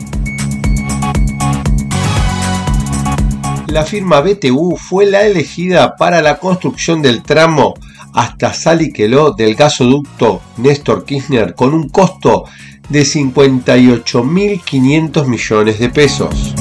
La 3.68 3.84
firma 3.84 4.22
BTU 4.22 4.78
fue 4.78 5.06
la 5.06 5.28
elegida 5.28 5.96
para 5.96 6.22
la 6.24 6.40
construcción 6.40 7.04
del 7.04 7.22
tramo 7.22 7.76
hasta 8.14 8.53
Saliqueló 8.53 9.32
del 9.32 9.55
gasoducto 9.55 10.41
Néstor 10.57 11.05
Kirchner 11.05 11.55
con 11.55 11.74
un 11.74 11.89
costo 11.89 12.45
de 12.89 13.01
58.500 13.03 15.26
millones 15.28 15.80
de 15.80 15.89
pesos. 15.89 16.53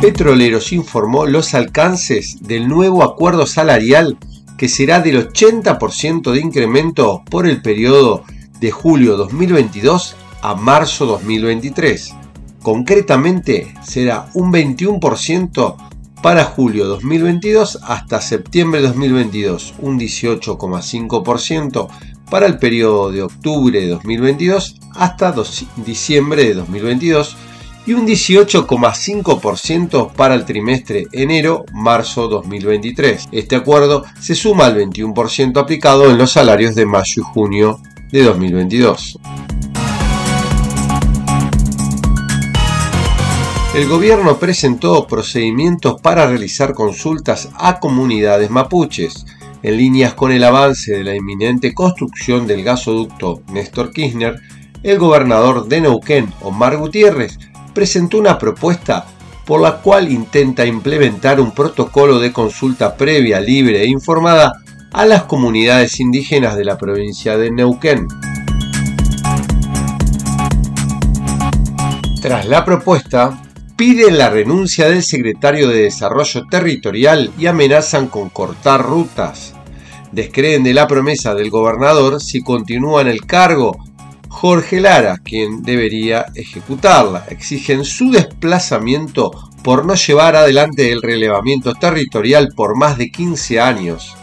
Petroleros 0.00 0.72
informó 0.72 1.26
los 1.26 1.54
alcances 1.54 2.38
del 2.42 2.68
nuevo 2.68 3.02
acuerdo 3.02 3.46
salarial 3.46 4.16
que 4.56 4.68
será 4.68 5.00
del 5.00 5.32
80% 5.32 6.32
de 6.32 6.40
incremento 6.40 7.22
por 7.30 7.46
el 7.46 7.62
periodo 7.62 8.24
de 8.60 8.70
julio 8.70 9.16
2022 9.16 10.16
a 10.42 10.54
marzo 10.54 11.06
2023. 11.06 12.14
Concretamente 12.62 13.74
será 13.82 14.28
un 14.34 14.52
21% 14.52 15.76
para 16.22 16.44
julio 16.44 16.86
2022 16.86 17.80
hasta 17.82 18.20
septiembre 18.20 18.80
2022, 18.80 19.74
un 19.80 19.98
18,5% 19.98 21.88
para 22.30 22.46
el 22.46 22.58
periodo 22.58 23.10
de 23.10 23.22
octubre 23.22 23.80
de 23.80 23.88
2022 23.88 24.76
hasta 24.94 25.34
diciembre 25.84 26.44
de 26.44 26.54
2022 26.54 27.36
y 27.86 27.92
un 27.92 28.06
18,5% 28.06 30.12
para 30.12 30.34
el 30.34 30.44
trimestre 30.44 31.06
enero-marzo 31.12 32.28
2023. 32.28 33.28
Este 33.30 33.56
acuerdo 33.56 34.04
se 34.20 34.34
suma 34.34 34.66
al 34.66 34.76
21% 34.76 35.58
aplicado 35.58 36.10
en 36.10 36.18
los 36.18 36.32
salarios 36.32 36.74
de 36.74 36.84
mayo 36.84 37.22
y 37.22 37.32
junio 37.32 37.80
de 38.10 38.24
2022. 38.24 39.18
El 43.76 43.90
gobierno 43.90 44.38
presentó 44.38 45.06
procedimientos 45.06 46.00
para 46.00 46.26
realizar 46.26 46.72
consultas 46.72 47.50
a 47.58 47.78
comunidades 47.78 48.48
mapuches, 48.48 49.26
en 49.62 49.76
líneas 49.76 50.14
con 50.14 50.32
el 50.32 50.44
avance 50.44 50.92
de 50.92 51.04
la 51.04 51.14
inminente 51.14 51.74
construcción 51.74 52.46
del 52.46 52.64
gasoducto 52.64 53.42
Néstor 53.52 53.90
Kirchner, 53.92 54.40
el 54.82 54.98
gobernador 54.98 55.68
de 55.68 55.82
Neuquén, 55.82 56.32
Omar 56.40 56.78
Gutiérrez, 56.78 57.38
presentó 57.74 58.16
una 58.16 58.38
propuesta 58.38 59.04
por 59.44 59.60
la 59.60 59.82
cual 59.82 60.10
intenta 60.10 60.64
implementar 60.64 61.38
un 61.38 61.52
protocolo 61.52 62.18
de 62.18 62.32
consulta 62.32 62.96
previa, 62.96 63.40
libre 63.40 63.82
e 63.82 63.86
informada 63.88 64.54
a 64.90 65.04
las 65.04 65.24
comunidades 65.24 66.00
indígenas 66.00 66.56
de 66.56 66.64
la 66.64 66.78
provincia 66.78 67.36
de 67.36 67.50
Neuquén. 67.50 68.08
Tras 72.22 72.46
la 72.46 72.64
propuesta, 72.64 73.42
piden 73.76 74.16
la 74.16 74.30
renuncia 74.30 74.88
del 74.88 75.02
secretario 75.02 75.68
de 75.68 75.82
Desarrollo 75.82 76.46
Territorial 76.50 77.30
y 77.38 77.46
amenazan 77.46 78.08
con 78.08 78.30
cortar 78.30 78.82
rutas. 78.82 79.54
Descreen 80.12 80.64
de 80.64 80.72
la 80.72 80.86
promesa 80.86 81.34
del 81.34 81.50
gobernador 81.50 82.22
si 82.22 82.42
continúa 82.42 83.02
en 83.02 83.08
el 83.08 83.26
cargo 83.26 83.76
Jorge 84.28 84.80
Lara, 84.80 85.18
quien 85.22 85.62
debería 85.62 86.26
ejecutarla. 86.34 87.26
Exigen 87.28 87.84
su 87.84 88.10
desplazamiento 88.10 89.30
por 89.62 89.84
no 89.84 89.94
llevar 89.94 90.36
adelante 90.36 90.90
el 90.90 91.02
relevamiento 91.02 91.74
territorial 91.74 92.48
por 92.56 92.76
más 92.76 92.96
de 92.96 93.10
15 93.10 93.60
años. 93.60 94.14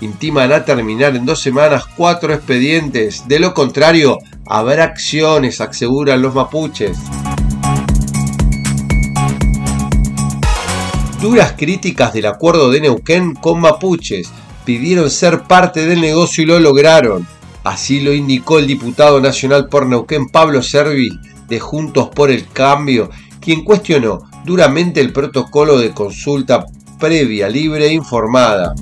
Intiman 0.00 0.52
a 0.52 0.64
terminar 0.64 1.16
en 1.16 1.26
dos 1.26 1.42
semanas 1.42 1.84
cuatro 1.96 2.32
expedientes, 2.32 3.26
de 3.26 3.38
lo 3.38 3.54
contrario 3.54 4.18
habrá 4.46 4.84
acciones, 4.84 5.60
aseguran 5.60 6.22
los 6.22 6.34
mapuches. 6.34 6.96
Duras 11.20 11.52
críticas 11.54 12.14
del 12.14 12.24
acuerdo 12.24 12.70
de 12.70 12.80
Neuquén 12.80 13.34
con 13.34 13.60
mapuches, 13.60 14.32
pidieron 14.64 15.10
ser 15.10 15.42
parte 15.42 15.84
del 15.84 16.00
negocio 16.00 16.42
y 16.42 16.46
lo 16.46 16.58
lograron. 16.58 17.26
Así 17.62 18.00
lo 18.00 18.14
indicó 18.14 18.58
el 18.58 18.66
diputado 18.66 19.20
nacional 19.20 19.68
por 19.68 19.84
Neuquén 19.84 20.30
Pablo 20.30 20.62
Servi 20.62 21.10
de 21.46 21.60
Juntos 21.60 22.08
por 22.08 22.30
el 22.30 22.48
Cambio, 22.48 23.10
quien 23.38 23.64
cuestionó 23.64 24.22
duramente 24.46 25.02
el 25.02 25.12
protocolo 25.12 25.78
de 25.78 25.90
consulta 25.90 26.64
previa, 26.98 27.50
libre 27.50 27.88
e 27.88 27.92
informada. 27.92 28.74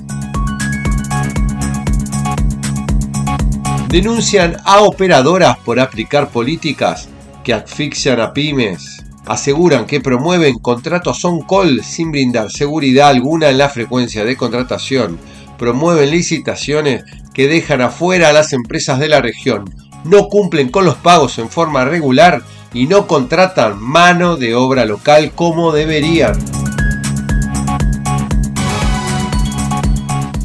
Denuncian 3.89 4.55
a 4.63 4.79
operadoras 4.79 5.57
por 5.57 5.77
aplicar 5.79 6.29
políticas 6.29 7.09
que 7.43 7.53
asfixian 7.53 8.21
a 8.21 8.31
pymes. 8.31 8.98
Aseguran 9.29 9.85
que 9.85 10.01
promueven 10.01 10.57
contratos 10.57 11.23
on-call 11.23 11.83
sin 11.83 12.11
brindar 12.11 12.49
seguridad 12.49 13.09
alguna 13.09 13.49
en 13.49 13.59
la 13.59 13.69
frecuencia 13.69 14.25
de 14.25 14.35
contratación. 14.35 15.19
Promueven 15.59 16.09
licitaciones 16.09 17.03
que 17.31 17.47
dejan 17.47 17.81
afuera 17.81 18.29
a 18.29 18.33
las 18.33 18.53
empresas 18.53 18.97
de 18.97 19.07
la 19.07 19.21
región, 19.21 19.65
no 20.03 20.29
cumplen 20.29 20.69
con 20.69 20.83
los 20.83 20.95
pagos 20.95 21.37
en 21.37 21.47
forma 21.47 21.85
regular 21.85 22.41
y 22.73 22.87
no 22.87 23.05
contratan 23.05 23.79
mano 23.79 24.35
de 24.35 24.55
obra 24.55 24.85
local 24.85 25.31
como 25.35 25.73
deberían. 25.73 26.33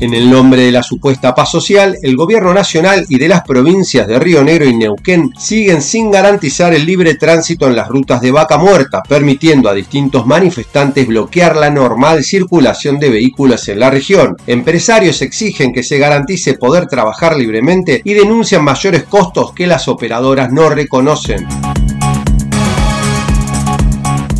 En 0.01 0.13
el 0.13 0.29
nombre 0.29 0.63
de 0.63 0.73
la 0.73 0.83
supuesta 0.83 1.35
paz 1.35 1.51
social, 1.53 1.97
el 2.03 2.17
gobierno 2.17 2.53
nacional 2.53 3.07
y 3.09 3.17
de 3.17 3.29
las 3.29 3.43
provincias 3.43 4.07
de 4.09 4.19
Río 4.19 4.43
Negro 4.43 4.65
y 4.67 4.77
Neuquén 4.77 5.33
siguen 5.39 5.81
sin 5.81 6.11
garantizar 6.11 6.75
el 6.75 6.85
libre 6.85 7.15
tránsito 7.15 7.69
en 7.69 7.77
las 7.77 7.89
rutas 7.89 8.21
de 8.21 8.33
vaca 8.33 8.59
muerta, 8.59 9.03
permitiendo 9.09 9.69
a 9.69 9.75
distintos 9.75 10.27
manifestantes 10.27 11.07
bloquear 11.07 11.57
la 11.57 11.71
normal 11.71 12.25
circulación 12.25 12.99
de 12.99 13.11
vehículos 13.11 13.69
en 13.69 13.79
la 13.79 13.89
región. 13.89 14.37
Empresarios 14.49 15.23
exigen 15.23 15.73
que 15.73 15.85
se 15.85 15.99
garantice 15.99 16.55
poder 16.55 16.87
trabajar 16.87 17.37
libremente 17.37 18.03
y 18.05 18.15
denuncian 18.15 18.65
mayores 18.65 19.05
costos 19.05 19.53
que 19.53 19.67
las 19.67 19.87
operadoras 19.87 20.53
no 20.53 20.71
reconocen. 20.71 21.47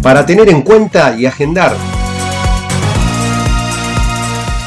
Para 0.03 0.27
tener 0.27 0.51
en 0.51 0.63
cuenta 0.63 1.17
y 1.19 1.25
agendar 1.25 1.75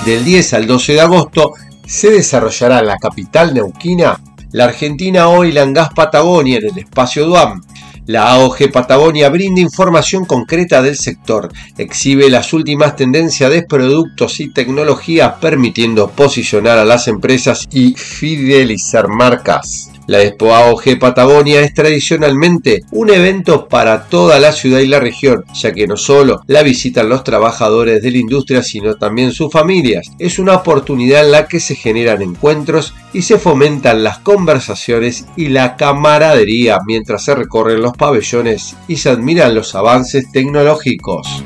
del 0.08 0.24
10 0.24 0.54
al 0.54 0.68
12 0.68 0.94
de 0.94 1.02
agosto, 1.02 1.52
se 1.86 2.10
desarrollará 2.10 2.80
en 2.80 2.88
la 2.88 2.96
capital 2.96 3.54
neuquina 3.54 4.18
la 4.54 4.64
Argentina 4.64 5.28
Oil 5.28 5.60
Gas 5.74 5.90
Patagonia 5.94 6.60
en 6.60 6.70
el 6.70 6.78
espacio 6.78 7.26
Duam. 7.26 7.62
La 8.06 8.32
AOG 8.32 8.72
Patagonia 8.72 9.28
brinda 9.28 9.60
información 9.60 10.24
concreta 10.24 10.82
del 10.82 10.96
sector, 10.96 11.52
exhibe 11.78 12.30
las 12.30 12.54
últimas 12.54 12.96
tendencias 12.96 13.52
de 13.52 13.64
productos 13.64 14.40
y 14.40 14.50
tecnología 14.50 15.42
permitiendo 15.42 16.10
posicionar 16.10 16.78
a 16.78 16.86
las 16.86 17.10
empresas 17.10 17.68
y 17.70 17.94
fidelizar 17.96 19.10
marcas. 19.10 19.92
La 20.08 20.22
Expo 20.24 20.54
AOG 20.54 21.00
Patagonia 21.00 21.60
es 21.60 21.74
tradicionalmente 21.74 22.84
un 22.92 23.10
evento 23.10 23.68
para 23.68 24.06
toda 24.06 24.40
la 24.40 24.54
ciudad 24.54 24.80
y 24.80 24.88
la 24.88 25.02
región, 25.02 25.44
ya 25.54 25.74
que 25.74 25.86
no 25.86 25.98
solo 25.98 26.42
la 26.48 26.64
visitan 26.64 27.10
los 27.10 27.26
trabajadores 27.26 28.02
de 28.02 28.12
la 28.12 28.18
industria, 28.20 28.64
sino 28.64 28.96
también 28.96 29.34
sus 29.34 29.52
familias. 29.52 30.08
Es 30.18 30.40
una 30.40 30.56
oportunidad 30.56 31.26
en 31.26 31.32
la 31.32 31.48
que 31.48 31.60
se 31.60 31.76
generan 31.76 32.22
encuentros 32.22 32.94
y 33.12 33.24
se 33.24 33.38
fomentan 33.38 34.04
las 34.04 34.20
conversaciones 34.20 35.26
y 35.36 35.50
la 35.50 35.76
camaradería 35.76 36.80
mientras 36.88 37.26
se 37.26 37.36
recorren 37.36 37.82
los 37.82 37.98
pabellones 37.98 38.78
y 38.88 38.96
se 38.96 39.10
admiran 39.10 39.56
los 39.56 39.76
avances 39.76 40.32
tecnológicos. 40.32 41.44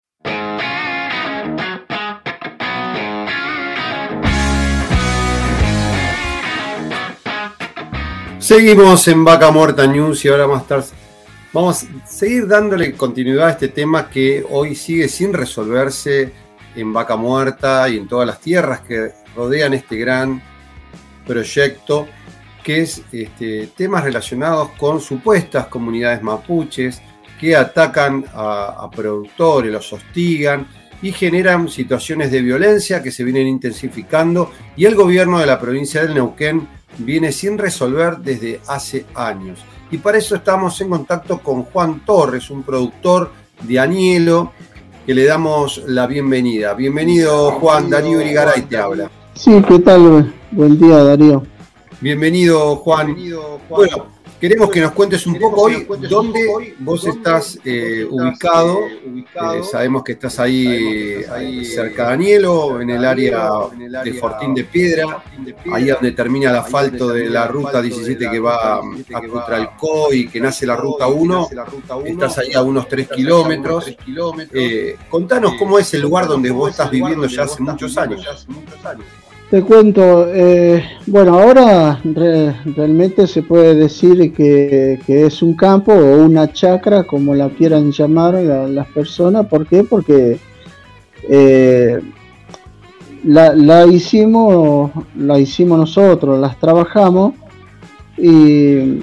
Seguimos 8.43 9.07
en 9.07 9.25
Vaca 9.25 9.53
Muerta 9.53 9.87
News 9.87 10.25
y 10.25 10.29
ahora 10.29 10.49
más 10.49 10.67
tarde 10.67 10.87
vamos 11.53 11.85
a 11.85 12.09
seguir 12.09 12.49
dándole 12.49 12.93
continuidad 12.95 13.47
a 13.47 13.51
este 13.53 13.69
tema 13.69 14.11
que 14.11 14.45
hoy 14.51 14.75
sigue 14.75 15.09
sin 15.09 15.33
resolverse 15.33 16.33
en 16.75 16.93
Vaca 16.93 17.15
Muerta 17.15 17.89
y 17.89 17.99
en 17.99 18.09
todas 18.09 18.27
las 18.27 18.41
tierras 18.41 18.81
que 18.81 19.13
rodean 19.37 19.75
este 19.75 19.97
gran 19.97 20.43
proyecto, 21.25 22.09
que 22.65 22.81
es 22.81 23.03
este, 23.13 23.69
temas 23.77 24.03
relacionados 24.03 24.71
con 24.71 25.01
supuestas 25.01 25.69
comunidades 25.69 26.21
mapuches 26.21 27.01
que 27.39 27.55
atacan 27.55 28.25
a, 28.35 28.77
a 28.81 28.91
productores, 28.91 29.71
los 29.71 29.93
hostigan 29.93 30.67
y 31.01 31.13
generan 31.13 31.69
situaciones 31.69 32.33
de 32.33 32.43
violencia 32.43 33.05
que 33.05 33.13
se 33.13 33.23
vienen 33.23 33.47
intensificando 33.47 34.51
y 34.77 34.85
el 34.85 34.97
gobierno 34.97 35.39
de 35.39 35.47
la 35.47 35.61
provincia 35.61 36.03
del 36.03 36.15
Neuquén 36.15 36.82
viene 36.99 37.33
sin 37.33 37.59
resolver 37.59 38.19
desde 38.19 38.61
hace 38.67 39.07
años. 39.15 39.61
Y 39.91 39.99
para 39.99 40.19
eso 40.19 40.35
estamos 40.35 40.81
en 40.81 40.89
contacto 40.89 41.39
con 41.39 41.65
Juan 41.65 42.05
Torres, 42.05 42.51
un 42.51 42.63
productor 42.63 43.31
de 43.63 43.79
Anielo, 43.79 44.53
que 45.07 45.15
le 45.15 45.25
damos 45.25 45.83
la 45.87 46.07
bienvenida. 46.07 46.75
Bienvenido 46.75 47.53
Juan, 47.53 47.91
Darío 47.91 48.21
Irigaray 48.21 48.63
te 48.63 48.77
habla. 48.77 49.11
Sí, 49.35 49.63
¿qué 49.67 49.79
tal? 49.81 50.33
Buen 50.51 50.79
día 50.79 51.03
Darío. 51.03 51.43
Bienvenido 52.01 52.77
Juan. 52.77 53.17
Bueno, 53.69 54.07
Queremos 54.43 54.71
que 54.71 54.81
nos 54.81 54.91
cuentes 54.91 55.25
un 55.29 55.39
poco 55.39 55.63
hoy 55.63 55.87
dónde 56.11 56.75
vos 56.81 57.07
estás 57.07 57.61
eh, 57.65 58.05
ubicado. 58.11 58.81
Eh, 58.89 59.63
sabemos 59.63 60.03
que 60.03 60.13
estás 60.13 60.41
ahí, 60.41 61.65
cerca 61.65 62.03
de 62.03 62.11
Danielo, 62.11 62.81
en 62.81 62.91
el 62.91 63.05
área 63.05 63.51
de 64.03 64.13
Fortín 64.15 64.53
de 64.53 64.65
Piedra, 64.65 65.23
ahí 65.73 65.85
donde 65.87 66.11
termina 66.11 66.51
el 66.51 66.57
asfalto 66.57 67.11
de 67.11 67.31
la 67.31 67.47
ruta 67.47 67.81
17 67.81 68.29
que 68.29 68.41
va 68.41 68.79
a 68.79 69.21
Cutralcó 69.31 70.13
y 70.13 70.27
que 70.27 70.41
nace 70.41 70.67
la 70.67 70.75
ruta 70.75 71.07
1. 71.07 71.49
Estás 72.05 72.39
ahí 72.39 72.53
a 72.53 72.63
unos 72.63 72.89
3 72.89 73.11
kilómetros. 73.11 73.97
Eh, 74.53 74.97
contanos 75.09 75.53
cómo 75.57 75.79
es 75.79 75.95
el 75.95 76.03
lugar 76.03 76.27
donde 76.27 76.51
vos 76.51 76.71
estás 76.71 76.91
viviendo 76.91 77.27
ya 77.29 77.45
hace 77.45 77.63
muchos 77.63 77.97
años. 77.97 78.27
Te 79.53 79.63
cuento, 79.63 80.33
eh, 80.33 80.83
bueno, 81.09 81.39
ahora 81.39 82.01
realmente 82.05 83.27
se 83.27 83.43
puede 83.43 83.75
decir 83.75 84.33
que, 84.33 84.99
es 85.07 85.43
un 85.43 85.55
campo 85.55 85.93
o 85.93 86.25
una 86.25 86.51
chacra, 86.51 87.05
como 87.05 87.35
la 87.35 87.51
quieran 87.51 87.93
llamar 87.93 88.33
las 88.33 88.87
personas. 88.87 89.45
¿Por 89.49 89.67
qué? 89.67 89.85
Porque 89.85 90.39
eh, 91.29 92.01
la, 93.25 93.85
hicimos, 93.85 94.91
la 95.19 95.39
hicimos 95.39 95.81
nosotros, 95.81 96.41
las 96.41 96.59
trabajamos 96.59 97.35
y, 98.17 99.03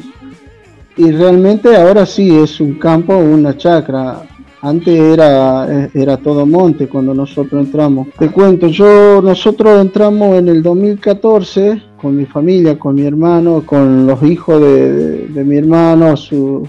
y 0.97 1.12
realmente 1.12 1.78
ahora 1.78 2.08
sí 2.08 2.36
es 2.36 2.60
un 2.60 2.74
campo 2.80 3.14
o 3.14 3.20
una 3.20 3.56
chacra. 3.56 4.24
Antes 4.62 4.99
era, 4.99 5.89
era 5.93 6.18
todo 6.18 6.45
monte 6.45 6.88
cuando 6.88 7.14
nosotros 7.14 7.66
entramos. 7.66 8.07
Te 8.18 8.30
cuento, 8.30 8.68
yo 8.68 9.22
nosotros 9.22 9.80
entramos 9.80 10.38
en 10.38 10.49
el 10.49 10.62
2014 10.62 11.82
con 12.01 12.16
mi 12.16 12.26
familia, 12.26 12.78
con 12.78 12.95
mi 12.95 13.03
hermano, 13.03 13.64
con 13.66 14.05
los 14.05 14.22
hijos 14.24 14.62
de, 14.62 15.43
mi 15.45 15.57
hermano, 15.57 16.18
su, 16.18 16.68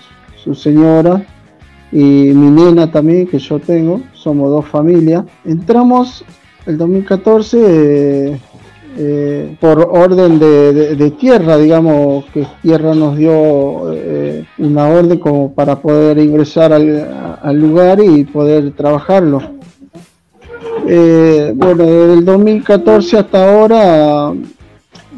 señora 0.55 1.25
y 1.93 1.99
mi 1.99 2.51
nena 2.51 2.91
también 2.91 3.27
que 3.27 3.39
yo 3.39 3.59
tengo. 3.59 4.03
Somos 4.13 4.51
dos 4.51 4.67
familias. 4.67 5.25
Entramos 5.45 6.25
el 6.67 6.79
2014 6.79 7.59
eh, 8.33 8.41
por 9.61 9.89
orden 9.93 10.39
de, 10.39 11.11
tierra, 11.19 11.57
digamos 11.57 12.25
que 12.27 12.47
tierra 12.61 12.95
nos 12.95 13.17
dio 13.17 13.93
eh, 13.93 14.45
una 14.59 14.89
orden 14.89 15.19
como 15.19 15.53
para 15.55 15.77
poder 15.77 16.19
ingresar 16.19 16.73
al, 16.73 17.61
lugar 17.61 18.01
y 18.03 18.25
poder 18.25 18.73
trabajarlo. 18.73 19.41
Eh, 20.87 21.53
bueno, 21.55 21.85
desde 21.85 22.15
el 22.15 22.25
2014 22.25 23.19
hasta 23.19 23.53
ahora 23.53 24.33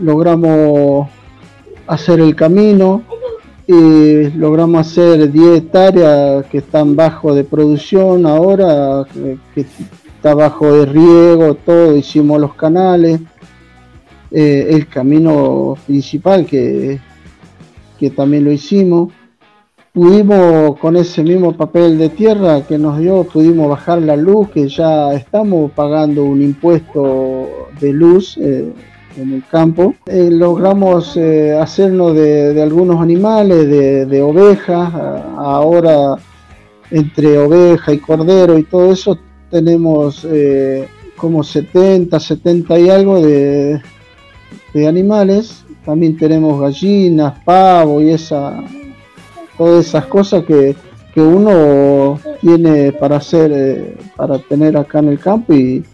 logramos 0.01 1.09
hacer 1.87 2.21
el 2.21 2.37
camino 2.37 3.03
y 3.67 4.31
logramos 4.37 4.87
hacer 4.87 5.31
10 5.31 5.59
hectáreas 5.59 6.45
que 6.47 6.59
están 6.59 6.95
bajo 6.95 7.35
de 7.35 7.45
producción 7.45 8.27
ahora, 8.27 9.07
que 9.55 9.61
está 10.17 10.35
bajo 10.35 10.73
de 10.73 10.87
riego, 10.87 11.55
todo, 11.55 11.97
hicimos 11.97 12.41
los 12.41 12.55
canales 12.55 13.21
eh, 14.35 14.69
el 14.71 14.89
camino 14.89 15.77
principal 15.87 16.47
que, 16.47 16.99
que 17.99 18.11
también 18.11 18.45
lo 18.45 18.53
hicimos. 18.53 19.13
Pudimos 19.93 20.79
con 20.79 20.97
ese 20.97 21.23
mismo 21.23 21.55
papel 21.55 21.99
de 21.99 22.09
tierra 22.09 22.63
que 22.67 22.79
nos 22.79 22.99
dio, 22.99 23.25
pudimos 23.25 23.69
bajar 23.69 24.01
la 24.01 24.17
luz, 24.17 24.49
que 24.49 24.67
ya 24.69 25.13
estamos 25.13 25.71
pagando 25.73 26.25
un 26.25 26.41
impuesto 26.41 27.69
de 27.79 27.93
luz 27.93 28.39
eh, 28.39 28.73
en 29.19 29.33
el 29.35 29.45
campo. 29.45 29.95
Eh, 30.07 30.31
logramos 30.33 31.19
hacernos 31.61 32.15
de, 32.15 32.63
algunos 32.63 33.03
animales, 33.03 33.69
de, 34.09 34.23
ovejas. 34.23 34.95
Ahora, 35.37 36.17
entre 36.91 37.37
oveja 37.37 37.93
y 37.93 37.99
cordero 37.99 38.57
y 38.57 38.63
todo 38.63 38.93
eso, 38.93 39.19
tenemos 39.51 40.27
como 41.17 41.45
70, 41.45 42.19
70 42.19 42.79
y 42.81 42.89
algo 42.89 43.21
de, 43.21 43.81
animales. 44.75 45.65
También 45.85 46.17
tenemos 46.17 46.61
gallinas, 46.61 47.35
pavo 47.45 48.01
y 48.01 48.11
esa, 48.11 48.63
todas 49.59 49.87
esas 49.87 50.07
cosas 50.07 50.45
que, 50.45 50.77
uno 51.15 52.19
tiene 52.41 52.91
para 52.93 53.17
hacer, 53.17 53.99
para 54.17 54.39
tener 54.39 54.79
acá 54.79 55.01
en 55.01 55.09
el 55.09 55.19
campo 55.19 55.53
y, 55.53 55.85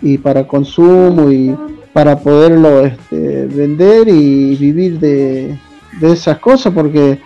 y 0.00 0.18
para 0.18 0.46
consumo 0.46 1.30
y 1.30 1.54
para 1.92 2.18
poderlo 2.18 2.84
este, 2.86 3.46
vender 3.46 4.08
y 4.08 4.54
vivir 4.56 5.00
de, 5.00 5.58
esas 6.00 6.38
cosas 6.38 6.72
porque 6.72 7.18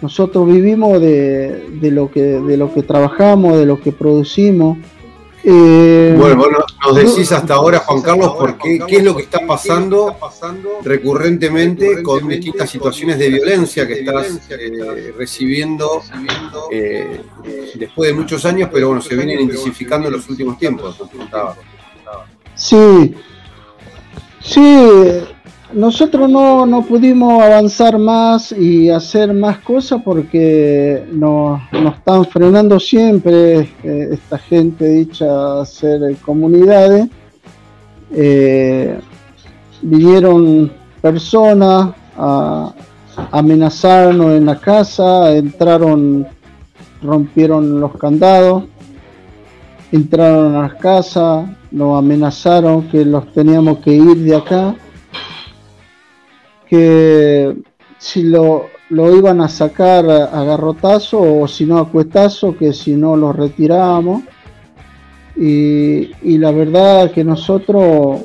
nosotros 0.00 0.46
vivimos 0.46 1.00
de, 1.00 1.64
lo 1.82 2.10
que 2.10 2.22
de 2.22 2.56
lo 2.56 2.72
que 2.72 2.82
trabajamos 2.82 3.58
de 3.58 3.66
lo 3.66 3.80
que 3.80 3.90
producimos 3.90 4.78
eh, 5.50 6.14
bueno, 6.16 6.58
nos 6.84 6.96
decís 6.96 7.32
hasta 7.32 7.54
ahora, 7.54 7.78
Juan 7.80 8.02
Carlos, 8.02 8.34
por 8.36 8.58
qué, 8.58 8.80
qué 8.86 8.96
es 8.96 9.04
lo 9.04 9.16
que 9.16 9.22
está 9.22 9.40
pasando 9.46 10.16
recurrentemente 10.82 12.02
con 12.02 12.28
distintas 12.28 12.68
situaciones 12.68 13.18
de 13.18 13.30
violencia 13.30 13.86
que 13.86 14.00
estás 14.00 14.40
eh, 14.50 15.14
recibiendo 15.16 16.02
eh, 16.70 17.22
después 17.74 18.10
de 18.10 18.14
muchos 18.14 18.44
años, 18.44 18.68
pero 18.72 18.88
bueno, 18.88 19.00
se 19.00 19.14
vienen 19.14 19.40
intensificando 19.40 20.08
en 20.08 20.14
los 20.14 20.28
últimos 20.28 20.58
tiempos. 20.58 20.96
Sí, 22.54 23.14
Sí, 24.40 24.60
nosotros 25.72 26.30
no, 26.30 26.84
pudimos 26.88 27.42
avanzar 27.42 27.98
más 27.98 28.52
y 28.52 28.88
hacer 28.88 29.34
más 29.34 29.58
cosas 29.58 30.00
porque 30.02 31.04
nos, 31.12 31.60
están 31.94 32.24
frenando 32.24 32.80
siempre 32.80 33.60
eh, 33.82 34.08
esta 34.12 34.38
gente 34.38 34.88
dicha 34.88 35.64
ser 35.66 36.16
comunidades. 36.24 37.08
Eh, 38.12 38.98
vinieron 39.82 40.72
personas 41.02 41.90
a 42.16 42.72
amenazarnos 43.30 44.32
en 44.32 44.46
la 44.46 44.58
casa, 44.58 45.32
entraron, 45.32 46.26
rompieron 47.02 47.80
los 47.80 47.96
candados, 47.96 48.64
entraron 49.92 50.56
a 50.56 50.62
las 50.62 50.74
casas, 50.74 51.48
nos 51.70 51.98
amenazaron 51.98 52.88
que 52.88 53.04
los 53.04 53.30
teníamos 53.32 53.78
que 53.78 53.92
ir 53.92 54.16
de 54.16 54.36
acá, 54.36 54.74
que 56.68 57.56
si 57.98 58.22
lo, 58.22 58.66
lo 58.90 59.16
iban 59.16 59.40
a 59.40 59.48
sacar 59.48 60.08
a 60.10 60.44
garrotazo 60.44 61.20
o 61.20 61.48
si 61.48 61.66
no 61.66 61.78
a 61.78 61.88
cuestazo, 61.88 62.56
que 62.56 62.72
si 62.72 62.92
no 62.92 63.16
lo 63.16 63.32
retirábamos. 63.32 64.22
Y, 65.36 66.10
y 66.22 66.38
la 66.38 66.50
verdad 66.50 67.10
que 67.12 67.22
nosotros 67.22 68.22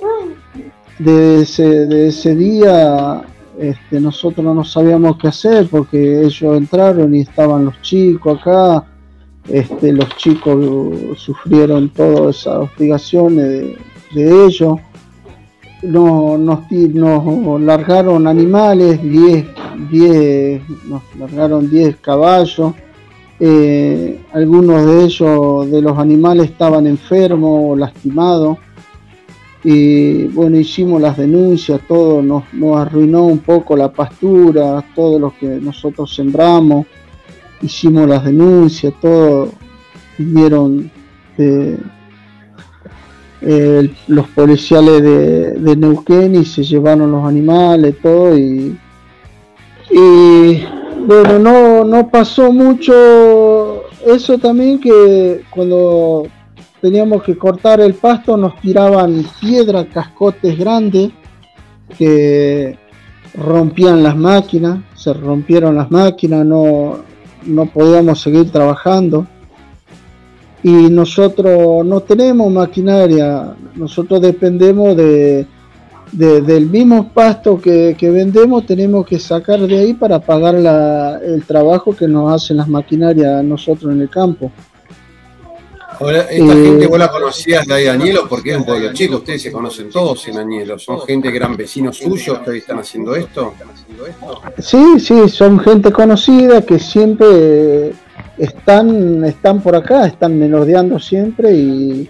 de 0.98 1.41
ese, 1.41 1.86
de 1.86 2.08
ese 2.08 2.36
día 2.36 3.24
este, 3.60 4.00
nosotros 4.00 4.56
no 4.56 4.64
sabíamos 4.64 5.18
qué 5.18 5.28
hacer 5.28 5.68
porque 5.68 6.22
ellos 6.22 6.58
entraron 6.58 7.14
y 7.14 7.22
estaban 7.22 7.66
los 7.66 7.80
chicos 7.82 8.39
acá 8.39 8.86
este, 9.48 9.91
los 9.91 10.08
chicos 10.16 11.20
sufrieron 11.20 11.89
todas 11.89 12.38
esas 12.38 12.60
hostigaciones 12.60 13.78
de, 14.14 14.46
ellos. 14.46 14.80
Nos, 15.84 16.39
nos, 16.39 17.61
largaron 17.61 18.27
animales, 18.27 19.01
10, 19.01 19.45
10, 19.91 20.61
nos 20.86 21.01
largaron 21.19 21.69
10 21.69 21.97
caballos. 21.97 22.73
Eh, 23.39 24.19
algunos 24.31 24.86
de 24.86 25.03
ellos, 25.03 25.69
de 25.69 25.81
los 25.81 25.97
animales, 25.97 26.51
estaban 26.51 26.88
enfermos 26.88 27.59
o 27.71 27.75
lastimados. 27.75 28.57
Y 29.63 30.25
bueno, 30.27 30.57
hicimos 30.57 31.01
las 31.01 31.17
denuncias, 31.17 31.81
todo 31.88 32.21
nos, 32.21 32.43
nos 32.53 32.77
arruinó 32.77 33.23
un 33.25 33.39
poco 33.39 33.77
la 33.77 33.91
pastura, 33.91 34.84
todo 34.95 35.19
lo 35.19 35.34
que 35.38 35.47
nosotros 35.47 36.13
sembramos 36.13 36.86
hicimos 37.63 38.07
las 38.07 38.23
denuncias, 38.25 38.93
todo, 39.01 39.49
vinieron 40.17 40.91
los 44.08 44.28
policiales 44.30 45.04
de, 45.04 45.76
Neuquén 45.76 46.36
y 46.36 46.46
se 46.46 46.64
llevaron 46.64 47.12
los 47.12 47.26
animales, 47.26 47.96
todo, 48.02 48.38
y, 48.38 48.78
y 49.91 50.64
bueno, 51.06 51.39
no, 51.39 51.84
no 51.84 52.10
pasó 52.10 52.52
mucho 52.52 53.84
eso 54.06 54.38
también 54.38 54.80
que 54.80 55.44
cuando 55.50 56.28
teníamos 56.82 57.24
que 57.24 57.38
cortar 57.38 57.80
el 57.82 57.94
pasto 57.94 58.38
nos 58.38 58.60
tiraban 58.62 59.26
piedras, 59.39 59.88
cascotes 59.94 60.58
grandes 60.58 61.12
que 61.98 62.78
rompían 63.36 64.04
las 64.04 64.16
máquinas, 64.16 64.80
se 64.96 65.14
rompieron 65.14 65.76
las 65.76 65.89
máquinas, 65.91 66.46
no, 66.46 67.00
no 67.46 67.66
podíamos 67.68 68.22
seguir 68.22 68.52
trabajando 68.52 69.28
y 70.64 70.89
nosotros 70.89 71.86
no 71.86 71.99
tenemos 72.01 72.51
maquinaria, 72.51 73.53
nosotros 73.76 74.22
dependemos 74.22 74.95
de, 74.95 75.45
del 76.14 76.70
mismo 76.70 77.09
pasto 77.09 77.59
que, 77.59 77.95
vendemos, 77.99 78.66
tenemos 78.66 79.05
que 79.05 79.20
sacar 79.20 79.59
de 79.59 79.78
ahí 79.78 79.93
para 79.93 80.20
pagar 80.20 80.55
el 80.55 81.43
trabajo 81.45 81.93
que 81.93 82.07
nos 82.07 82.34
hacen 82.34 82.57
las 82.57 82.70
maquinarias 82.70 83.43
nosotros 83.43 83.91
en 83.91 84.01
el 84.01 84.09
campo. 84.09 84.51
Ahora, 85.99 86.22
esta 86.22 86.53
gente 86.53 86.88
vos 86.88 86.97
la 86.97 87.11
conocías 87.11 87.68
de 87.68 87.74
ahí 87.74 87.88
Añelo 87.88 88.28
porque 88.28 88.51
es 88.51 88.57
un 88.57 88.66
pueblo 88.66 88.91
chico, 88.93 89.18
ustedes 89.18 89.43
se 89.43 89.51
conocen 89.51 89.89
todos 89.89 90.28
en 90.28 90.38
Añelo, 90.38 90.80
son 90.80 91.01
gente 91.01 91.30
que 91.30 91.38
eran 91.38 91.55
vecinos 91.55 91.97
suyos 91.97 92.39
que 92.39 92.51
hoy 92.51 92.57
están 92.59 92.80
haciendo 92.80 93.16
esto. 93.16 93.53
Sí, 94.57 94.99
sí, 94.99 95.30
son 95.30 95.59
gente 95.59 95.91
conocida 95.91 96.61
que 96.61 96.80
siempre 96.80 97.93
están, 98.38 99.23
están 99.23 99.61
por 99.61 99.75
acá, 99.75 100.07
están 100.07 100.38
melodeando 100.38 100.99
siempre 100.99 101.53
y, 101.53 102.09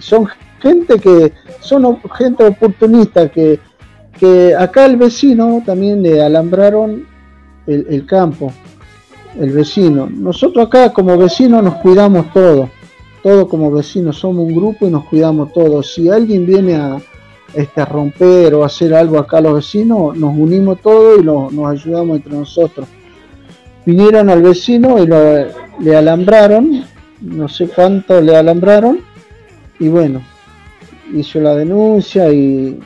son 0.00 0.26
gente 0.60 0.98
que 0.98 1.30
son 1.60 2.00
gente 2.16 2.42
oportunista 2.42 3.28
que, 3.28 3.60
que 4.18 4.54
acá 4.54 4.86
el 4.86 4.96
vecino 4.96 5.62
también 5.66 6.02
le 6.02 6.22
alambraron 6.22 7.06
el, 7.66 7.86
el 7.90 8.06
campo 8.06 8.50
el 9.38 9.52
vecino. 9.52 10.08
Nosotros 10.10 10.66
acá 10.66 10.92
como 10.92 11.16
vecinos 11.16 11.62
nos 11.62 11.74
cuidamos 11.76 12.32
todos, 12.32 12.70
todos 13.22 13.48
como 13.48 13.70
vecinos, 13.70 14.18
somos 14.18 14.44
un 14.46 14.54
grupo 14.54 14.86
y 14.86 14.90
nos 14.90 15.04
cuidamos 15.04 15.52
todos. 15.52 15.92
Si 15.92 16.08
alguien 16.08 16.46
viene 16.46 16.76
a, 16.76 16.98
este, 17.54 17.80
a 17.80 17.84
romper 17.84 18.54
o 18.54 18.64
hacer 18.64 18.94
algo 18.94 19.18
acá 19.18 19.38
a 19.38 19.42
los 19.42 19.54
vecinos, 19.54 20.16
nos 20.16 20.36
unimos 20.36 20.80
todos 20.80 21.20
y 21.20 21.24
nos 21.24 21.66
ayudamos 21.66 22.16
entre 22.16 22.32
nosotros. 22.32 22.88
Vinieron 23.86 24.28
al 24.28 24.42
vecino 24.42 25.02
y 25.02 25.06
lo, 25.06 25.46
le 25.78 25.96
alambraron, 25.96 26.84
no 27.20 27.48
sé 27.48 27.68
cuánto 27.68 28.20
le 28.20 28.36
alambraron, 28.36 28.98
y 29.78 29.88
bueno, 29.88 30.22
hizo 31.14 31.40
la 31.40 31.54
denuncia 31.54 32.32
y, 32.32 32.80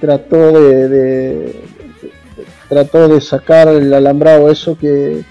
trató 0.00 0.52
de, 0.60 1.54
trató 2.68 3.08
de 3.08 3.20
sacar 3.20 3.68
el 3.68 3.94
alambrado 3.94 4.50
eso 4.50 4.76
que, 4.76 5.22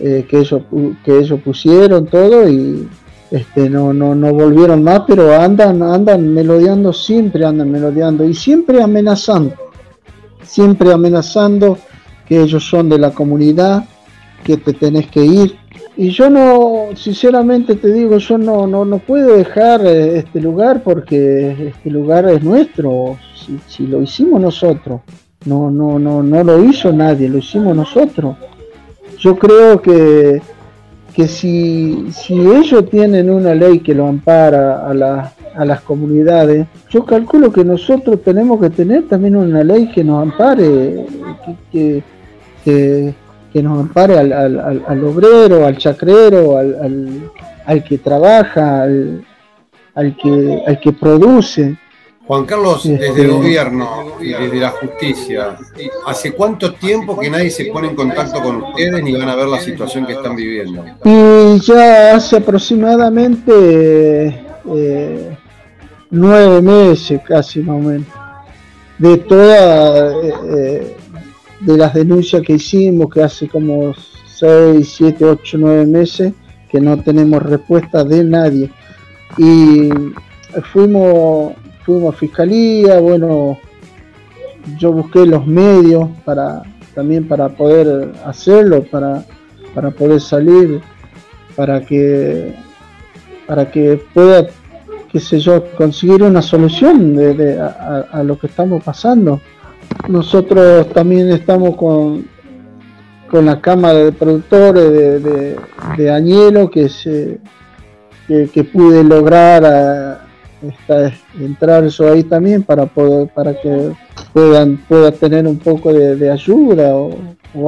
eh, 0.00 0.26
que, 0.26 0.38
ellos, 0.38 0.62
que 1.04 1.18
ellos 1.18 1.40
pusieron 1.42 2.06
todo 2.06 2.48
y 2.48 2.88
este, 3.30 3.68
no, 3.68 3.92
no, 3.92 4.14
no 4.14 4.32
volvieron 4.32 4.82
más, 4.82 5.02
pero 5.06 5.38
andan, 5.38 5.82
andan 5.82 6.32
melodiando, 6.32 6.92
siempre 6.92 7.44
andan 7.44 7.70
melodiando 7.70 8.24
y 8.24 8.32
siempre 8.32 8.82
amenazando, 8.82 9.54
siempre 10.42 10.90
amenazando 10.92 11.76
que 12.26 12.40
ellos 12.40 12.64
son 12.66 12.88
de 12.88 12.98
la 12.98 13.10
comunidad, 13.10 13.84
que 14.46 14.56
te 14.56 14.72
tenés 14.72 15.08
que 15.08 15.24
ir. 15.24 15.56
Y 15.96 16.10
yo 16.10 16.30
no, 16.30 16.90
sinceramente 16.94 17.74
te 17.74 17.92
digo, 17.92 18.18
yo 18.18 18.38
no, 18.38 18.66
no, 18.66 18.84
no 18.84 18.98
puedo 18.98 19.36
dejar 19.36 19.84
eh, 19.84 20.18
este 20.18 20.40
lugar 20.40 20.82
porque 20.84 21.72
este 21.74 21.90
lugar 21.90 22.28
es 22.28 22.44
nuestro, 22.44 23.18
si, 23.66 23.86
lo 23.88 24.00
hicimos 24.02 24.40
nosotros, 24.40 25.00
no, 25.46 25.68
no, 25.70 25.98
no, 25.98 26.22
no 26.22 26.44
lo 26.44 26.62
hizo 26.62 26.92
nadie, 26.92 27.28
lo 27.28 27.38
hicimos 27.38 27.74
nosotros. 27.74 28.36
Yo 29.18 29.36
creo 29.36 29.82
que, 29.82 30.40
que 31.12 31.26
si, 31.26 32.06
si 32.12 32.34
ellos 32.34 32.88
tienen 32.88 33.28
una 33.28 33.52
ley 33.54 33.80
que 33.80 33.94
lo 33.94 34.06
ampara 34.06 34.86
a, 34.86 35.32
a 35.56 35.64
las 35.64 35.80
comunidades, 35.80 36.68
yo 36.90 37.04
calculo 37.04 37.50
que 37.50 37.64
nosotros 37.64 38.22
tenemos 38.22 38.60
que 38.60 38.70
tener 38.70 39.08
también 39.08 39.34
una 39.34 39.64
ley 39.64 39.90
que 39.90 40.04
nos 40.04 40.22
ampare, 40.22 41.06
que, 41.72 42.02
que, 42.64 43.14
nos 43.62 43.80
ampare 43.80 44.18
al, 44.18 45.04
obrero, 45.04 45.66
al 45.66 45.78
chacrero, 45.78 46.58
al, 46.58 47.30
al 47.66 47.84
que 47.84 47.98
trabaja, 47.98 48.82
al, 48.82 50.16
que, 50.16 50.62
al 50.66 50.80
que 50.80 50.92
produce. 50.92 51.76
Juan 52.26 52.44
Carlos, 52.44 52.82
desde 52.82 53.22
el 53.22 53.30
gobierno 53.30 54.16
y 54.20 54.28
desde 54.28 54.58
la 54.58 54.70
justicia, 54.70 55.56
¿hace 56.06 56.32
cuánto 56.32 56.74
tiempo 56.74 57.18
que 57.18 57.30
nadie 57.30 57.50
se 57.50 57.66
pone 57.66 57.88
en 57.88 57.94
contacto 57.94 58.42
con 58.42 58.64
ustedes 58.64 59.02
ni 59.02 59.12
van 59.12 59.28
a 59.28 59.36
ver 59.36 59.46
la 59.46 59.60
situación 59.60 60.06
que 60.06 60.14
están 60.14 60.34
viviendo? 60.34 60.84
Y 61.04 61.60
ya 61.60 62.16
hace 62.16 62.38
aproximadamente 62.38 64.44
eh, 64.74 65.36
nueve 66.10 66.62
meses, 66.62 67.20
casi 67.24 67.60
más 67.60 67.76
o 67.76 67.88
menos, 67.88 68.08
de 68.98 69.16
todas 69.18 70.24
eh, 70.24 70.34
eh, 70.56 70.96
de 71.60 71.76
las 71.76 71.94
denuncias 71.94 72.42
que 72.42 72.54
hicimos, 72.54 73.10
que 73.10 73.22
hace 73.22 73.48
como 73.48 73.94
seis, 74.26 74.94
siete, 74.96 75.24
ocho, 75.24 75.58
nueve 75.58 75.86
meses, 75.86 76.32
que 76.70 76.80
no 76.80 77.00
tenemos 77.02 77.42
respuesta 77.42 78.04
de 78.04 78.24
nadie. 78.24 78.70
Y 79.38 79.88
fuimos 80.72 81.54
fuimos 81.84 82.14
a 82.14 82.18
fiscalía, 82.18 82.98
bueno, 82.98 83.58
yo 84.76 84.92
busqué 84.92 85.24
los 85.24 85.46
medios 85.46 86.08
para 86.24 86.62
también 86.94 87.28
para 87.28 87.50
poder 87.50 88.10
hacerlo, 88.24 88.82
para, 88.82 89.24
para 89.74 89.90
poder 89.90 90.20
salir, 90.20 90.80
para 91.54 91.80
que 91.80 92.54
para 93.46 93.70
que 93.70 94.02
pueda, 94.12 94.46
qué 95.12 95.20
sé 95.20 95.38
yo, 95.38 95.64
conseguir 95.76 96.22
una 96.22 96.42
solución 96.42 97.14
de, 97.14 97.60
a, 97.60 98.22
lo 98.24 98.36
que 98.38 98.48
estamos 98.48 98.82
pasando. 98.82 99.40
Nosotros 100.08 100.88
también 100.92 101.30
estamos 101.30 101.76
con, 101.76 102.26
con 103.30 103.46
la 103.46 103.60
Cámara 103.60 103.98
de 103.98 104.12
Productores 104.12 104.92
de, 104.92 105.56
de, 105.96 106.10
Añelo 106.10 106.70
que, 106.70 106.88
se, 106.88 107.38
que, 108.28 108.48
que 108.52 108.64
pude 108.64 109.02
lograr 109.02 109.64
a, 109.64 110.26
está, 110.62 111.12
entrar 111.40 111.84
eso 111.84 112.10
ahí 112.10 112.22
también 112.22 112.62
para 112.62 112.86
poder 112.86 113.28
para 113.28 113.60
que 113.60 113.92
puedan 114.32 114.78
pueda 114.88 115.12
tener 115.12 115.46
un 115.46 115.58
poco 115.58 115.92
de, 115.92 116.30
ayuda 116.30 116.96
o, 116.96 117.16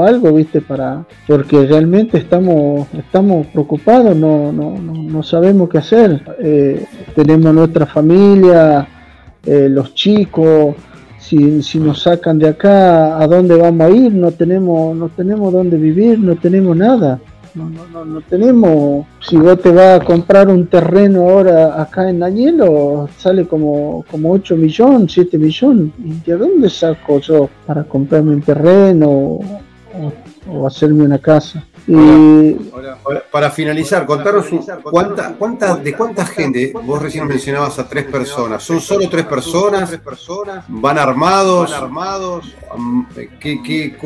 algo 0.02 0.34
viste 0.34 0.60
para 0.60 1.06
porque 1.26 1.64
realmente 1.64 2.18
estamos 2.18 2.86
estamos 2.92 3.46
preocupados 3.48 4.14
no 4.14 4.52
no, 4.52 4.72
no, 4.78 5.22
sabemos 5.22 5.70
qué 5.70 5.78
hacer. 5.78 6.22
Eh, 6.40 6.84
tenemos 7.14 7.54
nuestra 7.54 7.86
familia 7.86 8.86
eh, 9.46 9.68
los 9.70 9.94
chicos 9.94 10.76
si, 11.28 11.62
si 11.62 11.78
nos 11.78 12.02
sacan 12.02 12.38
de 12.38 12.48
acá 12.48 13.18
a 13.18 13.26
dónde 13.26 13.56
vamos 13.56 13.86
a 13.86 13.90
ir 13.90 14.12
no 14.12 14.30
tenemos 14.32 14.96
no 14.96 15.08
tenemos 15.08 15.52
dónde 15.52 15.76
vivir 15.76 16.18
no 16.18 16.36
tenemos 16.36 16.76
nada 16.76 17.20
no, 17.54 17.70
no, 17.92 18.04
no, 18.04 18.20
tenemos. 18.20 19.06
Si 19.20 19.36
vos 19.36 19.60
te 19.60 19.72
vas 19.72 20.00
a 20.00 20.04
comprar 20.04 20.48
un 20.48 20.66
terreno 20.66 21.28
ahora 21.28 21.80
acá 21.82 22.08
en 22.08 22.22
Añelo, 22.22 23.08
sale 23.16 23.46
como, 23.46 24.04
como 24.10 24.30
8 24.32 24.56
millones, 24.56 25.12
7 25.12 25.38
millones. 25.38 25.90
¿Y 26.04 26.12
de 26.20 26.36
dónde 26.36 26.70
saco 26.70 27.18
yo 27.20 27.48
para 27.66 27.82
comprarme 27.84 28.34
un 28.34 28.42
terreno 28.42 29.40
o 30.48 30.66
hacerme 30.66 31.04
una 31.04 31.18
casa? 31.18 31.64
Para 33.30 33.51
finalizar, 33.51 34.05
contaros 34.05 34.47
cuánta, 34.82 35.34
cuánta, 35.39 35.76
de 35.76 35.95
cuánta 35.95 36.26
gente, 36.26 36.72
vos 36.84 37.01
recién 37.01 37.26
mencionabas 37.26 37.78
a 37.78 37.89
tres 37.89 38.05
personas, 38.05 38.62
¿son 38.62 38.80
solo 38.80 39.09
tres 39.09 39.24
personas? 39.24 39.91
¿Van 40.68 40.99
armados? 40.99 41.74
¿Qué, 43.41 43.97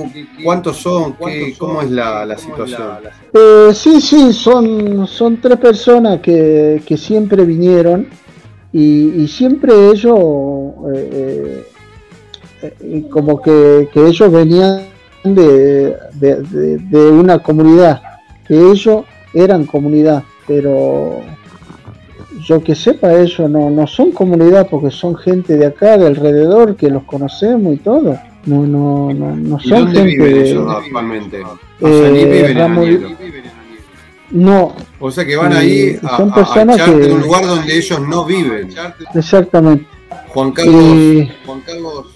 cuántos 0.45 0.77
son? 0.77 1.17
¿Cómo 1.59 1.83
es 1.83 1.91
la, 1.91 2.37
situación? 2.39 2.99
Eh, 3.33 3.71
sí, 3.75 4.01
sí, 4.01 4.33
son, 4.33 5.07
son 5.09 5.41
tres 5.41 5.59
personas 5.59 6.21
que, 6.21 6.83
siempre 6.97 7.45
vinieron 7.45 8.07
y, 8.73 9.27
siempre 9.27 9.91
ellos, 9.91 10.19
eh, 10.95 11.67
eh, 12.63 13.05
como 13.11 13.43
que, 13.43 13.89
que 13.93 14.07
ellos 14.07 14.31
venían 14.31 14.92
de, 15.25 15.97
de, 16.13 17.11
una 17.11 17.39
comunidad, 17.39 18.03
que 18.47 18.55
ellos 18.55 19.05
eran 19.35 19.67
comunidad, 19.67 20.25
pero 20.47 21.21
yo 22.41 22.63
que 22.63 22.75
sepa, 22.75 23.15
ellos 23.15 23.49
no, 23.49 23.71
no 23.71 23.87
son 23.87 24.13
comunidad 24.13 24.69
porque 24.69 24.91
son 24.91 25.17
gente 25.17 25.57
de 25.57 25.67
acá, 25.67 25.97
de 25.97 26.07
alrededor, 26.07 26.77
que 26.77 26.91
los 26.91 27.05
conocemos 27.05 27.75
y 27.75 27.79
todo. 27.79 28.19
No, 28.45 28.67
no, 28.67 29.15
no, 29.15 29.37
no 29.37 29.61
son 29.61 29.87
gente 29.87 30.03
viven 30.03 30.37
ellos 30.37 30.69
actualmente? 30.69 31.43
Eh, 31.81 32.55
no. 34.31 34.75
O 34.99 35.11
sea 35.11 35.25
que 35.25 35.37
van 35.37 35.53
ahí 35.53 35.97
a, 36.03 36.17
son 36.17 36.35
personas 36.35 36.83
que, 36.83 36.91
en 36.91 37.13
un 37.13 37.21
lugar 37.21 37.47
donde 37.47 37.77
ellos 37.77 38.01
no 38.01 38.25
viven. 38.25 38.71
Exactamente. 39.15 39.87
Juan 40.29 40.53
Carlos, 40.53 41.29
Juan 41.45 41.61
Carlos 41.61 42.12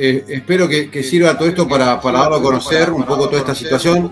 eh, 0.00 0.24
espero 0.28 0.68
que, 0.68 1.02
sirva 1.02 1.36
todo 1.36 1.48
esto 1.48 1.66
para, 1.66 2.00
para 2.00 2.20
darlo 2.20 2.36
a 2.36 2.42
conocer 2.42 2.90
un 2.90 3.04
poco 3.04 3.28
toda 3.28 3.40
esta 3.40 3.54
situación, 3.54 4.10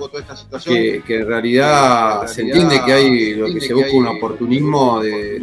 que, 0.64 1.03
en 1.09 1.26
realidad 1.26 2.26
se 2.26 2.43
entiende 2.43 2.80
que 2.84 2.93
hay 2.93 3.34
lo 3.34 3.47
que 3.47 3.61
se 3.61 3.72
busca 3.72 3.93
un 3.93 4.09
oportunismo 4.09 5.01
de, 5.01 5.39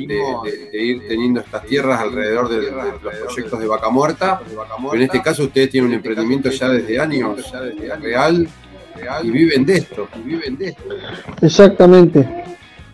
ir 0.74 1.08
teniendo 1.08 1.40
estas 1.40 1.64
tierras 1.66 2.02
alrededor 2.02 2.50
de, 2.50 2.72
los 2.72 3.16
proyectos 3.26 3.60
de 3.60 3.68
Vaca 3.68 3.90
Muerta, 3.90 4.42
en 4.92 5.02
este 5.02 5.22
caso 5.22 5.44
ustedes 5.44 5.70
tienen 5.70 5.90
un 5.90 5.96
emprendimiento 5.96 6.50
ya 6.50 6.70
desde 6.70 7.00
años 7.00 7.40
real 8.02 8.48
y 9.24 9.32
viven 9.32 9.66
de 9.66 9.76
esto, 9.76 10.08
y 10.16 10.28
viven 10.28 10.58
de 10.58 10.70
esto. 10.70 10.84
Exactamente. 11.42 12.28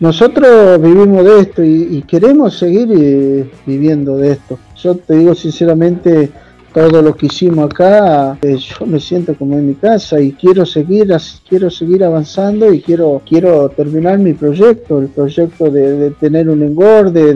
Nosotros 0.00 0.80
vivimos 0.80 1.24
de 1.24 1.40
esto 1.40 1.62
y, 1.62 2.02
queremos 2.08 2.58
seguir 2.58 2.88
eh, 2.90 3.50
viviendo 3.66 4.16
de 4.16 4.32
esto. 4.32 4.58
Yo 4.76 4.96
te 4.96 5.14
digo 5.14 5.34
sinceramente, 5.34 6.30
todo 6.72 7.02
lo 7.02 7.16
que 7.16 7.26
hicimos 7.26 7.66
acá, 7.66 8.38
eh, 8.42 8.56
yo 8.56 8.86
me 8.86 9.00
siento 9.00 9.34
como 9.34 9.58
en 9.58 9.68
mi 9.68 9.74
casa 9.74 10.20
y 10.20 10.32
quiero 10.32 10.64
seguir, 10.64 11.14
quiero 11.48 11.70
seguir 11.70 12.04
avanzando 12.04 12.72
y 12.72 12.80
quiero, 12.80 13.22
quiero 13.28 13.68
terminar 13.70 14.18
mi 14.18 14.34
proyecto, 14.34 15.00
el 15.00 15.08
proyecto 15.08 15.70
de, 15.70 16.10
tener 16.20 16.48
un 16.48 16.62
engorde, 16.62 17.34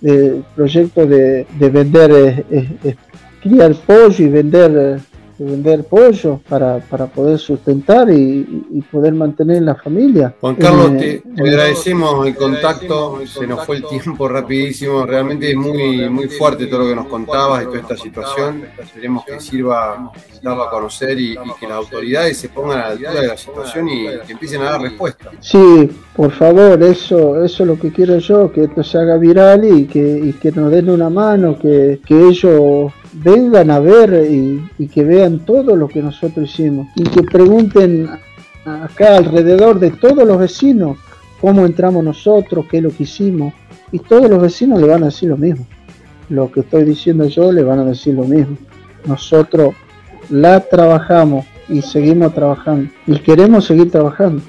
de, 0.00 0.42
proyecto 0.54 1.06
de, 1.06 1.46
vender, 1.58 2.44
eh, 2.50 2.76
eh, 2.84 2.96
criar 3.42 3.74
pollo 3.74 4.24
y 4.24 4.28
vender 4.28 5.00
vender 5.38 5.84
pollo 5.84 6.40
para, 6.48 6.78
para 6.78 7.06
poder 7.06 7.38
sustentar 7.38 8.10
y, 8.10 8.82
poder 8.90 9.14
mantener 9.14 9.62
la 9.62 9.74
familia. 9.74 10.34
Juan 10.40 10.54
Carlos, 10.54 10.92
eh, 11.00 11.22
te, 11.34 11.42
agradecemos 11.42 12.26
el 12.26 12.36
contacto, 12.36 13.20
se 13.26 13.46
nos 13.46 13.64
fue 13.64 13.76
el 13.76 13.86
tiempo 13.86 14.28
rapidísimo, 14.28 15.04
realmente 15.04 15.50
es 15.50 15.56
muy, 15.56 16.08
muy 16.08 16.28
fuerte 16.28 16.66
todo 16.66 16.80
lo 16.80 16.88
que 16.88 16.94
nos 16.94 17.06
contabas 17.06 17.60
de 17.60 17.66
toda 17.66 17.78
esta 17.80 17.96
situación, 17.96 18.64
esperemos 18.78 19.24
que 19.24 19.40
sirva 19.40 20.12
darlo 20.42 20.62
a 20.62 20.70
conocer 20.70 21.18
y, 21.18 21.36
que 21.58 21.66
las 21.66 21.78
autoridades 21.78 22.36
se 22.36 22.48
pongan 22.48 22.78
a 22.78 22.82
la 22.82 22.90
altura 22.90 23.20
de 23.20 23.26
la 23.28 23.36
situación 23.36 23.88
y 23.88 24.06
que 24.26 24.32
empiecen 24.32 24.62
a 24.62 24.72
dar 24.72 24.82
respuesta. 24.82 25.30
Sí, 25.40 25.90
por 26.14 26.30
favor, 26.32 26.82
eso, 26.82 27.42
eso 27.42 27.62
es 27.62 27.68
lo 27.68 27.78
que 27.78 27.90
quiero 27.90 28.18
yo, 28.18 28.52
que 28.52 28.64
esto 28.64 28.82
se 28.82 28.98
haga 28.98 29.16
viral 29.16 29.64
y 29.64 29.86
que, 29.86 30.20
y 30.24 30.32
que 30.34 30.52
nos 30.52 30.70
den 30.70 30.90
una 30.90 31.10
mano, 31.10 31.58
que, 31.58 32.00
que 32.04 32.28
ellos 32.28 32.92
vengan 33.22 33.70
a 33.70 33.80
ver 33.80 34.26
y, 34.30 34.86
que 34.88 35.04
vean 35.04 35.40
todo 35.40 35.76
lo 35.76 35.88
que 35.88 36.02
nosotros 36.02 36.50
hicimos 36.50 36.88
y 36.96 37.04
que 37.04 37.22
pregunten 37.22 38.08
acá 38.64 39.16
alrededor 39.16 39.78
de 39.78 39.90
todos 39.90 40.26
los 40.26 40.38
vecinos 40.38 40.98
cómo 41.40 41.64
entramos 41.64 42.04
nosotros, 42.04 42.66
qué 42.70 42.78
es 42.78 42.82
lo 42.82 42.90
que 42.90 43.04
hicimos 43.04 43.54
y 43.92 43.98
todos 43.98 44.28
los 44.28 44.40
vecinos 44.40 44.80
le 44.80 44.86
van 44.86 45.02
a 45.02 45.06
decir 45.06 45.28
lo 45.28 45.36
mismo. 45.36 45.66
Lo 46.28 46.50
que 46.50 46.60
estoy 46.60 46.84
diciendo 46.84 47.26
yo 47.26 47.52
le 47.52 47.62
van 47.62 47.78
a 47.78 47.84
decir 47.84 48.14
lo 48.14 48.24
mismo. 48.24 48.56
Nosotros 49.06 49.74
la 50.28 50.60
trabajamos 50.60 51.46
y 51.68 51.82
seguimos 51.82 52.34
trabajando 52.34 52.90
y 53.06 53.18
queremos 53.18 53.64
seguir 53.64 53.90
trabajando. 53.90 54.42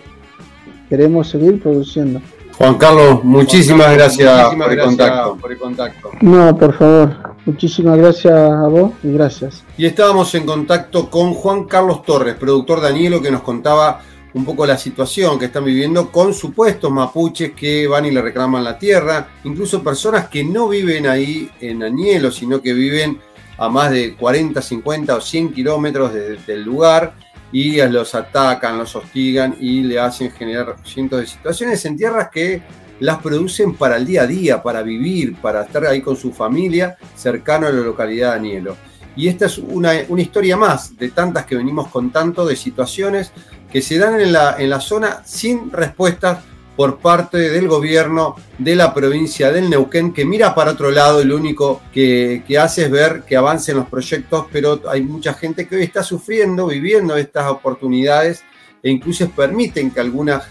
Queremos 0.90 1.30
seguir 1.30 1.62
produciendo. 1.62 2.22
Juan 2.58 2.76
Carlos, 2.76 3.24
muchísimas 3.24 3.94
gracias, 3.94 4.56
por, 4.56 4.72
el 4.72 4.80
contacto. 4.80 5.38
por 5.40 5.52
el 5.52 5.58
contacto. 5.58 6.12
No, 6.22 6.58
por 6.58 6.74
favor. 6.74 7.27
Muchísimas 7.48 7.98
gracias 7.98 8.34
a 8.34 8.68
vos 8.68 8.92
y 9.04 9.14
gracias. 9.14 9.64
Y 9.78 9.86
estábamos 9.86 10.36
en 10.36 10.46
contacto 10.46 11.10
con 11.10 11.34
Juan 11.34 11.64
Carlos 11.64 12.04
Torres, 12.04 12.36
productor 12.36 12.82
de 12.82 12.90
Anielo, 12.90 13.22
que 13.22 13.32
nos 13.32 13.42
contaba 13.42 14.02
un 14.34 14.44
poco 14.44 14.66
la 14.66 14.78
situación 14.78 15.40
que 15.40 15.46
están 15.46 15.64
viviendo 15.64 16.12
con 16.12 16.34
supuestos 16.34 16.92
mapuches 16.92 17.54
que 17.54 17.88
van 17.88 18.06
y 18.06 18.12
le 18.12 18.22
reclaman 18.22 18.66
la 18.66 18.78
tierra, 18.78 19.30
incluso 19.46 19.82
personas 19.82 20.28
que 20.28 20.44
no 20.44 20.68
viven 20.68 21.08
ahí 21.08 21.50
en 21.62 21.84
Anielo, 21.84 22.32
sino 22.32 22.62
que 22.62 22.74
viven 22.74 23.18
a 23.58 23.70
más 23.70 23.92
de 23.92 24.16
40, 24.16 24.62
50 24.62 25.16
o 25.16 25.22
100 25.22 25.54
kilómetros 25.54 26.14
del 26.14 26.64
lugar 26.64 27.14
y 27.54 27.82
los 27.88 28.14
atacan, 28.14 28.78
los 28.78 28.94
hostigan 28.94 29.56
y 29.58 29.84
le 29.84 30.02
hacen 30.02 30.32
generar 30.32 30.76
cientos 30.84 31.22
de 31.22 31.28
situaciones 31.28 31.84
en 31.86 31.96
tierras 31.96 32.28
que 32.30 32.62
las 33.00 33.18
producen 33.22 33.76
para 33.76 33.98
el 33.98 34.06
día 34.06 34.24
a 34.24 34.28
día, 34.28 34.64
para 34.64 34.82
vivir, 34.82 35.36
para 35.36 35.64
estar 35.64 35.86
ahí 35.86 36.02
con 36.02 36.16
su 36.16 36.32
familia, 36.32 36.98
cercano 37.16 37.68
a 37.68 37.72
la 37.72 37.82
localidad 37.82 38.32
de 38.32 38.38
Anielo. 38.38 38.78
Y 39.16 39.28
esta 39.28 39.48
es 39.48 39.58
una, 39.58 39.96
historia 39.96 40.58
más 40.58 40.96
de 40.98 41.10
tantas 41.10 41.46
que 41.46 41.56
venimos 41.56 41.88
contando, 41.88 42.46
de 42.46 42.56
situaciones 42.56 43.32
que 43.72 43.82
se 43.82 43.98
dan 43.98 44.20
en 44.22 44.32
la, 44.32 44.56
en 44.60 44.70
la 44.70 44.80
zona 44.80 45.24
sin 45.26 45.72
respuestas 45.72 46.40
por 46.76 47.00
parte 47.00 47.38
del 47.38 47.68
gobierno 47.68 48.36
de 48.60 48.76
la 48.76 48.94
provincia 48.94 49.52
del 49.52 49.72
Neuquén, 49.72 50.14
que 50.14 50.24
mira 50.24 50.54
para 50.54 50.72
otro 50.72 50.92
lado 50.92 51.20
y 51.20 51.26
lo 51.26 51.36
único 51.36 51.82
que, 51.92 52.44
que, 52.48 52.60
hace 52.60 52.84
es 52.84 52.92
ver 52.92 53.24
que 53.28 53.36
avancen 53.36 53.78
los 53.78 53.88
proyectos, 53.88 54.46
pero 54.52 54.82
hay 54.88 55.02
mucha 55.02 55.34
gente 55.34 55.68
que 55.68 55.78
hoy 55.78 55.84
está 55.84 56.04
sufriendo, 56.04 56.68
viviendo 56.68 57.18
estas 57.18 57.48
oportunidades 57.50 58.44
e 58.84 58.92
incluso 58.92 59.28
permiten 59.32 59.90
que 59.90 60.00
algunas 60.00 60.44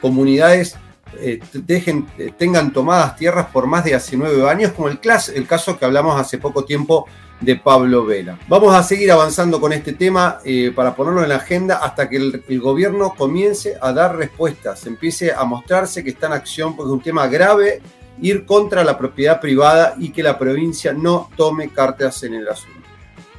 comunidades 0.00 0.76
eh, 1.18 1.40
dejen, 1.52 2.06
eh, 2.18 2.32
tengan 2.36 2.72
tomadas 2.72 3.16
tierras 3.16 3.46
por 3.46 3.66
más 3.66 3.84
de 3.84 3.94
hace 3.94 4.16
nueve 4.16 4.48
años, 4.48 4.72
como 4.72 4.88
el, 4.88 4.98
el 5.34 5.46
caso 5.46 5.78
que 5.78 5.84
hablamos 5.84 6.20
hace 6.20 6.38
poco 6.38 6.64
tiempo 6.64 7.06
de 7.42 7.56
Pablo 7.56 8.06
Vela. 8.06 8.38
Vamos 8.48 8.74
a 8.74 8.82
seguir 8.82 9.10
avanzando 9.10 9.60
con 9.60 9.72
este 9.72 9.92
tema 9.92 10.38
eh, 10.44 10.72
para 10.74 10.94
ponerlo 10.94 11.22
en 11.22 11.28
la 11.28 11.36
agenda 11.36 11.76
hasta 11.76 12.08
que 12.08 12.16
el, 12.16 12.60
gobierno 12.60 13.14
comience 13.16 13.76
a 13.80 13.92
dar 13.92 14.16
respuestas, 14.16 14.86
empiece 14.86 15.32
a 15.32 15.44
mostrarse 15.44 16.04
que 16.04 16.10
está 16.10 16.28
en 16.28 16.34
acción 16.34 16.76
porque 16.76 16.90
es 16.90 16.94
un 16.94 17.02
tema 17.02 17.26
grave 17.26 17.82
ir 18.20 18.46
contra 18.46 18.84
la 18.84 18.96
propiedad 18.96 19.40
privada 19.40 19.94
y 19.98 20.10
que 20.10 20.22
la 20.22 20.38
provincia 20.38 20.92
no 20.92 21.28
tome 21.36 21.70
cartas 21.70 22.22
en 22.22 22.34
el 22.34 22.48
asunto. 22.48 22.78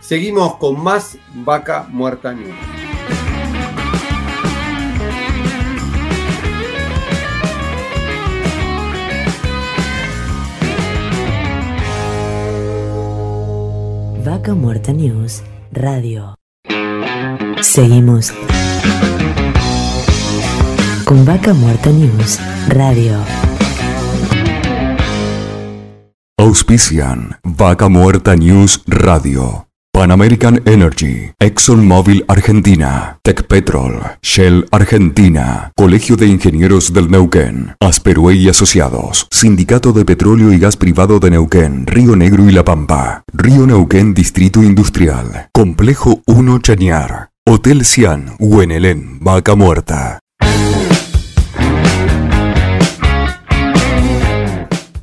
Seguimos 0.02 0.58
con 0.58 0.84
más 0.84 1.18
Vaca 1.34 1.86
Muerta 1.90 2.34
News. 2.34 3.13
Vaca 14.24 14.54
Muerta 14.54 14.94
News 14.94 15.44
Radio. 15.74 16.36
Seguimos 17.60 18.34
con 21.04 21.26
Vaca 21.26 21.54
Muerta 21.54 21.90
News 21.90 22.40
Radio. 22.70 23.18
Auspician 26.38 27.38
Vaca 27.44 27.90
Muerta 27.90 28.38
News 28.38 28.82
Radio. 28.88 29.68
Pan 29.96 30.10
American 30.10 30.60
Energy, 30.66 31.32
ExxonMobil 31.40 32.26
Argentina, 32.28 33.20
Petrol, 33.48 34.02
Shell 34.24 34.66
Argentina, 34.72 35.72
Colegio 35.78 36.16
de 36.16 36.26
Ingenieros 36.26 36.94
del 36.94 37.12
Neuquén, 37.12 37.76
Asperue 37.80 38.34
y 38.34 38.50
Asociados, 38.50 39.28
Sindicato 39.30 39.94
de 39.94 40.04
Petróleo 40.04 40.52
y 40.52 40.58
Gas 40.58 40.78
Privado 40.78 41.20
de 41.20 41.30
Neuquén, 41.30 41.86
Río 41.86 42.16
Negro 42.16 42.50
y 42.50 42.52
La 42.52 42.66
Pampa, 42.66 43.24
Río 43.34 43.68
Neuquén 43.68 44.16
Distrito 44.16 44.64
Industrial, 44.64 45.50
Complejo 45.54 46.24
1 46.26 46.58
Chañar, 46.58 47.30
Hotel 47.46 47.86
Cian, 47.86 48.36
Huenelén, 48.40 49.20
Vaca 49.20 49.54
Muerta. 49.54 50.18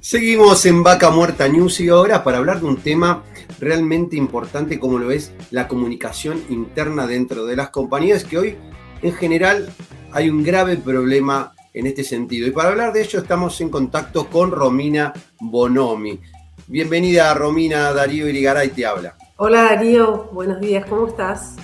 Seguimos 0.01 0.66
en 0.66 0.82
Vaca 0.82 1.11
Muerta 1.11 1.47
News 1.47 1.78
y 1.78 1.88
ahora 1.88 2.24
para 2.24 2.38
hablar 2.38 2.59
de 2.59 2.66
un 2.66 2.78
tema 2.78 3.22
realmente 3.61 4.16
importante 4.16 4.80
como 4.80 4.98
lo 4.98 5.11
es 5.11 5.32
la 5.50 5.68
comunicación 5.68 6.42
interna 6.48 7.06
dentro 7.06 7.46
de 7.46 7.56
las 7.56 7.70
compañías, 7.70 8.24
que 8.24 8.38
hoy 8.38 8.56
en 9.02 9.12
general 9.12 9.68
hay 10.12 10.30
un 10.30 10.42
grave 10.42 10.76
problema 10.76 11.52
en 11.72 11.86
este 11.86 12.02
sentido. 12.02 12.48
Y 12.48 12.50
para 12.50 12.70
hablar 12.70 12.92
de 12.92 13.02
ello 13.02 13.20
estamos 13.20 13.61
en 13.61 13.68
contacto 13.68 14.28
con 14.28 14.50
Romina 14.50 15.12
Bonomi. 15.40 16.18
Bienvenida 16.66 17.32
Romina, 17.34 17.92
Darío 17.92 18.28
Irigaray 18.28 18.70
te 18.70 18.86
habla. 18.86 19.16
Hola 19.36 19.62
Darío, 19.62 20.28
buenos 20.32 20.61
días, 20.61 20.84
¿cómo 20.86 21.08
estás? 21.08 21.56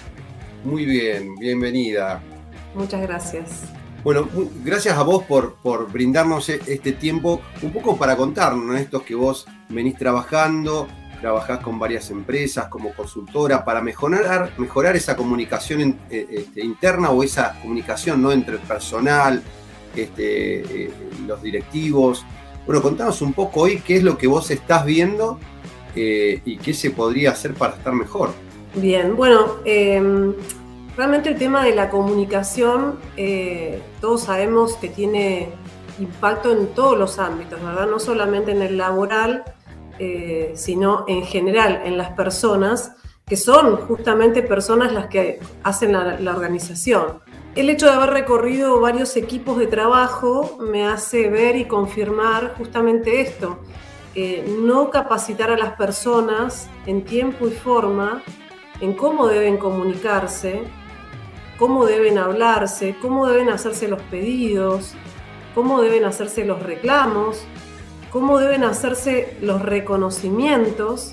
Muy 0.64 0.84
bien, 0.84 1.34
bienvenida. 1.36 2.20
Muchas 2.74 3.02
gracias. 3.02 3.62
Bueno, 4.02 4.28
gracias 4.64 4.96
a 4.96 5.02
vos 5.02 5.24
por, 5.24 5.54
por 5.56 5.90
brindarnos 5.90 6.48
e-, 6.48 6.60
este 6.66 6.92
tiempo, 6.92 7.40
un 7.62 7.72
poco 7.72 7.96
para 7.96 8.16
contarnos 8.16 8.78
esto 8.78 9.04
que 9.04 9.14
vos 9.14 9.46
venís 9.68 9.96
trabajando, 9.96 10.86
trabajás 11.16 11.60
con 11.60 11.78
varias 11.78 12.10
empresas 12.10 12.68
como 12.68 12.92
consultora 12.92 13.64
para 13.64 13.80
mejorar, 13.80 14.52
mejorar 14.58 14.96
esa 14.96 15.16
comunicación 15.16 15.98
eh, 16.10 16.26
este, 16.30 16.64
interna 16.64 17.10
o 17.10 17.22
esa 17.22 17.58
comunicación 17.60 18.22
¿no? 18.22 18.32
entre 18.32 18.54
el 18.54 18.60
personal, 18.60 19.42
este, 19.94 20.84
eh, 20.84 20.90
los 21.26 21.42
directivos. 21.42 22.24
Bueno, 22.66 22.82
contanos 22.82 23.22
un 23.22 23.32
poco 23.32 23.62
hoy 23.62 23.78
qué 23.78 23.96
es 23.96 24.02
lo 24.02 24.18
que 24.18 24.26
vos 24.26 24.50
estás 24.50 24.84
viendo 24.84 25.38
eh, 25.94 26.40
y 26.44 26.58
qué 26.58 26.74
se 26.74 26.90
podría 26.90 27.30
hacer 27.30 27.54
para 27.54 27.74
estar 27.74 27.92
mejor. 27.92 28.32
Bien, 28.74 29.16
bueno, 29.16 29.56
em, 29.64 30.34
Realmente 30.96 31.28
el 31.28 31.36
tema 31.36 31.62
de 31.62 31.74
la 31.74 31.90
comunicación, 31.90 32.98
todos 34.00 34.22
sabemos 34.22 34.76
que 34.76 34.88
tiene 34.88 35.50
impacto 35.98 36.52
en 36.52 36.68
todos 36.68 36.98
los 36.98 37.18
ámbitos, 37.18 37.62
¿verdad? 37.62 37.86
No 37.86 37.98
solamente 37.98 38.52
en 38.52 38.62
el 38.62 38.78
laboral, 38.78 39.44
eh, 39.98 40.52
sino 40.54 41.04
en 41.08 41.24
general 41.24 41.82
en 41.84 41.96
las 41.96 42.10
personas, 42.10 42.92
que 43.26 43.36
son 43.36 43.76
justamente 43.76 44.42
personas 44.42 44.92
las 44.92 45.06
que 45.06 45.40
hacen 45.62 45.92
la, 45.92 46.30
organización. 46.30 47.20
El 47.54 47.70
hecho 47.70 47.86
de 47.86 47.92
haber 47.92 48.10
recorrido 48.10 48.80
varios 48.80 49.16
equipos 49.16 49.58
de 49.58 49.66
trabajo 49.66 50.58
me 50.60 50.86
hace 50.86 51.28
ver 51.28 51.56
y 51.56 51.64
confirmar 51.64 52.54
justamente 52.56 53.20
esto. 53.20 53.58
no 54.62 54.90
capacitar 54.90 55.50
a 55.50 55.56
las 55.56 55.72
personas 55.72 56.68
en 56.86 57.04
tiempo 57.04 57.48
y 57.48 57.50
forma 57.50 58.22
en 58.80 58.94
cómo 58.94 59.26
deben 59.26 59.56
comunicarse, 59.56 60.62
cómo 61.58 61.86
deben 61.86 62.18
hablarse, 62.18 62.96
cómo 63.00 63.26
deben 63.26 63.48
hacerse 63.48 63.88
los 63.88 64.02
pedidos, 64.02 64.94
cómo 65.54 65.80
deben 65.80 66.04
hacerse 66.04 66.44
los 66.44 66.62
reclamos, 66.62 67.44
cómo 68.10 68.38
deben 68.38 68.64
hacerse 68.64 69.36
los 69.40 69.62
reconocimientos. 69.62 71.12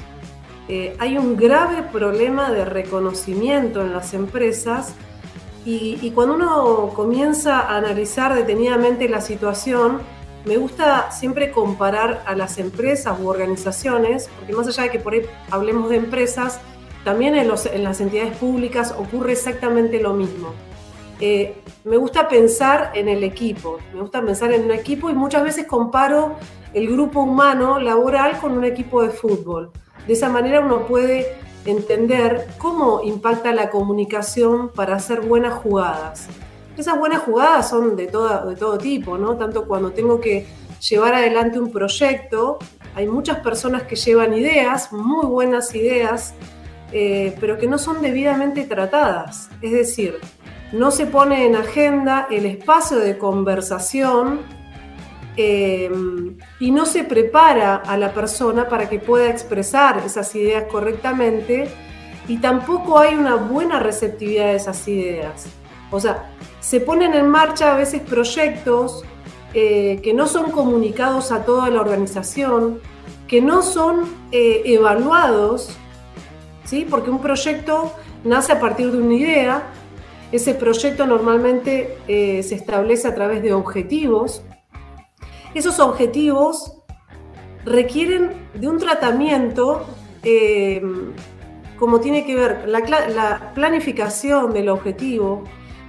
Eh, 0.68 0.96
hay 1.00 1.18
un 1.18 1.36
grave 1.36 1.84
problema 1.84 2.52
de 2.52 2.66
reconocimiento 2.66 3.82
en 3.82 3.94
las 3.94 4.14
empresas 4.14 4.94
y, 5.66 5.98
y, 6.02 6.12
cuando 6.12 6.36
uno 6.36 6.90
comienza 6.94 7.60
a 7.60 7.78
analizar 7.78 8.34
detenidamente 8.34 9.08
la 9.08 9.22
situación, 9.22 10.02
me 10.46 10.58
gusta 10.58 11.10
siempre 11.12 11.52
comparar 11.52 12.24
a 12.26 12.36
las 12.36 12.58
empresas 12.58 13.18
u 13.20 13.30
organizaciones, 13.30 14.30
porque 14.38 14.54
más 14.54 14.68
allá 14.68 14.84
de 14.84 14.92
que 14.92 15.00
por 15.00 15.14
ahí 15.14 15.22
hablemos 15.52 15.90
de 15.90 15.96
empresas, 15.96 16.60
también 17.04 17.36
en, 17.36 17.48
las 17.48 18.02
entidades 18.02 18.36
públicas 18.38 18.94
ocurre 18.98 19.34
exactamente 19.34 20.00
lo 20.00 20.14
mismo. 20.14 20.54
Eh, 21.20 21.56
me 21.84 21.98
gusta 21.98 22.28
pensar 22.28 22.92
en 22.96 23.08
el 23.08 23.24
equipo, 23.24 23.80
me 23.94 24.02
gusta 24.02 24.22
pensar 24.22 24.52
en 24.52 24.66
un 24.66 24.72
equipo 24.72 25.10
y 25.10 25.14
muchas 25.14 25.44
veces 25.44 25.66
comparo 25.68 26.36
el 26.74 26.88
grupo 26.88 27.22
humano 27.22 27.80
laboral 27.80 28.40
con 28.40 28.58
un 28.58 28.66
equipo 28.66 29.02
de 29.04 29.10
fútbol. 29.10 29.72
De 30.08 30.14
esa 30.14 30.30
manera 30.30 30.60
uno 30.60 30.86
puede 30.86 31.38
entender 31.66 32.48
cómo 32.58 33.02
impacta 33.04 33.54
la 33.54 33.70
comunicación 33.70 34.70
para 34.70 34.96
hacer 34.96 35.22
buenas 35.22 35.54
jugadas. 35.54 36.28
Esas 36.78 36.98
buenas 36.98 37.22
jugadas 37.22 37.70
son 37.70 37.96
de, 37.96 38.08
de 38.08 38.56
todo 38.56 38.78
tipo, 38.78 39.18
¿no? 39.18 39.38
Tanto 39.38 39.66
cuando 39.66 39.92
tengo 39.92 40.20
que 40.20 40.46
llevar 40.90 41.14
adelante 41.14 41.60
un 41.60 41.72
proyecto, 41.72 42.58
hay 42.96 43.08
muchas 43.08 43.40
personas 43.40 43.84
que 43.84 43.96
llevan 43.96 44.34
ideas, 44.34 44.92
muy 44.92 45.26
buenas 45.26 45.74
ideas, 45.76 46.34
eh, 46.92 47.36
pero 47.40 47.58
que 47.58 47.68
no 47.68 47.78
son 47.78 48.02
debidamente 48.02 48.66
tratadas. 48.66 49.50
Es 49.62 49.72
decir, 49.72 50.20
no 50.72 50.92
se 50.92 51.06
pone 51.06 51.46
en 51.46 51.56
agenda 51.56 52.28
el 52.30 52.46
espacio 52.46 52.98
de 52.98 53.18
conversación 53.18 54.42
eh, 55.38 55.92
y 56.60 56.72
no 56.72 56.86
se 56.86 57.04
prepara 57.04 57.76
a 57.76 57.98
la 57.98 58.14
persona 58.14 58.68
para 58.68 58.90
que 58.90 59.00
pueda 59.00 59.30
expresar 59.30 60.02
esas 60.06 60.34
ideas 60.36 60.66
correctamente 60.72 61.70
y 62.28 62.38
tampoco 62.38 63.00
hay 63.00 63.16
una 63.16 63.36
buena 63.36 63.80
receptividad 63.80 64.48
de 64.48 64.56
esas 64.56 64.88
ideas. 64.88 65.46
O 65.92 66.00
sea, 66.00 66.32
se 66.60 66.80
ponen 66.80 67.14
en 67.14 67.30
marcha 67.30 67.74
a 67.74 67.78
veces 67.78 68.02
proyectos 68.02 69.04
eh, 69.54 70.00
que 70.04 70.14
no 70.14 70.28
son 70.28 70.52
comunicados 70.52 71.32
a 71.32 71.46
toda 71.46 71.70
la 71.70 71.82
organización, 71.82 72.80
que 73.28 73.42
no 73.42 73.62
son 73.62 74.06
evaluados 74.32 75.78
¿sí? 76.66 76.86
Porque 76.90 77.10
un 77.10 77.22
proyecto 77.22 77.94
nace 78.24 78.52
a 78.52 78.60
partir 78.60 78.92
de 78.92 78.98
una 78.98 79.14
idea, 79.14 79.64
ese 80.32 80.56
proyecto 80.56 81.06
normalmente 81.06 81.98
eh, 82.08 82.42
se 82.44 82.56
establece 82.56 83.08
a 83.08 83.16
través 83.16 83.44
de 83.44 83.54
objetivos. 83.54 84.44
Esos 85.54 85.80
objetivos 85.80 86.74
requieren 87.66 88.50
de 88.54 88.68
un 88.68 88.78
tratamiento 88.78 89.86
eh, 90.24 90.82
como 91.78 92.00
tiene 92.00 92.26
que 92.26 92.36
ver 92.36 92.64
la, 92.68 92.80
la, 93.10 93.52
planificación 93.54 94.54
del 94.54 94.70
objetivo, 94.70 95.44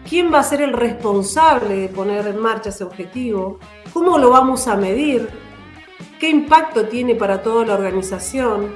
quién 0.09 0.33
va 0.33 0.41
a 0.41 0.43
ser 0.43 0.61
el 0.61 0.73
responsable 0.73 1.77
de 1.77 1.89
poner 1.89 2.27
en 2.27 2.39
marcha 2.39 2.71
ese 2.71 2.83
objetivo, 2.85 3.59
cómo 3.93 4.19
lo 4.19 4.31
vamos 4.31 4.67
a 4.67 4.77
medir, 4.77 5.29
qué 6.19 6.29
impacto 6.29 6.87
tiene 6.87 7.15
para 7.15 7.43
toda 7.43 7.65
la 7.67 7.75
organización, 7.75 8.75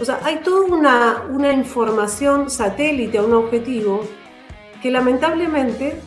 O 0.00 0.04
sea, 0.04 0.18
hay 0.24 0.38
toda 0.38 0.66
una, 0.66 1.22
una 1.30 1.52
información 1.52 2.50
satélite 2.50 3.18
a 3.18 3.22
un 3.22 3.32
objetivo 3.32 4.00
que 4.82 4.90
lamentablemente 4.90 6.00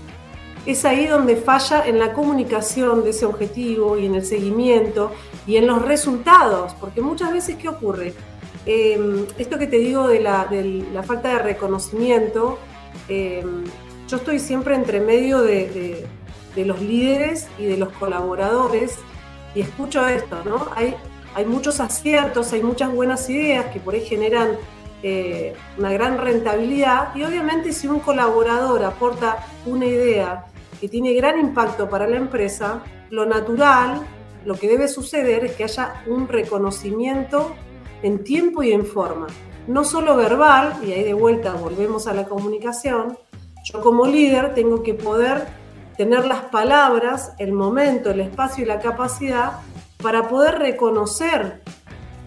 es 0.67 0.83
ahí 0.83 1.07
donde 1.07 1.37
falla 1.37 1.87
en 1.87 1.97
la 1.97 2.11
comunicación 2.11 3.03
de 3.03 3.11
ese 3.11 3.25
objetivo 3.25 3.97
y 3.97 4.05
en 4.05 4.15
el 4.15 4.25
seguimiento 4.25 5.13
y 5.47 5.55
en 5.55 5.65
los 5.65 5.81
resultados, 5.81 6.73
porque 6.73 6.99
muchas 6.99 7.31
veces, 7.31 7.55
¿qué 7.55 7.69
ocurre? 7.69 8.13
Em, 8.65 9.25
esto 9.37 9.57
que 9.57 9.67
te 9.67 9.77
digo 9.77 10.09
de 10.09 10.19
la, 10.19 10.49
falta 11.03 11.29
de 11.29 11.39
reconocimiento, 11.39 12.59
em, 13.07 13.63
yo 14.09 14.17
estoy 14.17 14.39
siempre 14.39 14.75
entre 14.75 14.99
medio 14.99 15.41
de, 15.41 16.05
los 16.57 16.81
líderes 16.81 17.47
y 17.59 17.65
de 17.65 17.77
los 17.77 17.89
colaboradores 17.89 18.95
y 19.53 19.61
escucho 19.61 20.07
esto, 20.07 20.41
¿no? 20.43 20.67
Hay, 20.75 20.95
hay 21.35 21.45
muchos 21.45 21.79
aciertos, 21.79 22.51
hay 22.51 22.63
muchas 22.63 22.91
buenas 22.91 23.29
ideas 23.29 23.67
que 23.67 23.79
por 23.79 23.93
ahí 23.93 24.01
generan 24.01 24.57
eh, 25.03 25.53
una 25.77 25.93
gran 25.93 26.17
rentabilidad 26.17 27.15
y 27.15 27.21
obviamente 27.23 27.71
si 27.71 27.87
un 27.87 27.99
colaborador 27.99 28.83
aporta 28.83 29.45
una 29.67 29.85
idea 29.85 30.45
que 30.79 30.87
tiene 30.87 31.13
gran 31.13 31.39
impacto 31.39 31.89
para 31.89 32.07
la 32.07 32.17
empresa, 32.17 32.83
lo 33.09 33.25
natural, 33.25 34.05
lo 34.45 34.55
que 34.55 34.67
debe 34.67 34.87
suceder 34.87 35.45
es 35.45 35.53
que 35.53 35.63
haya 35.63 36.03
un 36.07 36.27
reconocimiento 36.27 37.55
en 38.03 38.23
tiempo 38.23 38.63
y 38.63 38.71
en 38.71 38.85
forma. 38.85 39.27
No 39.67 39.83
solo 39.83 40.15
verbal, 40.15 40.79
y 40.85 40.91
ahí 40.91 41.03
de 41.03 41.13
vuelta 41.13 41.53
volvemos 41.53 42.07
a 42.07 42.13
la 42.13 42.25
comunicación, 42.25 43.17
yo 43.63 43.81
como 43.81 44.05
líder 44.05 44.53
tengo 44.53 44.83
que 44.83 44.93
poder 44.93 45.47
tener 45.97 46.25
las 46.25 46.43
palabras, 46.45 47.33
el 47.39 47.51
momento, 47.51 48.11
el 48.11 48.21
espacio 48.21 48.63
y 48.63 48.67
la 48.67 48.79
capacidad 48.79 49.59
para 50.01 50.29
poder 50.29 50.59
reconocer 50.59 51.61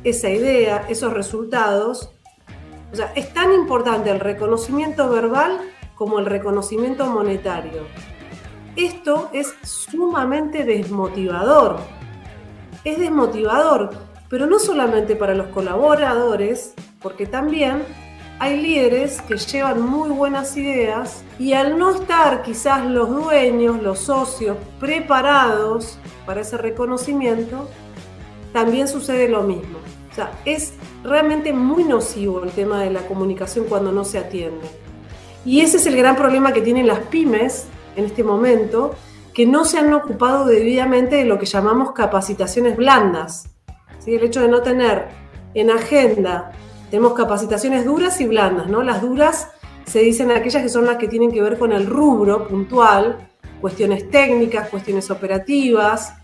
esa 0.05 0.29
idea, 0.29 0.87
esos 0.89 1.13
resultados. 1.13 2.11
O 2.93 2.97
sea, 2.97 3.13
es 3.15 3.33
tan 3.33 3.53
importante 3.53 4.11
el 4.11 4.21
reconocimiento 4.21 5.09
verbal 5.09 5.61
como 5.95 6.19
el 6.19 6.27
reconocimiento 6.27 7.07
monetario. 7.07 7.85
Esto 8.81 9.29
es 9.35 9.53
sumamente 9.63 10.65
desmotivador. 10.65 11.81
Es 12.83 12.99
desmotivador, 12.99 13.91
pero 14.31 14.47
no 14.47 14.59
solamente 14.59 15.17
para 15.17 15.35
los 15.35 15.49
colaboradores, 15.49 16.73
porque 17.03 17.27
también 17.27 17.83
hay 18.39 18.59
líderes 18.59 19.21
que 19.21 19.37
llevan 19.37 19.83
muy 19.83 20.09
buenas 20.09 20.57
ideas 20.57 21.23
y 21.39 21.53
al 21.53 21.77
no 21.77 21.91
estar 21.91 22.41
quizás 22.41 22.87
los 22.87 23.11
dueños, 23.11 23.83
los 23.83 23.99
socios 23.99 24.57
preparados 24.79 25.99
para 26.25 26.41
ese 26.41 26.57
reconocimiento, 26.57 27.69
también 28.55 28.89
sucede 28.89 29.29
lo 29.29 29.43
mismo. 29.43 29.77
O 30.11 30.15
sea, 30.15 30.33
es 30.47 30.73
realmente 31.05 31.53
muy 31.53 31.85
nocivo 31.85 32.43
el 32.43 32.51
tema 32.51 32.83
de 32.83 32.89
la 32.89 33.07
comunicación 33.07 33.67
cuando 33.67 33.93
no 33.93 34.05
se 34.05 34.17
atiende. 34.17 34.67
Y 35.45 35.61
ese 35.61 35.77
es 35.77 35.85
el 35.85 35.99
gran 35.99 36.17
problema 36.17 36.55
que 36.55 36.63
tienen 36.63 36.87
las 36.87 37.01
pymes 37.01 37.67
en 37.97 38.05
este 38.05 38.25
momento 38.25 38.95
que 39.35 39.47
no 39.47 39.65
se 39.65 39.79
han 39.79 39.93
ocupado 39.93 40.45
debidamente 40.45 41.17
de 41.17 41.25
lo 41.25 41.39
que 41.39 41.47
llamamos 41.47 41.93
capacitaciones 41.93 42.77
blandas. 42.77 43.51
¿Sí? 43.99 44.15
El 44.15 44.25
hecho 44.25 44.41
de 44.41 44.49
no 44.49 44.63
tener 44.63 45.09
en 45.55 45.71
agenda, 45.71 46.53
tenemos 46.91 47.13
capacitaciones 47.13 47.85
duras 47.85 48.21
y 48.21 48.27
blandas, 48.27 48.69
¿no? 48.69 48.83
Las 48.83 49.01
duras 49.03 49.49
se 49.85 50.01
dicen 50.01 50.31
aquellas 50.31 50.63
que 50.63 50.69
son 50.69 50.87
las 50.87 50.97
que 50.97 51.09
tienen 51.09 51.33
que 51.33 51.43
ver 51.43 51.59
con 51.59 51.73
el 51.73 51.87
rubro 51.87 52.49
puntual, 52.49 53.29
cuestiones 53.61 54.11
técnicas, 54.11 54.69
cuestiones 54.69 55.11
operativas, 55.11 56.15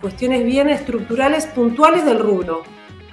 cuestiones 0.00 0.44
bien 0.44 0.68
estructurales 0.68 1.46
puntuales 1.46 2.04
del 2.04 2.18
rubro. 2.18 2.62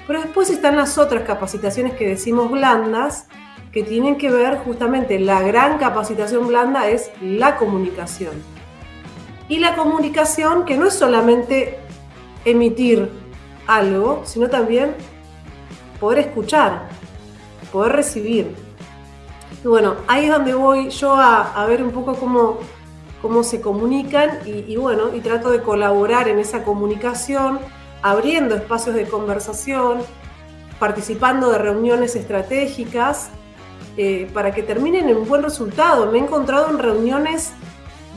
Pero 0.06 0.22
después 0.22 0.50
están 0.50 0.76
las 0.76 0.98
otras 0.98 1.24
capacitaciones 1.24 1.94
que 1.94 2.08
decimos 2.08 2.52
blandas, 2.52 3.28
que 3.74 3.82
tienen 3.82 4.18
que 4.18 4.30
ver 4.30 4.60
justamente, 4.60 5.20
la 5.20 5.41
gran 5.41 5.80
capacitación 5.80 6.48
blanda 6.48 6.88
es 6.88 7.12
la 7.22 7.58
comunicación. 7.58 8.34
Y 9.50 9.58
la 9.58 9.76
comunicación 9.76 10.64
que 10.64 10.78
no 10.78 10.88
es 10.88 10.94
solamente 10.94 11.80
emitir 12.45 13.10
algo, 13.66 14.22
sino 14.26 14.48
también 14.48 14.95
poder 16.00 16.20
escuchar, 16.20 16.88
poder 17.72 17.94
recibir. 17.94 18.54
Y 19.64 19.68
bueno, 19.68 19.95
ahí 20.08 20.26
es 20.26 20.32
donde 20.32 20.54
voy 20.54 20.90
yo 20.90 21.16
a, 21.16 21.66
ver 21.68 21.84
un 21.84 21.91
poco 21.91 22.14
cómo, 22.14 22.60
cómo 23.24 23.44
se 23.44 23.60
comunican 23.60 24.40
y, 24.45 24.72
y, 24.72 24.76
bueno, 24.76 25.16
y 25.16 25.22
trato 25.22 25.50
de 25.50 25.64
colaborar 25.64 26.28
en 26.28 26.38
esa 26.38 26.64
comunicación, 26.64 27.60
abriendo 28.04 28.54
espacios 28.54 28.95
de 28.95 29.08
conversación, 29.08 30.00
participando 30.78 31.50
de 31.50 31.58
reuniones 31.58 32.16
estratégicas 32.16 33.32
eh, 33.95 34.28
para 34.34 34.52
que 34.52 34.64
terminen 34.64 35.07
en 35.07 35.18
un 35.18 35.28
buen 35.28 35.44
resultado. 35.44 36.11
Me 36.11 36.18
he 36.18 36.22
encontrado 36.22 36.68
en 36.72 36.80
reuniones 36.80 37.53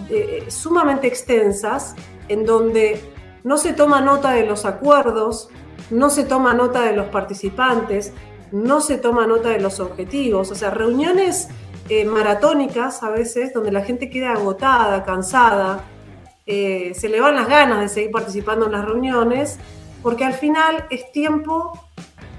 eh, 0.09 0.47
sumamente 0.49 1.07
extensas 1.07 1.95
en 2.29 2.47
donde 2.47 2.99
no 3.45 3.59
se 3.59 3.75
toma 3.75 4.01
nota 4.01 4.33
de 4.33 4.47
los 4.47 4.65
acuerdos, 4.65 5.51
no 5.91 6.09
se 6.09 6.25
toma 6.25 6.55
nota 6.55 6.81
de 6.81 6.97
los 6.97 7.09
participantes, 7.09 8.15
no 8.53 8.81
se 8.81 8.97
toma 8.97 9.27
nota 9.27 9.51
de 9.51 9.61
los 9.61 9.79
objetivos, 9.79 10.51
o 10.51 10.55
sea, 10.55 10.71
reuniones 10.71 11.49
eh, 11.91 12.07
maratónicas 12.07 13.03
a 13.03 13.11
veces 13.11 13.53
donde 13.53 13.71
la 13.71 13.85
gente 13.85 14.09
queda 14.09 14.33
agotada, 14.33 15.05
cansada, 15.05 15.85
se 16.47 17.09
le 17.09 17.21
van 17.21 17.35
las 17.35 17.49
ganas 17.49 17.81
de 17.81 17.89
seguir 17.89 18.13
participando 18.13 18.67
en 18.67 18.73
las 18.73 18.85
reuniones, 18.85 19.59
porque 20.01 20.25
al 20.25 20.35
final 20.35 20.87
es 20.91 21.11
tiempo 21.11 21.73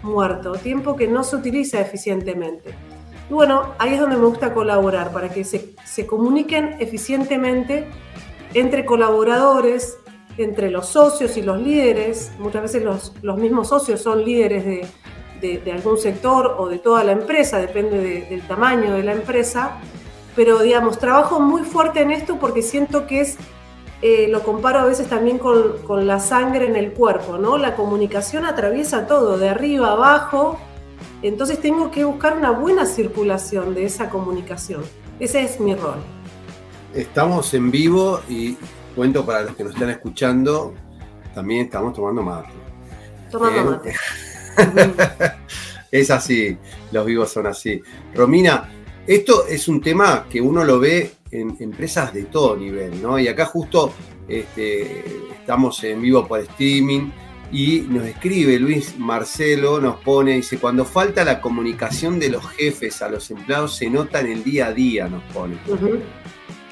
muerto, 0.02 0.54
tiempo 0.54 0.96
que 0.96 1.08
no 1.08 1.24
se 1.24 1.36
utiliza 1.36 1.82
eficientemente. 1.82 2.87
Y 3.30 3.34
bueno, 3.34 3.74
ahí 3.78 3.94
es 3.94 4.00
donde 4.00 4.16
me 4.16 4.26
gusta 4.26 4.54
colaborar, 4.54 5.12
para 5.12 5.30
que 5.30 5.44
se, 5.44 6.08
comuniquen 6.08 6.78
eficientemente 6.80 7.88
entre 8.54 8.86
colaboradores, 8.86 9.98
entre 10.38 10.72
los 10.72 10.88
socios 10.88 11.36
y 11.36 11.42
los 11.42 11.62
líderes. 11.62 12.32
Muchas 12.40 12.62
veces 12.62 12.84
los, 12.84 13.38
mismos 13.38 13.68
socios 13.68 14.02
son 14.02 14.24
líderes 14.24 14.88
de, 15.42 15.72
algún 15.72 15.98
sector 15.98 16.56
o 16.58 16.70
de 16.70 16.80
toda 16.80 17.04
la 17.04 17.12
empresa, 17.12 17.58
depende 17.60 18.26
del 18.30 18.48
tamaño 18.48 18.94
de 18.94 19.04
la 19.04 19.12
empresa. 19.12 19.78
Pero 20.36 20.60
digamos, 20.60 21.00
trabajo 21.00 21.40
muy 21.40 21.64
fuerte 21.64 22.02
en 22.02 22.12
esto 22.12 22.38
porque 22.40 22.62
siento 22.62 23.08
que 23.08 23.22
es, 23.22 23.38
eh, 24.04 24.28
lo 24.30 24.44
comparo 24.44 24.80
a 24.80 24.86
veces 24.86 25.10
también 25.10 25.40
con, 25.40 25.80
con 25.86 26.08
la 26.08 26.20
sangre 26.20 26.68
en 26.68 26.76
el 26.76 26.94
cuerpo, 26.94 27.38
¿no? 27.40 27.58
La 27.58 27.76
comunicación 27.76 28.46
atraviesa 28.46 29.08
todo, 29.08 29.40
de 29.40 29.50
arriba 29.50 29.94
abajo, 29.94 30.60
entonces 31.22 31.60
tengo 31.60 31.92
que 31.92 32.04
buscar 32.04 32.38
una 32.38 32.52
buena 32.52 32.86
circulación 32.86 33.74
de 33.74 33.86
esa 33.86 34.10
comunicación. 34.10 34.84
Ese 35.20 35.44
es 35.44 35.60
mi 35.60 35.74
rol. 35.74 36.00
Estamos 36.94 37.54
en 37.54 37.72
vivo 37.72 38.22
y 38.30 38.58
cuento 38.96 39.26
para 39.26 39.44
los 39.44 39.56
que 39.56 39.64
nos 39.64 39.74
están 39.74 39.90
escuchando, 39.90 40.74
también 41.34 41.66
estamos 41.66 41.94
tomando 41.94 42.22
mate. 42.22 42.50
Tomando 43.32 43.72
mate. 43.72 43.96
es 45.92 46.12
así, 46.12 46.58
los 46.92 47.06
vivos 47.06 47.32
son 47.32 47.48
así. 47.48 47.82
Romina, 48.14 48.70
esto 49.06 49.48
es 49.48 49.68
un 49.68 49.82
tema 49.82 50.26
que 50.30 50.42
uno 50.42 50.64
lo 50.64 50.80
ve 50.80 51.14
en 51.32 51.56
empresas 51.60 52.14
de 52.14 52.24
todo 52.24 52.56
nivel, 52.56 53.02
¿no? 53.02 53.20
Y 53.20 53.28
acá 53.28 53.46
justo 53.46 53.94
este, 54.28 55.04
estamos 55.32 55.84
en 55.84 56.02
vivo 56.02 56.28
por 56.28 56.40
streaming 56.40 57.10
y 57.52 57.82
nos 57.82 58.06
escribe 58.06 58.60
Luis 58.60 58.98
Marcelo, 58.98 59.80
nos 59.80 59.98
pone, 60.02 60.34
dice, 60.34 60.58
cuando 60.58 60.86
falta 60.86 61.24
la 61.24 61.40
comunicación 61.40 62.20
de 62.20 62.30
los 62.30 62.46
jefes 62.50 63.02
a 63.02 63.10
los 63.10 63.32
empleados 63.32 63.76
se 63.76 63.90
nota 63.90 64.20
en 64.20 64.28
el 64.28 64.44
día 64.44 64.68
a 64.68 64.74
día, 64.74 65.08
nos 65.08 65.24
pone. 65.34 65.58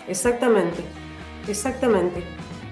Exactamente, 0.08 0.84
exactamente. 1.48 2.24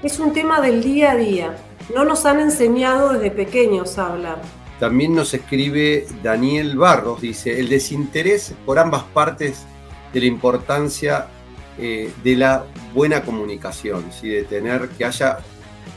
Es 0.04 0.20
un 0.20 0.34
tema 0.34 0.60
del 0.60 0.84
día 0.84 1.12
a 1.12 1.16
día. 1.16 1.58
No 1.94 2.04
nos 2.04 2.26
han 2.26 2.40
enseñado 2.40 3.14
desde 3.14 3.32
pequeños 3.32 3.98
a 3.98 4.08
hablar. 4.08 4.42
También 4.80 5.16
nos 5.16 5.34
escribe 5.34 6.06
Daniel 6.22 6.78
Barros, 6.78 7.22
dice, 7.22 7.60
el 7.60 7.70
desinterés 7.70 8.54
por 8.66 8.80
ambas 8.80 9.04
partes 9.04 9.66
de 10.12 10.20
la 10.20 10.26
importancia 10.26 11.28
eh, 11.78 12.12
de 12.24 12.36
la 12.36 12.66
buena 12.94 13.24
comunicación, 13.24 14.06
¿sí? 14.12 14.30
de 14.30 14.44
tener 14.44 14.90
que 14.90 15.06
haya 15.06 15.40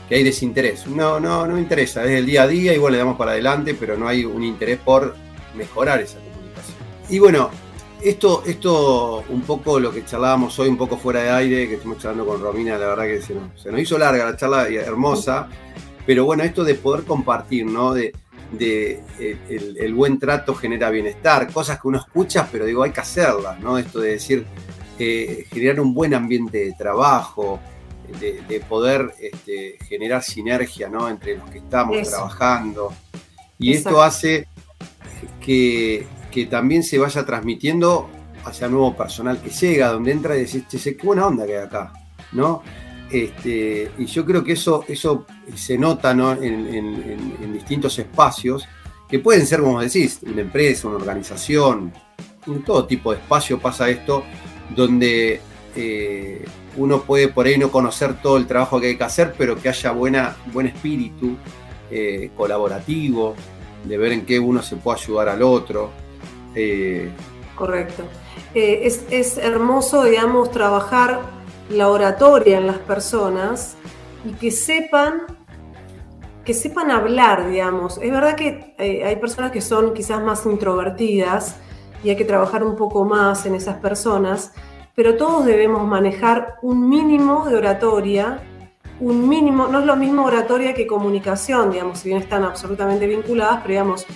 que 0.07 0.15
hay 0.15 0.23
desinterés. 0.23 0.87
No, 0.87 1.19
no, 1.19 1.45
no 1.45 1.53
me 1.55 1.59
interesa, 1.59 2.03
es 2.05 2.11
el 2.11 2.25
día 2.25 2.43
a 2.43 2.47
día, 2.47 2.73
igual 2.73 2.93
le 2.93 2.99
damos 2.99 3.17
para 3.17 3.31
adelante, 3.31 3.73
pero 3.73 3.97
no 3.97 4.07
hay 4.07 4.25
un 4.25 4.43
interés 4.43 4.79
por 4.79 5.15
mejorar 5.55 6.01
esa 6.01 6.19
comunicación. 6.19 6.77
Y 7.09 7.19
bueno, 7.19 7.49
esto, 8.01 8.43
esto 8.45 9.23
un 9.29 9.41
poco 9.41 9.79
lo 9.79 9.91
que 9.91 10.05
charlábamos 10.05 10.57
hoy, 10.59 10.69
un 10.69 10.77
poco 10.77 10.97
fuera 10.97 11.23
de 11.23 11.29
aire, 11.31 11.67
que 11.67 11.75
estamos 11.75 11.97
charlando 11.97 12.25
con 12.25 12.41
Romina, 12.41 12.77
la 12.77 12.87
verdad 12.87 13.05
que 13.05 13.21
se 13.21 13.33
nos, 13.33 13.81
hizo 13.81 13.97
larga 13.97 14.25
la 14.25 14.37
charla 14.37 14.67
hermosa, 14.67 15.47
pero 16.05 16.25
bueno, 16.25 16.43
esto 16.43 16.63
de 16.63 16.75
poder 16.75 17.03
compartir, 17.03 17.65
¿no? 17.65 17.93
De, 17.93 18.13
de 18.51 19.01
el, 19.49 19.93
buen 19.93 20.19
trato 20.19 20.55
genera 20.55 20.89
bienestar, 20.89 21.51
cosas 21.51 21.81
que 21.81 21.87
uno 21.87 21.97
escucha, 21.97 22.47
pero 22.51 22.65
digo, 22.65 22.83
hay 22.83 22.91
que 22.91 23.01
hacerlas, 23.01 23.59
¿no? 23.59 23.77
Esto 23.77 23.99
de 23.99 24.11
decir, 24.11 24.45
eh, 24.99 25.45
generar 25.51 25.79
un 25.79 25.93
buen 25.93 26.13
ambiente 26.13 26.59
de 26.59 26.73
trabajo, 26.73 27.59
de, 28.19 28.59
poder 28.67 29.13
este, 29.19 29.77
generar 29.87 30.23
sinergia 30.23 30.89
¿no? 30.89 31.09
entre 31.09 31.37
los 31.37 31.49
que 31.49 31.59
estamos 31.59 32.09
trabajando. 32.09 32.93
Y 33.59 33.73
esto 33.73 34.01
hace 34.01 34.47
que, 35.41 36.07
que 36.31 36.45
también 36.45 36.83
se 36.83 36.97
vaya 36.97 37.25
transmitiendo 37.25 38.09
hacia 38.45 38.67
nuevo 38.67 38.95
personal 38.95 39.41
que 39.41 39.49
llega, 39.49 39.89
donde 39.89 40.11
entra 40.11 40.37
y 40.37 40.45
che, 40.45 40.95
qué 40.95 41.05
buena 41.05 41.27
onda 41.27 41.45
que 41.45 41.57
hay 41.57 41.65
acá, 41.65 41.93
¿no? 42.31 42.63
Este, 43.09 43.91
y 43.97 44.05
yo 44.05 44.25
creo 44.25 44.43
que 44.43 44.53
eso, 44.53 44.83
eso 44.87 45.25
se 45.55 45.77
nota 45.77 46.11
en, 46.11 47.53
distintos 47.53 47.97
espacios, 47.99 48.67
que 49.09 49.19
pueden 49.19 49.45
ser, 49.47 49.61
como 49.61 49.81
decís, 49.81 50.19
una 50.23 50.41
empresa, 50.41 50.87
una 50.87 50.97
organización, 50.97 51.93
en 52.45 52.63
todo 52.63 52.85
tipo 52.85 53.11
de 53.11 53.19
espacio 53.19 53.59
pasa 53.59 53.89
esto, 53.89 54.23
donde 54.75 55.39
eh, 55.77 56.45
uno 56.75 57.01
puede 57.01 57.27
por 57.29 57.45
ahí 57.45 57.57
no 57.57 57.71
conocer 57.71 58.21
todo 58.21 58.37
el 58.37 58.47
trabajo 58.47 58.81
que 58.81 58.87
hay 58.87 58.97
que 58.97 59.03
hacer, 59.03 59.33
pero 59.37 59.55
que 59.55 59.69
haya 59.69 59.91
buena, 59.91 60.35
buen 60.51 60.67
espíritu 60.67 61.37
eh, 61.89 62.31
colaborativo, 62.35 63.35
de 63.85 63.97
ver 63.97 64.11
en 64.11 64.25
qué 64.25 64.39
uno 64.39 64.61
se 64.61 64.75
puede 64.75 64.99
ayudar 64.99 65.29
al 65.29 65.43
otro. 65.43 65.91
Eh, 66.55 67.09
Correcto. 67.55 68.03
es, 68.53 69.05
es 69.09 69.37
hermoso, 69.37 70.03
digamos, 70.03 70.51
trabajar 70.51 71.21
la 71.69 71.89
oratoria 71.89 72.57
en 72.57 72.67
las 72.67 72.79
personas 72.79 73.75
y 74.25 74.33
que 74.33 74.51
sepan 74.51 75.37
que 76.47 76.53
sepan 76.53 76.91
hablar, 76.91 77.49
digamos. 77.49 77.99
Es 78.01 78.09
verdad 78.09 78.37
que 78.37 78.73
eh, 78.77 79.03
hay 79.03 79.17
personas 79.17 79.51
que 79.51 79.59
son 79.59 79.93
quizás 79.93 80.23
más 80.23 80.45
introvertidas 80.45 81.57
y 82.05 82.09
hay 82.09 82.15
que 82.15 82.23
trabajar 82.23 82.63
un 82.63 82.77
poco 82.77 83.03
más 83.03 83.45
en 83.45 83.53
esas 83.53 83.75
personas, 83.79 84.53
pero 84.97 85.15
todos 85.15 85.45
debemos 85.45 85.87
manejar 85.87 86.55
un 86.63 86.89
mínimo 86.89 87.47
de 87.47 87.55
oratoria, 87.55 88.39
un 88.99 89.29
mínimo, 89.29 89.67
no 89.67 89.81
es 89.81 89.85
lo 89.85 89.95
mismo 89.95 90.25
oratoria 90.25 90.73
que 90.73 90.87
comunicación, 90.87 91.69
digamos, 91.69 91.99
si 91.99 92.09
bien 92.09 92.19
están 92.19 92.43
absolutamente 92.43 93.05
vinculadas, 93.05 93.57
pero 93.57 93.73
digamos, 93.73 94.07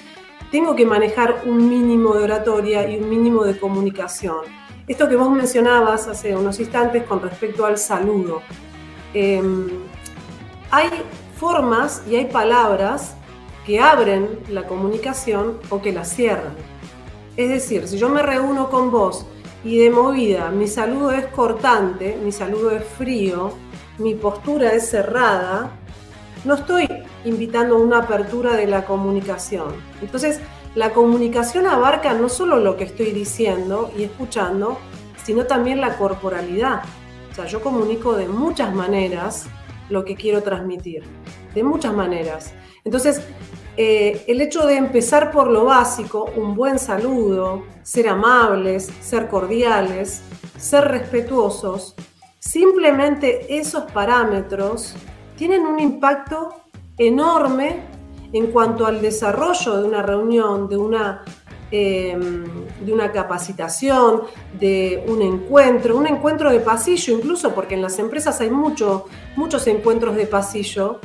tengo 0.52 0.76
que 0.76 0.88
manejar 0.88 1.44
un 1.45 1.70
mínimo 1.70 2.16
de 2.16 2.24
oratoria 2.24 2.90
y 2.90 2.98
un 2.98 3.08
mínimo 3.12 3.44
de 3.44 3.60
comunicación. 3.60 4.40
Esto 4.88 5.08
que 5.08 5.16
vos 5.16 5.30
mencionabas 5.30 6.08
hace 6.08 6.36
unos 6.36 6.60
instantes 6.60 7.03
con 7.03 7.22
respecto 7.22 7.64
al 7.64 7.78
saludo. 7.78 8.41
Em, 9.14 9.68
hay 10.72 10.90
formas 11.36 12.02
y 12.10 12.16
hay 12.16 12.26
palabras 12.26 13.16
que 13.68 13.80
abren 13.80 14.40
la 14.49 14.66
comunicación 14.66 15.60
o 15.70 15.80
que 15.80 15.91
la 15.91 16.06
cierran. 16.06 16.56
Es 17.38 17.49
decir, 17.49 17.88
si 17.88 17.99
yo 17.99 18.10
me 18.10 18.24
reúno 18.24 18.72
con 18.72 18.90
vos 18.90 19.28
y 19.64 19.78
de 19.78 19.90
movida 19.90 20.50
mi 20.50 20.68
saludo 20.68 21.12
es 21.12 21.28
cortante, 21.28 22.18
mi 22.24 22.32
saludo 22.32 22.72
es 22.72 22.84
frío, 22.84 23.54
mi 23.98 24.16
postura 24.16 24.74
es 24.74 24.90
cerrada, 24.90 25.72
no 26.44 26.56
estoy 26.56 26.88
invitando 27.26 27.76
a 27.76 27.80
una 27.80 28.00
apertura 28.00 28.56
de 28.56 28.66
la 28.66 28.86
comunicación. 28.86 29.74
Entonces, 30.02 30.40
la 30.74 30.92
comunicación 30.92 31.68
abarca 31.68 32.14
no 32.14 32.30
solo 32.30 32.58
lo 32.58 32.78
que 32.78 32.86
estoy 32.86 33.12
diciendo 33.12 33.92
y 33.98 34.04
escuchando, 34.04 34.78
sino 35.24 35.46
también 35.46 35.82
la 35.82 35.98
corporalidad. 35.98 36.82
O 37.32 37.36
sea, 37.36 37.46
yo 37.46 37.62
comunico 37.62 38.14
de 38.16 38.28
muchas 38.28 38.74
maneras 38.74 39.48
lo 39.90 40.04
que 40.04 40.16
quiero 40.16 40.42
transmitir, 40.42 41.04
de 41.54 41.64
muchas 41.64 41.94
maneras. 41.94 42.54
Entonces, 42.84 43.22
eh, 43.78 44.26
el 44.28 44.41
hecho 44.41 44.66
de 44.66 44.76
empezar 44.76 45.32
por 45.32 45.49
lo 45.49 45.66
básico, 45.66 46.30
un 46.36 46.56
buen 46.56 46.78
saludo, 46.78 47.64
ser 47.84 48.10
amables, 48.10 48.91
ser 48.99 49.28
cordiales, 49.30 50.22
ser 50.58 50.86
respetuosos, 50.86 51.95
simplemente 52.40 53.58
esos 53.58 53.90
parámetros 53.91 54.95
tienen 55.38 55.62
un 55.62 55.80
impacto 55.80 56.49
enorme 56.98 57.82
en 58.34 58.52
cuanto 58.52 58.86
al 58.86 59.02
desarrollo 59.02 59.82
de 59.82 59.88
una 59.88 60.02
reunión, 60.02 60.68
de 60.68 60.78
una, 60.78 61.24
em, 61.72 62.44
de 62.86 62.94
una 62.94 63.12
capacitación, 63.12 64.24
de 64.60 65.03
un 65.08 65.22
encuentro, 65.22 65.98
un 65.98 66.08
encuentro 66.08 66.52
de 66.52 66.60
pasillo 66.60 67.14
incluso, 67.14 67.53
porque 67.53 67.76
en 67.76 67.82
las 67.82 67.99
empresas 67.99 68.40
hay 68.41 68.49
mucho, 68.49 69.06
muchos 69.36 69.66
encuentros 69.68 70.16
de 70.16 70.26
pasillo, 70.26 70.99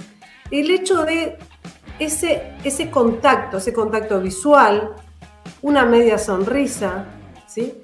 el 0.51 0.71
hecho 0.71 1.05
de 1.05 1.39
ese, 1.99 2.53
ese 2.65 2.91
contacto, 2.91 3.59
ese 3.59 3.73
contacto 3.73 4.21
visual, 4.21 4.95
una 5.63 5.85
media 5.85 6.19
sonrisa, 6.19 7.07
¿sí? 7.47 7.75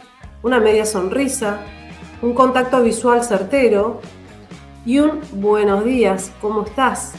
una 0.42 0.60
media 0.60 0.84
sonrisa, 0.84 1.60
un 2.20 2.34
contacto 2.34 2.82
visual 2.82 3.24
certero 3.24 4.00
y 4.84 4.98
un 4.98 5.20
buenos 5.32 5.84
días, 5.84 6.32
¿cómo 6.40 6.64
estás? 6.64 7.12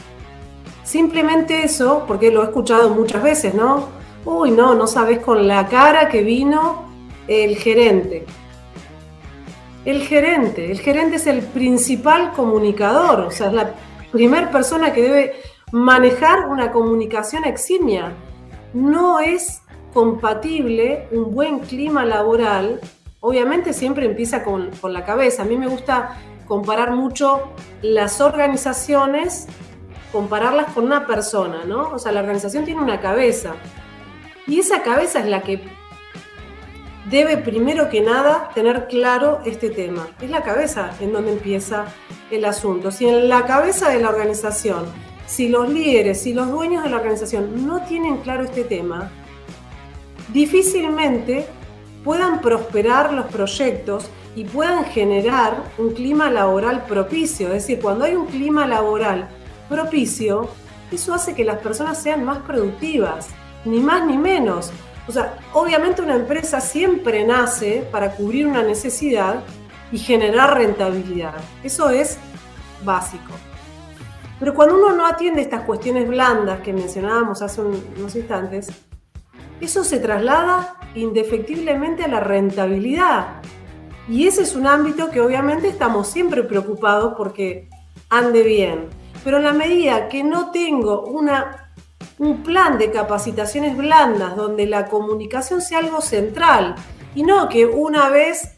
Simplemente 0.82 1.62
eso, 1.62 2.04
porque 2.06 2.30
lo 2.30 2.42
he 2.42 2.46
escuchado 2.46 2.90
muchas 2.90 3.22
veces, 3.22 3.54
¿no? 3.54 3.88
Uy, 4.24 4.50
no, 4.50 4.74
no 4.74 4.86
sabes 4.86 5.18
con 5.18 5.48
la 5.48 5.66
cara 5.66 6.08
que 6.08 6.22
vino 6.22 6.84
el 7.26 7.56
gerente. 7.56 8.26
El 9.84 10.02
gerente, 10.02 10.70
el 10.70 10.80
gerente 10.80 11.16
es 11.16 11.26
el 11.26 11.42
principal 11.42 12.32
comunicador, 12.32 13.20
o 13.20 13.30
sea, 13.30 13.48
es 13.48 13.52
la 13.52 13.74
primera 14.12 14.50
persona 14.50 14.92
que 14.92 15.02
debe 15.02 15.34
manejar 15.72 16.48
una 16.48 16.72
comunicación 16.72 17.44
eximia. 17.44 18.12
No 18.72 19.20
es 19.20 19.62
compatible 19.92 21.08
un 21.12 21.32
buen 21.32 21.60
clima 21.60 22.04
laboral, 22.04 22.80
obviamente 23.20 23.72
siempre 23.72 24.06
empieza 24.06 24.42
con, 24.42 24.70
la 24.82 25.04
cabeza. 25.04 25.42
A 25.42 25.46
mí 25.46 25.56
me 25.56 25.68
gusta 25.68 26.16
comparar 26.46 26.92
mucho 26.92 27.52
las 27.80 28.20
organizaciones 28.20 29.46
compararlas 30.12 30.72
con 30.72 30.84
una 30.84 31.08
persona, 31.08 31.64
¿no? 31.66 31.90
O 31.90 31.98
sea, 31.98 32.12
la 32.12 32.20
organización 32.20 32.64
tiene 32.64 32.80
una 32.80 33.00
cabeza. 33.00 33.54
Y 34.46 34.60
esa 34.60 34.82
cabeza 34.82 35.18
es 35.18 35.26
la 35.26 35.42
que 35.42 35.60
debe 37.10 37.36
primero 37.36 37.88
que 37.88 38.00
nada 38.00 38.50
tener 38.54 38.86
claro 38.86 39.40
este 39.44 39.70
tema. 39.70 40.06
Es 40.20 40.30
la 40.30 40.42
cabeza 40.42 40.92
en 41.00 41.12
donde 41.12 41.32
empieza 41.32 41.86
el 42.30 42.44
asunto. 42.44 42.92
Si 42.92 43.08
en 43.08 43.28
la 43.28 43.44
cabeza 43.44 43.88
de 43.88 44.00
la 44.00 44.10
organización, 44.10 44.84
si 45.34 45.48
los 45.48 45.68
líderes, 45.68 46.22
si 46.22 46.32
los 46.32 46.48
dueños 46.48 46.84
de 46.84 46.90
la 46.90 46.98
organización 46.98 47.66
no 47.66 47.82
tienen 47.86 48.18
claro 48.18 48.44
este 48.44 48.62
tema, 48.62 49.10
difícilmente 50.32 51.44
puedan 52.04 52.40
prosperar 52.40 53.12
los 53.12 53.26
proyectos 53.26 54.08
y 54.36 54.44
puedan 54.44 54.84
generar 54.84 55.64
un 55.76 55.92
clima 55.92 56.30
laboral 56.30 56.84
propicio. 56.84 57.48
Es 57.48 57.54
decir, 57.54 57.80
cuando 57.80 58.04
hay 58.04 58.14
un 58.14 58.26
clima 58.26 58.64
laboral 58.68 59.28
propicio, 59.68 60.50
eso 60.92 61.12
hace 61.12 61.34
que 61.34 61.42
las 61.42 61.58
personas 61.58 62.00
sean 62.00 62.24
más 62.24 62.38
productivas, 62.38 63.26
ni 63.64 63.80
más 63.80 64.06
ni 64.06 64.16
menos. 64.16 64.70
O 65.08 65.12
sea, 65.12 65.36
obviamente 65.52 66.00
una 66.00 66.14
empresa 66.14 66.60
siempre 66.60 67.24
nace 67.24 67.84
para 67.90 68.12
cubrir 68.12 68.46
una 68.46 68.62
necesidad 68.62 69.42
y 69.90 69.98
generar 69.98 70.54
rentabilidad. 70.54 71.34
Eso 71.64 71.90
es 71.90 72.18
básico. 72.84 73.32
Pero 74.38 74.54
cuando 74.54 74.76
uno 74.76 74.92
no 74.92 75.06
atiende 75.06 75.42
estas 75.42 75.62
cuestiones 75.62 76.08
blandas 76.08 76.60
que 76.60 76.72
mencionábamos 76.72 77.40
hace 77.42 77.60
unos 77.60 78.16
instantes, 78.16 78.68
eso 79.60 79.84
se 79.84 79.98
traslada 79.98 80.76
indefectiblemente 80.94 82.04
a 82.04 82.08
la 82.08 82.20
rentabilidad. 82.20 83.42
Y 84.08 84.26
ese 84.26 84.42
es 84.42 84.54
un 84.54 84.66
ámbito 84.66 85.10
que 85.10 85.20
obviamente 85.20 85.68
estamos 85.68 86.08
siempre 86.08 86.42
preocupados 86.42 87.14
porque 87.16 87.68
ande 88.10 88.42
bien. 88.42 88.88
Pero 89.22 89.38
en 89.38 89.44
la 89.44 89.52
medida 89.52 90.08
que 90.08 90.22
no 90.22 90.50
tengo 90.50 91.02
una, 91.04 91.72
un 92.18 92.42
plan 92.42 92.76
de 92.76 92.90
capacitaciones 92.90 93.76
blandas 93.76 94.36
donde 94.36 94.66
la 94.66 94.86
comunicación 94.86 95.62
sea 95.62 95.78
algo 95.78 96.00
central 96.02 96.74
y 97.14 97.22
no 97.22 97.48
que 97.48 97.64
una 97.64 98.10
vez 98.10 98.56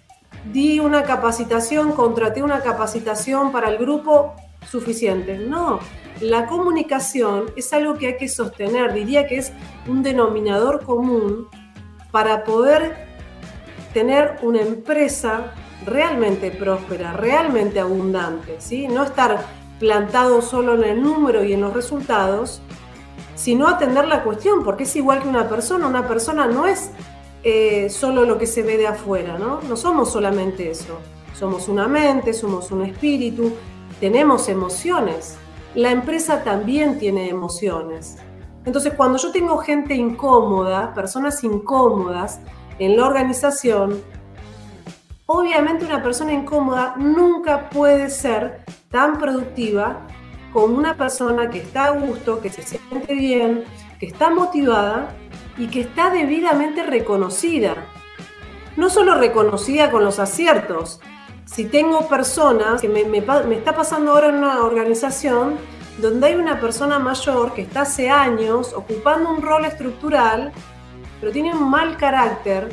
di 0.52 0.80
una 0.80 1.04
capacitación, 1.04 1.92
contraté 1.92 2.42
una 2.42 2.60
capacitación 2.60 3.52
para 3.52 3.68
el 3.68 3.78
grupo 3.78 4.34
suficiente. 4.70 5.38
No, 5.38 5.80
la 6.20 6.46
comunicación 6.46 7.46
es 7.56 7.72
algo 7.72 7.94
que 7.94 8.06
hay 8.08 8.16
que 8.16 8.28
sostener, 8.28 8.92
diría 8.92 9.26
que 9.26 9.38
es 9.38 9.52
un 9.86 10.02
denominador 10.02 10.84
común 10.84 11.48
para 12.10 12.44
poder 12.44 13.06
tener 13.92 14.38
una 14.42 14.60
empresa 14.60 15.52
realmente 15.84 16.50
próspera, 16.50 17.12
realmente 17.12 17.80
abundante, 17.80 18.56
¿sí? 18.58 18.88
No 18.88 19.04
estar 19.04 19.44
plantado 19.78 20.42
solo 20.42 20.74
en 20.74 20.84
el 20.84 21.02
número 21.02 21.44
y 21.44 21.52
en 21.52 21.60
los 21.60 21.72
resultados, 21.72 22.60
sino 23.34 23.68
atender 23.68 24.08
la 24.08 24.22
cuestión, 24.22 24.64
porque 24.64 24.84
es 24.84 24.96
igual 24.96 25.22
que 25.22 25.28
una 25.28 25.48
persona. 25.48 25.86
Una 25.86 26.08
persona 26.08 26.46
no 26.46 26.66
es 26.66 26.90
eh, 27.42 27.88
solo 27.90 28.24
lo 28.24 28.38
que 28.38 28.46
se 28.46 28.62
ve 28.62 28.76
de 28.78 28.86
afuera, 28.86 29.38
¿no? 29.38 29.60
No 29.68 29.76
somos 29.76 30.10
solamente 30.10 30.70
eso. 30.70 30.98
Somos 31.34 31.68
una 31.68 31.86
mente, 31.86 32.32
somos 32.32 32.70
un 32.70 32.82
espíritu, 32.86 33.52
tenemos 34.00 34.48
emociones. 34.48 35.36
La 35.74 35.90
empresa 35.90 36.42
también 36.42 36.98
tiene 36.98 37.28
emociones. 37.28 38.18
Entonces, 38.64 38.94
cuando 38.94 39.18
yo 39.18 39.30
tengo 39.30 39.58
gente 39.58 39.94
incómoda, 39.94 40.92
personas 40.94 41.44
incómodas 41.44 42.40
en 42.78 42.96
la 42.96 43.06
organización, 43.06 44.02
obviamente 45.26 45.84
una 45.84 46.02
persona 46.02 46.32
incómoda 46.32 46.94
nunca 46.96 47.70
puede 47.70 48.10
ser 48.10 48.64
tan 48.90 49.18
productiva 49.18 50.06
como 50.52 50.76
una 50.78 50.96
persona 50.96 51.50
que 51.50 51.58
está 51.58 51.86
a 51.86 51.90
gusto, 51.90 52.40
que 52.40 52.50
se 52.50 52.62
siente 52.62 53.14
bien, 53.14 53.64
que 54.00 54.06
está 54.06 54.30
motivada 54.30 55.14
y 55.58 55.68
que 55.68 55.82
está 55.82 56.10
debidamente 56.10 56.82
reconocida. 56.82 57.74
No 58.76 58.90
solo 58.90 59.14
reconocida 59.14 59.90
con 59.90 60.04
los 60.04 60.18
aciertos. 60.18 61.00
Si 61.46 61.64
tengo 61.64 62.08
personas, 62.08 62.80
que 62.80 62.88
me, 62.88 63.18
está 63.56 63.74
pasando 63.74 64.10
ahora 64.10 64.28
en 64.28 64.34
una 64.36 64.64
organización 64.64 65.56
donde 65.98 66.26
hay 66.26 66.34
una 66.34 66.60
persona 66.60 66.98
mayor 66.98 67.54
que 67.54 67.62
está 67.62 67.82
hace 67.82 68.10
años 68.10 68.74
ocupando 68.74 69.30
un 69.30 69.40
rol 69.40 69.64
estructural, 69.64 70.52
pero 71.20 71.32
tiene 71.32 71.54
un 71.54 71.70
mal 71.70 71.96
carácter 71.96 72.68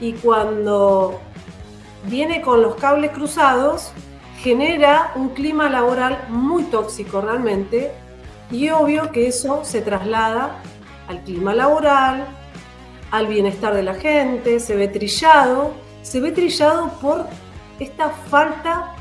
y 0.00 0.12
cuando 0.12 1.18
viene 2.04 2.42
con 2.42 2.60
los 2.60 2.76
cables 2.76 3.10
cruzados, 3.12 3.90
genera 4.38 5.12
un 5.16 5.30
clima 5.30 5.70
laboral 5.70 6.26
muy 6.28 6.64
tóxico 6.64 7.22
realmente 7.22 7.90
y 8.50 8.68
obvio 8.68 9.10
que 9.12 9.28
eso 9.28 9.64
se 9.64 9.80
traslada 9.80 10.60
al 11.08 11.22
clima 11.22 11.54
laboral, 11.54 12.26
al 13.10 13.26
bienestar 13.26 13.74
de 13.74 13.82
la 13.82 13.94
gente, 13.94 14.60
se 14.60 14.76
ve 14.76 14.88
trillado, 14.88 15.72
se 16.02 16.20
ve 16.20 16.32
trillado 16.32 16.90
por 17.00 17.26
esta 17.80 18.10
falta, 18.10 18.94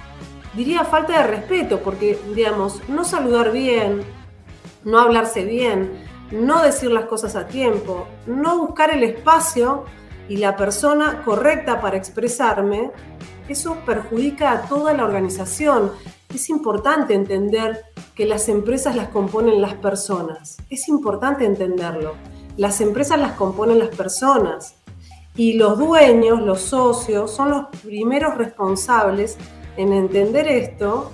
diría 0.55 0.83
falta 0.85 1.21
de 1.21 1.27
respeto, 1.27 1.81
porque 1.81 2.19
digamos, 2.33 2.81
no 2.89 3.03
saludar 3.03 3.51
bien, 3.51 4.01
no 4.83 4.99
hablarse 4.99 5.43
bien, 5.43 5.91
no 6.31 6.63
decir 6.63 6.91
las 6.91 7.05
cosas 7.05 7.35
a 7.35 7.47
tiempo, 7.47 8.07
no 8.25 8.57
buscar 8.57 8.91
el 8.91 9.03
espacio 9.03 9.85
y 10.27 10.37
la 10.37 10.55
persona 10.55 11.23
correcta 11.25 11.81
para 11.81 11.97
expresarme, 11.97 12.91
eso 13.47 13.77
perjudica 13.85 14.51
a 14.51 14.61
toda 14.63 14.93
la 14.93 15.05
organización. 15.05 15.91
Es 16.33 16.49
importante 16.49 17.15
entender 17.15 17.83
que 18.13 18.27
las 18.27 18.47
empresas 18.47 18.95
las 18.95 19.09
componen 19.09 19.59
las 19.59 19.73
personas. 19.73 20.57
Es 20.69 20.87
importante 20.87 21.45
entenderlo. 21.45 22.13
Las 22.57 22.79
empresas 22.79 23.19
las 23.19 23.31
componen 23.31 23.79
las 23.79 23.89
personas. 23.89 24.75
Y 25.39 25.53
los 25.53 25.79
dueños, 25.79 26.41
los 26.41 26.59
socios, 26.59 27.33
son 27.33 27.51
los 27.51 27.67
primeros 27.81 28.37
responsables 28.37 29.37
en 29.77 29.93
entender 29.93 30.49
esto 30.49 31.13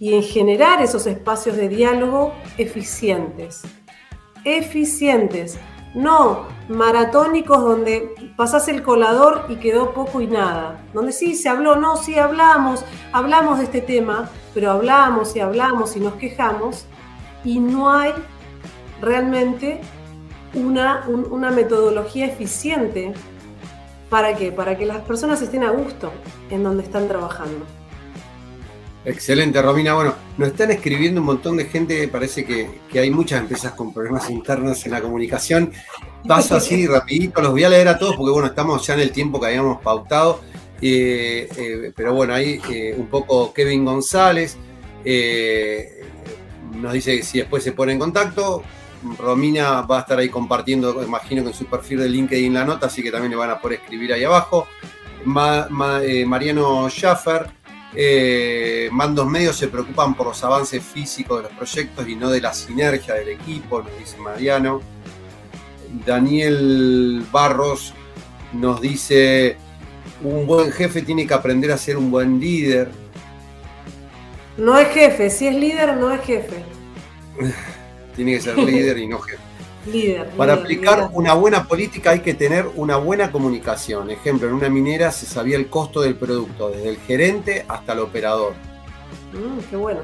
y 0.00 0.14
en 0.14 0.22
generar 0.22 0.80
esos 0.80 1.06
espacios 1.06 1.54
de 1.54 1.68
diálogo 1.68 2.32
eficientes. 2.56 3.64
Eficientes 4.42 5.58
no 5.94 6.46
maratónicos 6.70 7.60
donde 7.60 8.32
pasás 8.38 8.68
el 8.68 8.82
colador 8.82 9.44
y 9.50 9.56
quedó 9.56 9.92
poco 9.92 10.22
y 10.22 10.28
nada. 10.28 10.82
Donde 10.94 11.12
sí 11.12 11.34
se 11.34 11.50
habló, 11.50 11.76
no, 11.76 11.98
sí 11.98 12.18
hablamos, 12.18 12.86
hablamos 13.12 13.58
de 13.58 13.64
este 13.64 13.82
tema, 13.82 14.30
pero 14.54 14.70
hablamos 14.70 15.36
y 15.36 15.40
hablamos 15.40 15.94
y 15.94 16.00
nos 16.00 16.14
quejamos 16.14 16.86
y 17.44 17.60
no 17.60 17.92
hay 17.92 18.14
realmente 19.02 19.82
una, 20.54 21.06
una 21.06 21.50
metodología 21.50 22.24
eficiente. 22.24 23.12
¿Para 24.10 24.34
qué? 24.34 24.52
Para 24.52 24.76
que 24.76 24.86
las 24.86 25.02
personas 25.02 25.42
estén 25.42 25.64
a 25.64 25.70
gusto 25.70 26.12
en 26.50 26.62
donde 26.62 26.82
están 26.82 27.08
trabajando. 27.08 27.66
Excelente, 29.04 29.62
Romina. 29.62 29.94
Bueno, 29.94 30.14
nos 30.36 30.48
están 30.48 30.70
escribiendo 30.70 31.20
un 31.20 31.26
montón 31.26 31.56
de 31.56 31.66
gente. 31.66 32.08
Parece 32.08 32.44
que, 32.44 32.80
hay 32.98 33.10
muchas 33.10 33.40
empresas 33.40 33.72
con 33.72 33.92
problemas 33.92 34.28
internos 34.28 34.84
en 34.86 34.92
la 34.92 35.00
comunicación. 35.00 35.72
Paso 36.26 36.56
así 36.56 36.86
rapidito, 36.88 37.40
los 37.40 37.52
voy 37.52 37.64
a 37.64 37.68
leer 37.68 37.88
a 37.88 37.98
todos 37.98 38.16
porque 38.16 38.32
bueno, 38.32 38.48
estamos 38.48 38.86
ya 38.86 38.94
en 38.94 39.00
el 39.00 39.12
tiempo 39.12 39.40
que 39.40 39.46
habíamos 39.46 39.80
pautado. 39.80 40.40
Eh, 40.80 41.48
eh, 41.56 41.92
pero 41.96 42.14
bueno, 42.14 42.34
ahí 42.34 42.60
eh, 42.70 42.94
un 42.96 43.06
poco 43.08 43.52
Kevin 43.52 43.84
González 43.84 44.56
nos 46.74 46.92
dice 46.92 47.16
que 47.16 47.22
si 47.22 47.38
después 47.38 47.64
se 47.64 47.72
pone 47.72 47.92
en 47.92 47.98
contacto, 47.98 48.62
Romina 49.18 49.82
va 49.82 49.98
a 49.98 50.00
estar 50.00 50.18
ahí 50.18 50.28
compartiendo, 50.28 51.02
imagino 51.02 51.42
que 51.42 51.48
en 51.48 51.54
su 51.54 51.66
perfil 51.66 52.00
de 52.00 52.08
LinkedIn 52.08 52.54
la 52.54 52.64
nota, 52.64 52.86
así 52.86 53.02
que 53.02 53.10
también 53.10 53.30
le 53.30 53.36
van 53.36 53.50
a 53.50 53.60
poder 53.60 53.80
escribir 53.80 54.12
ahí 54.12 54.24
abajo. 54.24 54.66
Mariano 55.24 56.88
Schaffer 56.88 57.58
eh, 57.94 58.88
mandos 58.92 59.26
medios 59.26 59.56
se 59.56 59.68
preocupan 59.68 60.14
por 60.14 60.26
los 60.26 60.44
avances 60.44 60.82
físicos 60.82 61.38
de 61.38 61.48
los 61.48 61.52
proyectos 61.52 62.06
y 62.06 62.16
no 62.16 62.30
de 62.30 62.40
la 62.40 62.52
sinergia 62.52 63.14
del 63.14 63.30
equipo, 63.30 63.82
nos 63.82 63.98
dice 63.98 64.18
Mariano. 64.18 64.80
Daniel 66.04 67.24
Barros 67.32 67.94
nos 68.52 68.80
dice, 68.80 69.56
un 70.22 70.46
buen 70.46 70.70
jefe 70.70 71.02
tiene 71.02 71.26
que 71.26 71.32
aprender 71.32 71.72
a 71.72 71.78
ser 71.78 71.96
un 71.96 72.10
buen 72.10 72.38
líder. 72.38 72.90
No 74.58 74.78
es 74.78 74.88
jefe, 74.88 75.30
si 75.30 75.46
es 75.46 75.54
líder 75.54 75.96
no 75.96 76.12
es 76.12 76.20
jefe. 76.20 76.62
tiene 78.18 78.32
que 78.32 78.40
ser 78.40 78.58
líder 78.58 78.98
y 78.98 79.06
no 79.06 79.20
jefe. 79.20 79.42
Para 80.36 80.54
aplicar 80.54 81.08
una 81.14 81.32
buena 81.32 81.64
política 81.66 82.10
hay 82.10 82.20
que 82.20 82.34
tener 82.34 82.66
una 82.74 82.96
buena 82.96 83.32
comunicación. 83.32 84.10
Ejemplo, 84.10 84.48
en 84.48 84.54
una 84.54 84.68
minera 84.68 85.10
se 85.12 85.24
sabía 85.24 85.56
el 85.56 85.68
costo 85.68 86.02
del 86.02 86.16
producto, 86.16 86.70
desde 86.70 86.90
el 86.90 86.96
gerente 86.98 87.64
hasta 87.68 87.94
el 87.94 88.00
operador. 88.00 88.52
Mm, 89.32 89.60
qué 89.70 89.76
bueno. 89.76 90.00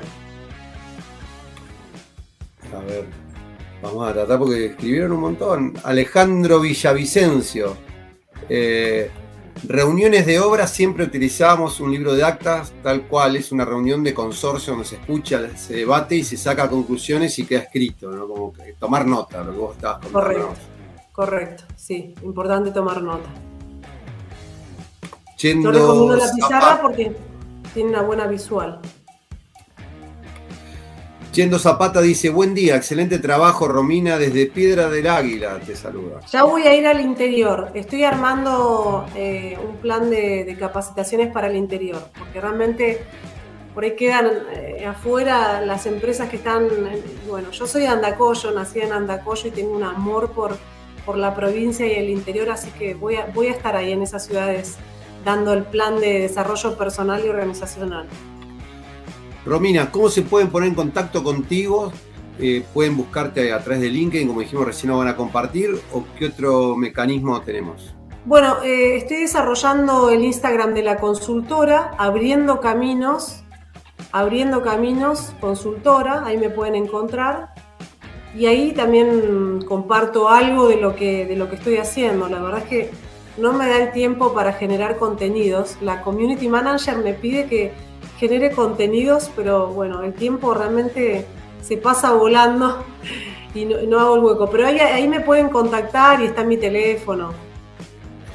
A 2.72 2.78
ver, 2.86 3.04
vamos 3.82 4.08
a 4.08 4.12
tratar 4.14 4.38
porque 4.38 4.66
escribieron 4.66 5.12
un 5.12 5.20
montón. 5.20 5.74
Alejandro 5.82 6.60
Villavicencio. 6.60 7.76
Eh, 8.48 9.10
Reuniones 9.62 10.26
de 10.26 10.40
obra 10.40 10.66
siempre 10.66 11.04
utilizábamos 11.04 11.80
un 11.80 11.92
libro 11.92 12.12
de 12.14 12.24
actas, 12.24 12.72
tal 12.82 13.06
cual 13.06 13.36
es 13.36 13.52
una 13.52 13.64
reunión 13.64 14.02
de 14.02 14.12
consorcio 14.12 14.72
donde 14.72 14.86
se 14.86 14.96
escucha, 14.96 15.56
se 15.56 15.76
debate 15.76 16.16
y 16.16 16.24
se 16.24 16.36
saca 16.36 16.68
conclusiones 16.68 17.38
y 17.38 17.46
queda 17.46 17.60
escrito, 17.60 18.10
¿no? 18.10 18.26
Como 18.26 18.52
que 18.52 18.74
tomar 18.74 19.06
nota, 19.06 19.42
lo 19.42 19.52
que 19.52 19.58
vos 19.58 19.76
estabas 19.76 19.98
contando. 20.00 20.20
Correcto, 20.20 20.54
correcto, 21.12 21.64
sí, 21.76 22.14
importante 22.22 22.72
tomar 22.72 23.00
nota. 23.00 23.28
Yo 25.38 25.70
recomiendo 25.70 26.16
la 26.16 26.32
pizarra 26.34 26.80
porque 26.80 27.14
tiene 27.72 27.90
una 27.90 28.02
buena 28.02 28.26
visual. 28.26 28.80
Yendo 31.34 31.58
Zapata 31.58 32.00
dice, 32.00 32.30
buen 32.30 32.54
día, 32.54 32.76
excelente 32.76 33.18
trabajo, 33.18 33.66
Romina, 33.66 34.18
desde 34.18 34.46
Piedra 34.46 34.88
del 34.88 35.08
Águila, 35.08 35.58
te 35.58 35.74
saluda. 35.74 36.20
Ya 36.30 36.44
voy 36.44 36.62
a 36.62 36.76
ir 36.76 36.86
al 36.86 37.00
interior, 37.00 37.72
estoy 37.74 38.04
armando 38.04 39.04
eh, 39.16 39.58
un 39.68 39.78
plan 39.78 40.10
de, 40.10 40.56
capacitaciones 40.56 41.32
para 41.32 41.48
el 41.48 41.56
interior, 41.56 42.08
porque 42.16 42.40
realmente 42.40 43.04
por 43.74 43.82
ahí 43.82 43.96
quedan 43.96 44.30
eh, 44.52 44.86
afuera 44.86 45.60
las 45.60 45.86
empresas 45.86 46.28
que 46.28 46.36
están, 46.36 46.68
bueno, 47.28 47.50
yo 47.50 47.66
soy 47.66 47.82
de 47.82 47.88
Andacoyo, 47.88 48.52
nací 48.52 48.78
en 48.78 48.92
Andacoyo 48.92 49.48
y 49.48 49.50
tengo 49.50 49.74
un 49.74 49.82
amor 49.82 50.30
por, 50.30 50.56
por 51.04 51.16
la 51.16 51.34
provincia 51.34 51.84
y 51.84 51.94
el 51.94 52.10
interior, 52.10 52.48
así 52.48 52.70
que 52.78 52.94
voy 52.94 53.16
a, 53.16 53.26
voy 53.34 53.48
a 53.48 53.50
estar 53.50 53.74
ahí 53.74 53.90
en 53.90 54.02
esas 54.02 54.24
ciudades 54.24 54.76
dando 55.24 55.52
el 55.52 55.64
plan 55.64 55.98
de 55.98 56.20
desarrollo 56.20 56.78
personal 56.78 57.24
y 57.24 57.28
organizacional. 57.28 58.06
Romina, 59.46 59.90
¿cómo 59.90 60.08
se 60.08 60.22
pueden 60.22 60.48
poner 60.48 60.70
en 60.70 60.74
contacto 60.74 61.22
contigo? 61.22 61.92
Eh, 62.38 62.64
¿Pueden 62.72 62.96
buscarte 62.96 63.52
a 63.52 63.62
través 63.62 63.82
de 63.82 63.90
LinkedIn, 63.90 64.26
como 64.26 64.40
dijimos 64.40 64.66
recién, 64.66 64.90
no 64.90 64.98
van 64.98 65.08
a 65.08 65.16
compartir? 65.16 65.78
¿O 65.92 66.04
qué 66.18 66.26
otro 66.26 66.76
mecanismo 66.76 67.40
tenemos? 67.42 67.94
Bueno, 68.24 68.62
eh, 68.64 68.96
estoy 68.96 69.18
desarrollando 69.18 70.08
el 70.08 70.24
Instagram 70.24 70.72
de 70.72 70.82
la 70.82 70.96
consultora, 70.96 71.92
abriendo 71.98 72.60
caminos, 72.60 73.44
abriendo 74.12 74.62
caminos, 74.62 75.34
consultora, 75.40 76.24
ahí 76.24 76.38
me 76.38 76.48
pueden 76.48 76.74
encontrar. 76.74 77.50
Y 78.34 78.46
ahí 78.46 78.72
también 78.72 79.62
comparto 79.68 80.28
algo 80.28 80.68
de 80.68 80.78
lo 80.78 80.96
que, 80.96 81.26
de 81.26 81.36
lo 81.36 81.50
que 81.50 81.56
estoy 81.56 81.76
haciendo. 81.76 82.28
La 82.28 82.40
verdad 82.40 82.60
es 82.60 82.68
que 82.68 82.90
no 83.36 83.52
me 83.52 83.68
da 83.68 83.76
el 83.76 83.92
tiempo 83.92 84.32
para 84.32 84.54
generar 84.54 84.96
contenidos. 84.96 85.76
La 85.82 86.02
community 86.02 86.48
manager 86.48 86.96
me 86.96 87.12
pide 87.12 87.46
que 87.46 87.72
genere 88.18 88.52
contenidos, 88.52 89.30
pero 89.34 89.68
bueno, 89.68 90.02
el 90.02 90.14
tiempo 90.14 90.54
realmente 90.54 91.26
se 91.62 91.76
pasa 91.76 92.12
volando 92.12 92.84
y 93.54 93.64
no, 93.64 94.00
hago 94.00 94.16
el 94.16 94.22
hueco. 94.22 94.50
Pero 94.50 94.66
ahí, 94.66 95.08
me 95.08 95.20
pueden 95.20 95.48
contactar 95.48 96.20
y 96.20 96.26
está 96.26 96.44
mi 96.44 96.56
teléfono. 96.56 97.32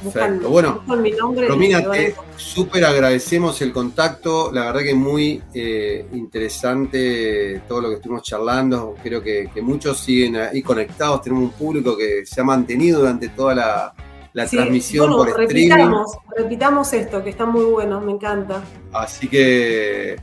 Buscan, 0.02 0.40
bueno, 0.42 0.82
mi 0.96 1.10
nombre 1.10 1.46
Romina, 1.46 1.82
te 1.90 2.14
súper 2.36 2.86
agradecemos 2.86 3.60
el 3.60 3.70
contacto. 3.70 4.50
La 4.50 4.64
verdad 4.64 4.80
que 4.80 4.90
es 4.90 4.96
muy 4.96 5.42
eh, 5.52 6.06
interesante 6.12 7.60
todo 7.68 7.82
lo 7.82 7.90
que 7.90 7.96
estuvimos 7.96 8.22
charlando. 8.22 8.94
Creo 9.02 9.22
que, 9.22 9.50
que 9.52 9.60
muchos 9.60 10.00
siguen 10.00 10.36
ahí 10.36 10.62
conectados. 10.62 11.20
Tenemos 11.20 11.44
un 11.44 11.50
público 11.50 11.98
que 11.98 12.24
se 12.24 12.40
ha 12.40 12.44
mantenido 12.44 13.00
durante 13.00 13.28
toda 13.28 13.54
la, 13.54 13.94
la 14.32 14.46
transmisión 14.46 15.10
por 15.10 15.36
repitamos, 15.36 16.18
Repitamos 16.36 16.92
esto, 16.92 17.22
que 17.22 17.30
está 17.30 17.46
muy 17.46 17.64
bueno, 17.64 18.00
me 18.00 18.12
encanta. 18.12 18.62
Así 18.92 19.28
que, 19.28 20.16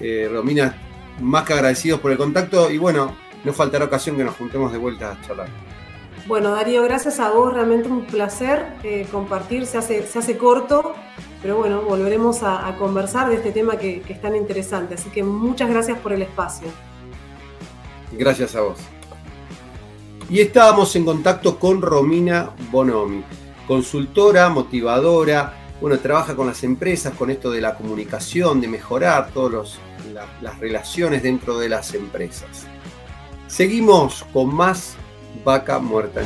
eh, 0.00 0.28
Romina, 0.30 0.74
más 1.20 1.44
que 1.44 1.54
agradecidos 1.54 2.00
por 2.00 2.10
el 2.10 2.18
contacto 2.18 2.70
y 2.70 2.78
bueno, 2.78 3.14
no 3.44 3.52
faltará 3.52 3.84
ocasión 3.86 4.16
que 4.16 4.24
nos 4.24 4.36
juntemos 4.36 4.72
de 4.72 4.78
vuelta 4.78 5.12
a 5.12 5.26
charlar. 5.26 5.48
Bueno, 6.26 6.52
Darío, 6.52 6.82
gracias 6.82 7.18
a 7.18 7.30
vos, 7.30 7.52
realmente 7.52 7.88
un 7.88 8.04
placer 8.04 8.66
eh, 8.84 9.06
compartir, 9.10 9.66
se 9.66 9.78
hace, 9.78 10.06
se 10.06 10.18
hace 10.18 10.36
corto, 10.36 10.94
pero 11.40 11.56
bueno, 11.56 11.80
volveremos 11.82 12.42
a, 12.42 12.76
conversar 12.78 13.30
de 13.30 13.36
este 13.36 13.52
tema 13.52 13.78
que, 13.78 14.02
que 14.02 14.12
es 14.12 14.20
tan 14.20 14.36
interesante, 14.36 14.94
así 14.94 15.08
que 15.10 15.22
muchas 15.24 15.70
gracias 15.70 15.98
por 15.98 16.12
el 16.12 16.22
espacio. 16.22 16.68
Gracias 18.12 18.54
a 18.54 18.60
vos. 18.60 18.78
Y 20.30 20.38
estábamos 20.38 20.94
en 20.94 21.04
contacto 21.04 21.58
con 21.58 21.82
Romina 21.82 22.50
Bonomi, 22.70 23.24
consultora, 23.66 24.48
motivadora, 24.48 25.54
bueno, 25.80 25.98
trabaja 25.98 26.36
con 26.36 26.46
las 26.46 26.62
empresas, 26.62 27.14
con 27.14 27.30
esto 27.30 27.50
de 27.50 27.60
la 27.60 27.74
comunicación, 27.74 28.60
de 28.60 28.68
mejorar 28.68 29.30
todas 29.34 29.78
las 30.40 30.58
relaciones 30.60 31.24
dentro 31.24 31.58
de 31.58 31.68
las 31.68 31.94
empresas. 31.94 32.68
Seguimos 33.48 34.24
con 34.32 34.54
más 34.54 34.94
Vaca 35.44 35.80
Muerta 35.80 36.20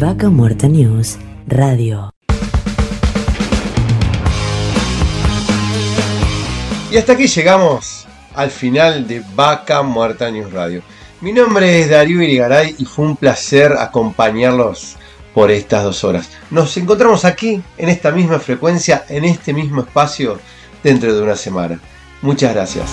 Vaca 0.00 0.30
Muerta 0.30 0.66
News 0.66 1.16
Radio. 1.46 2.13
Y 6.94 6.96
hasta 6.96 7.14
aquí 7.14 7.26
llegamos 7.26 8.06
al 8.36 8.52
final 8.52 9.08
de 9.08 9.20
Vaca 9.34 9.82
Muerta 9.82 10.30
News 10.30 10.52
Radio. 10.52 10.80
Mi 11.22 11.32
nombre 11.32 11.80
es 11.80 11.90
Darío 11.90 12.22
Irigaray 12.22 12.76
y 12.78 12.84
fue 12.84 13.06
un 13.06 13.16
placer 13.16 13.72
acompañarlos 13.72 14.94
por 15.34 15.50
estas 15.50 15.82
dos 15.82 16.04
horas. 16.04 16.30
Nos 16.52 16.76
encontramos 16.76 17.24
aquí, 17.24 17.60
en 17.78 17.88
esta 17.88 18.12
misma 18.12 18.38
frecuencia, 18.38 19.06
en 19.08 19.24
este 19.24 19.52
mismo 19.52 19.80
espacio, 19.80 20.38
dentro 20.84 21.12
de 21.12 21.20
una 21.20 21.34
semana. 21.34 21.80
Muchas 22.22 22.54
gracias. 22.54 22.88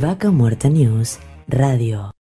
Vaca 0.00 0.32
Muerta 0.32 0.68
News 0.68 1.20
Radio. 1.46 2.10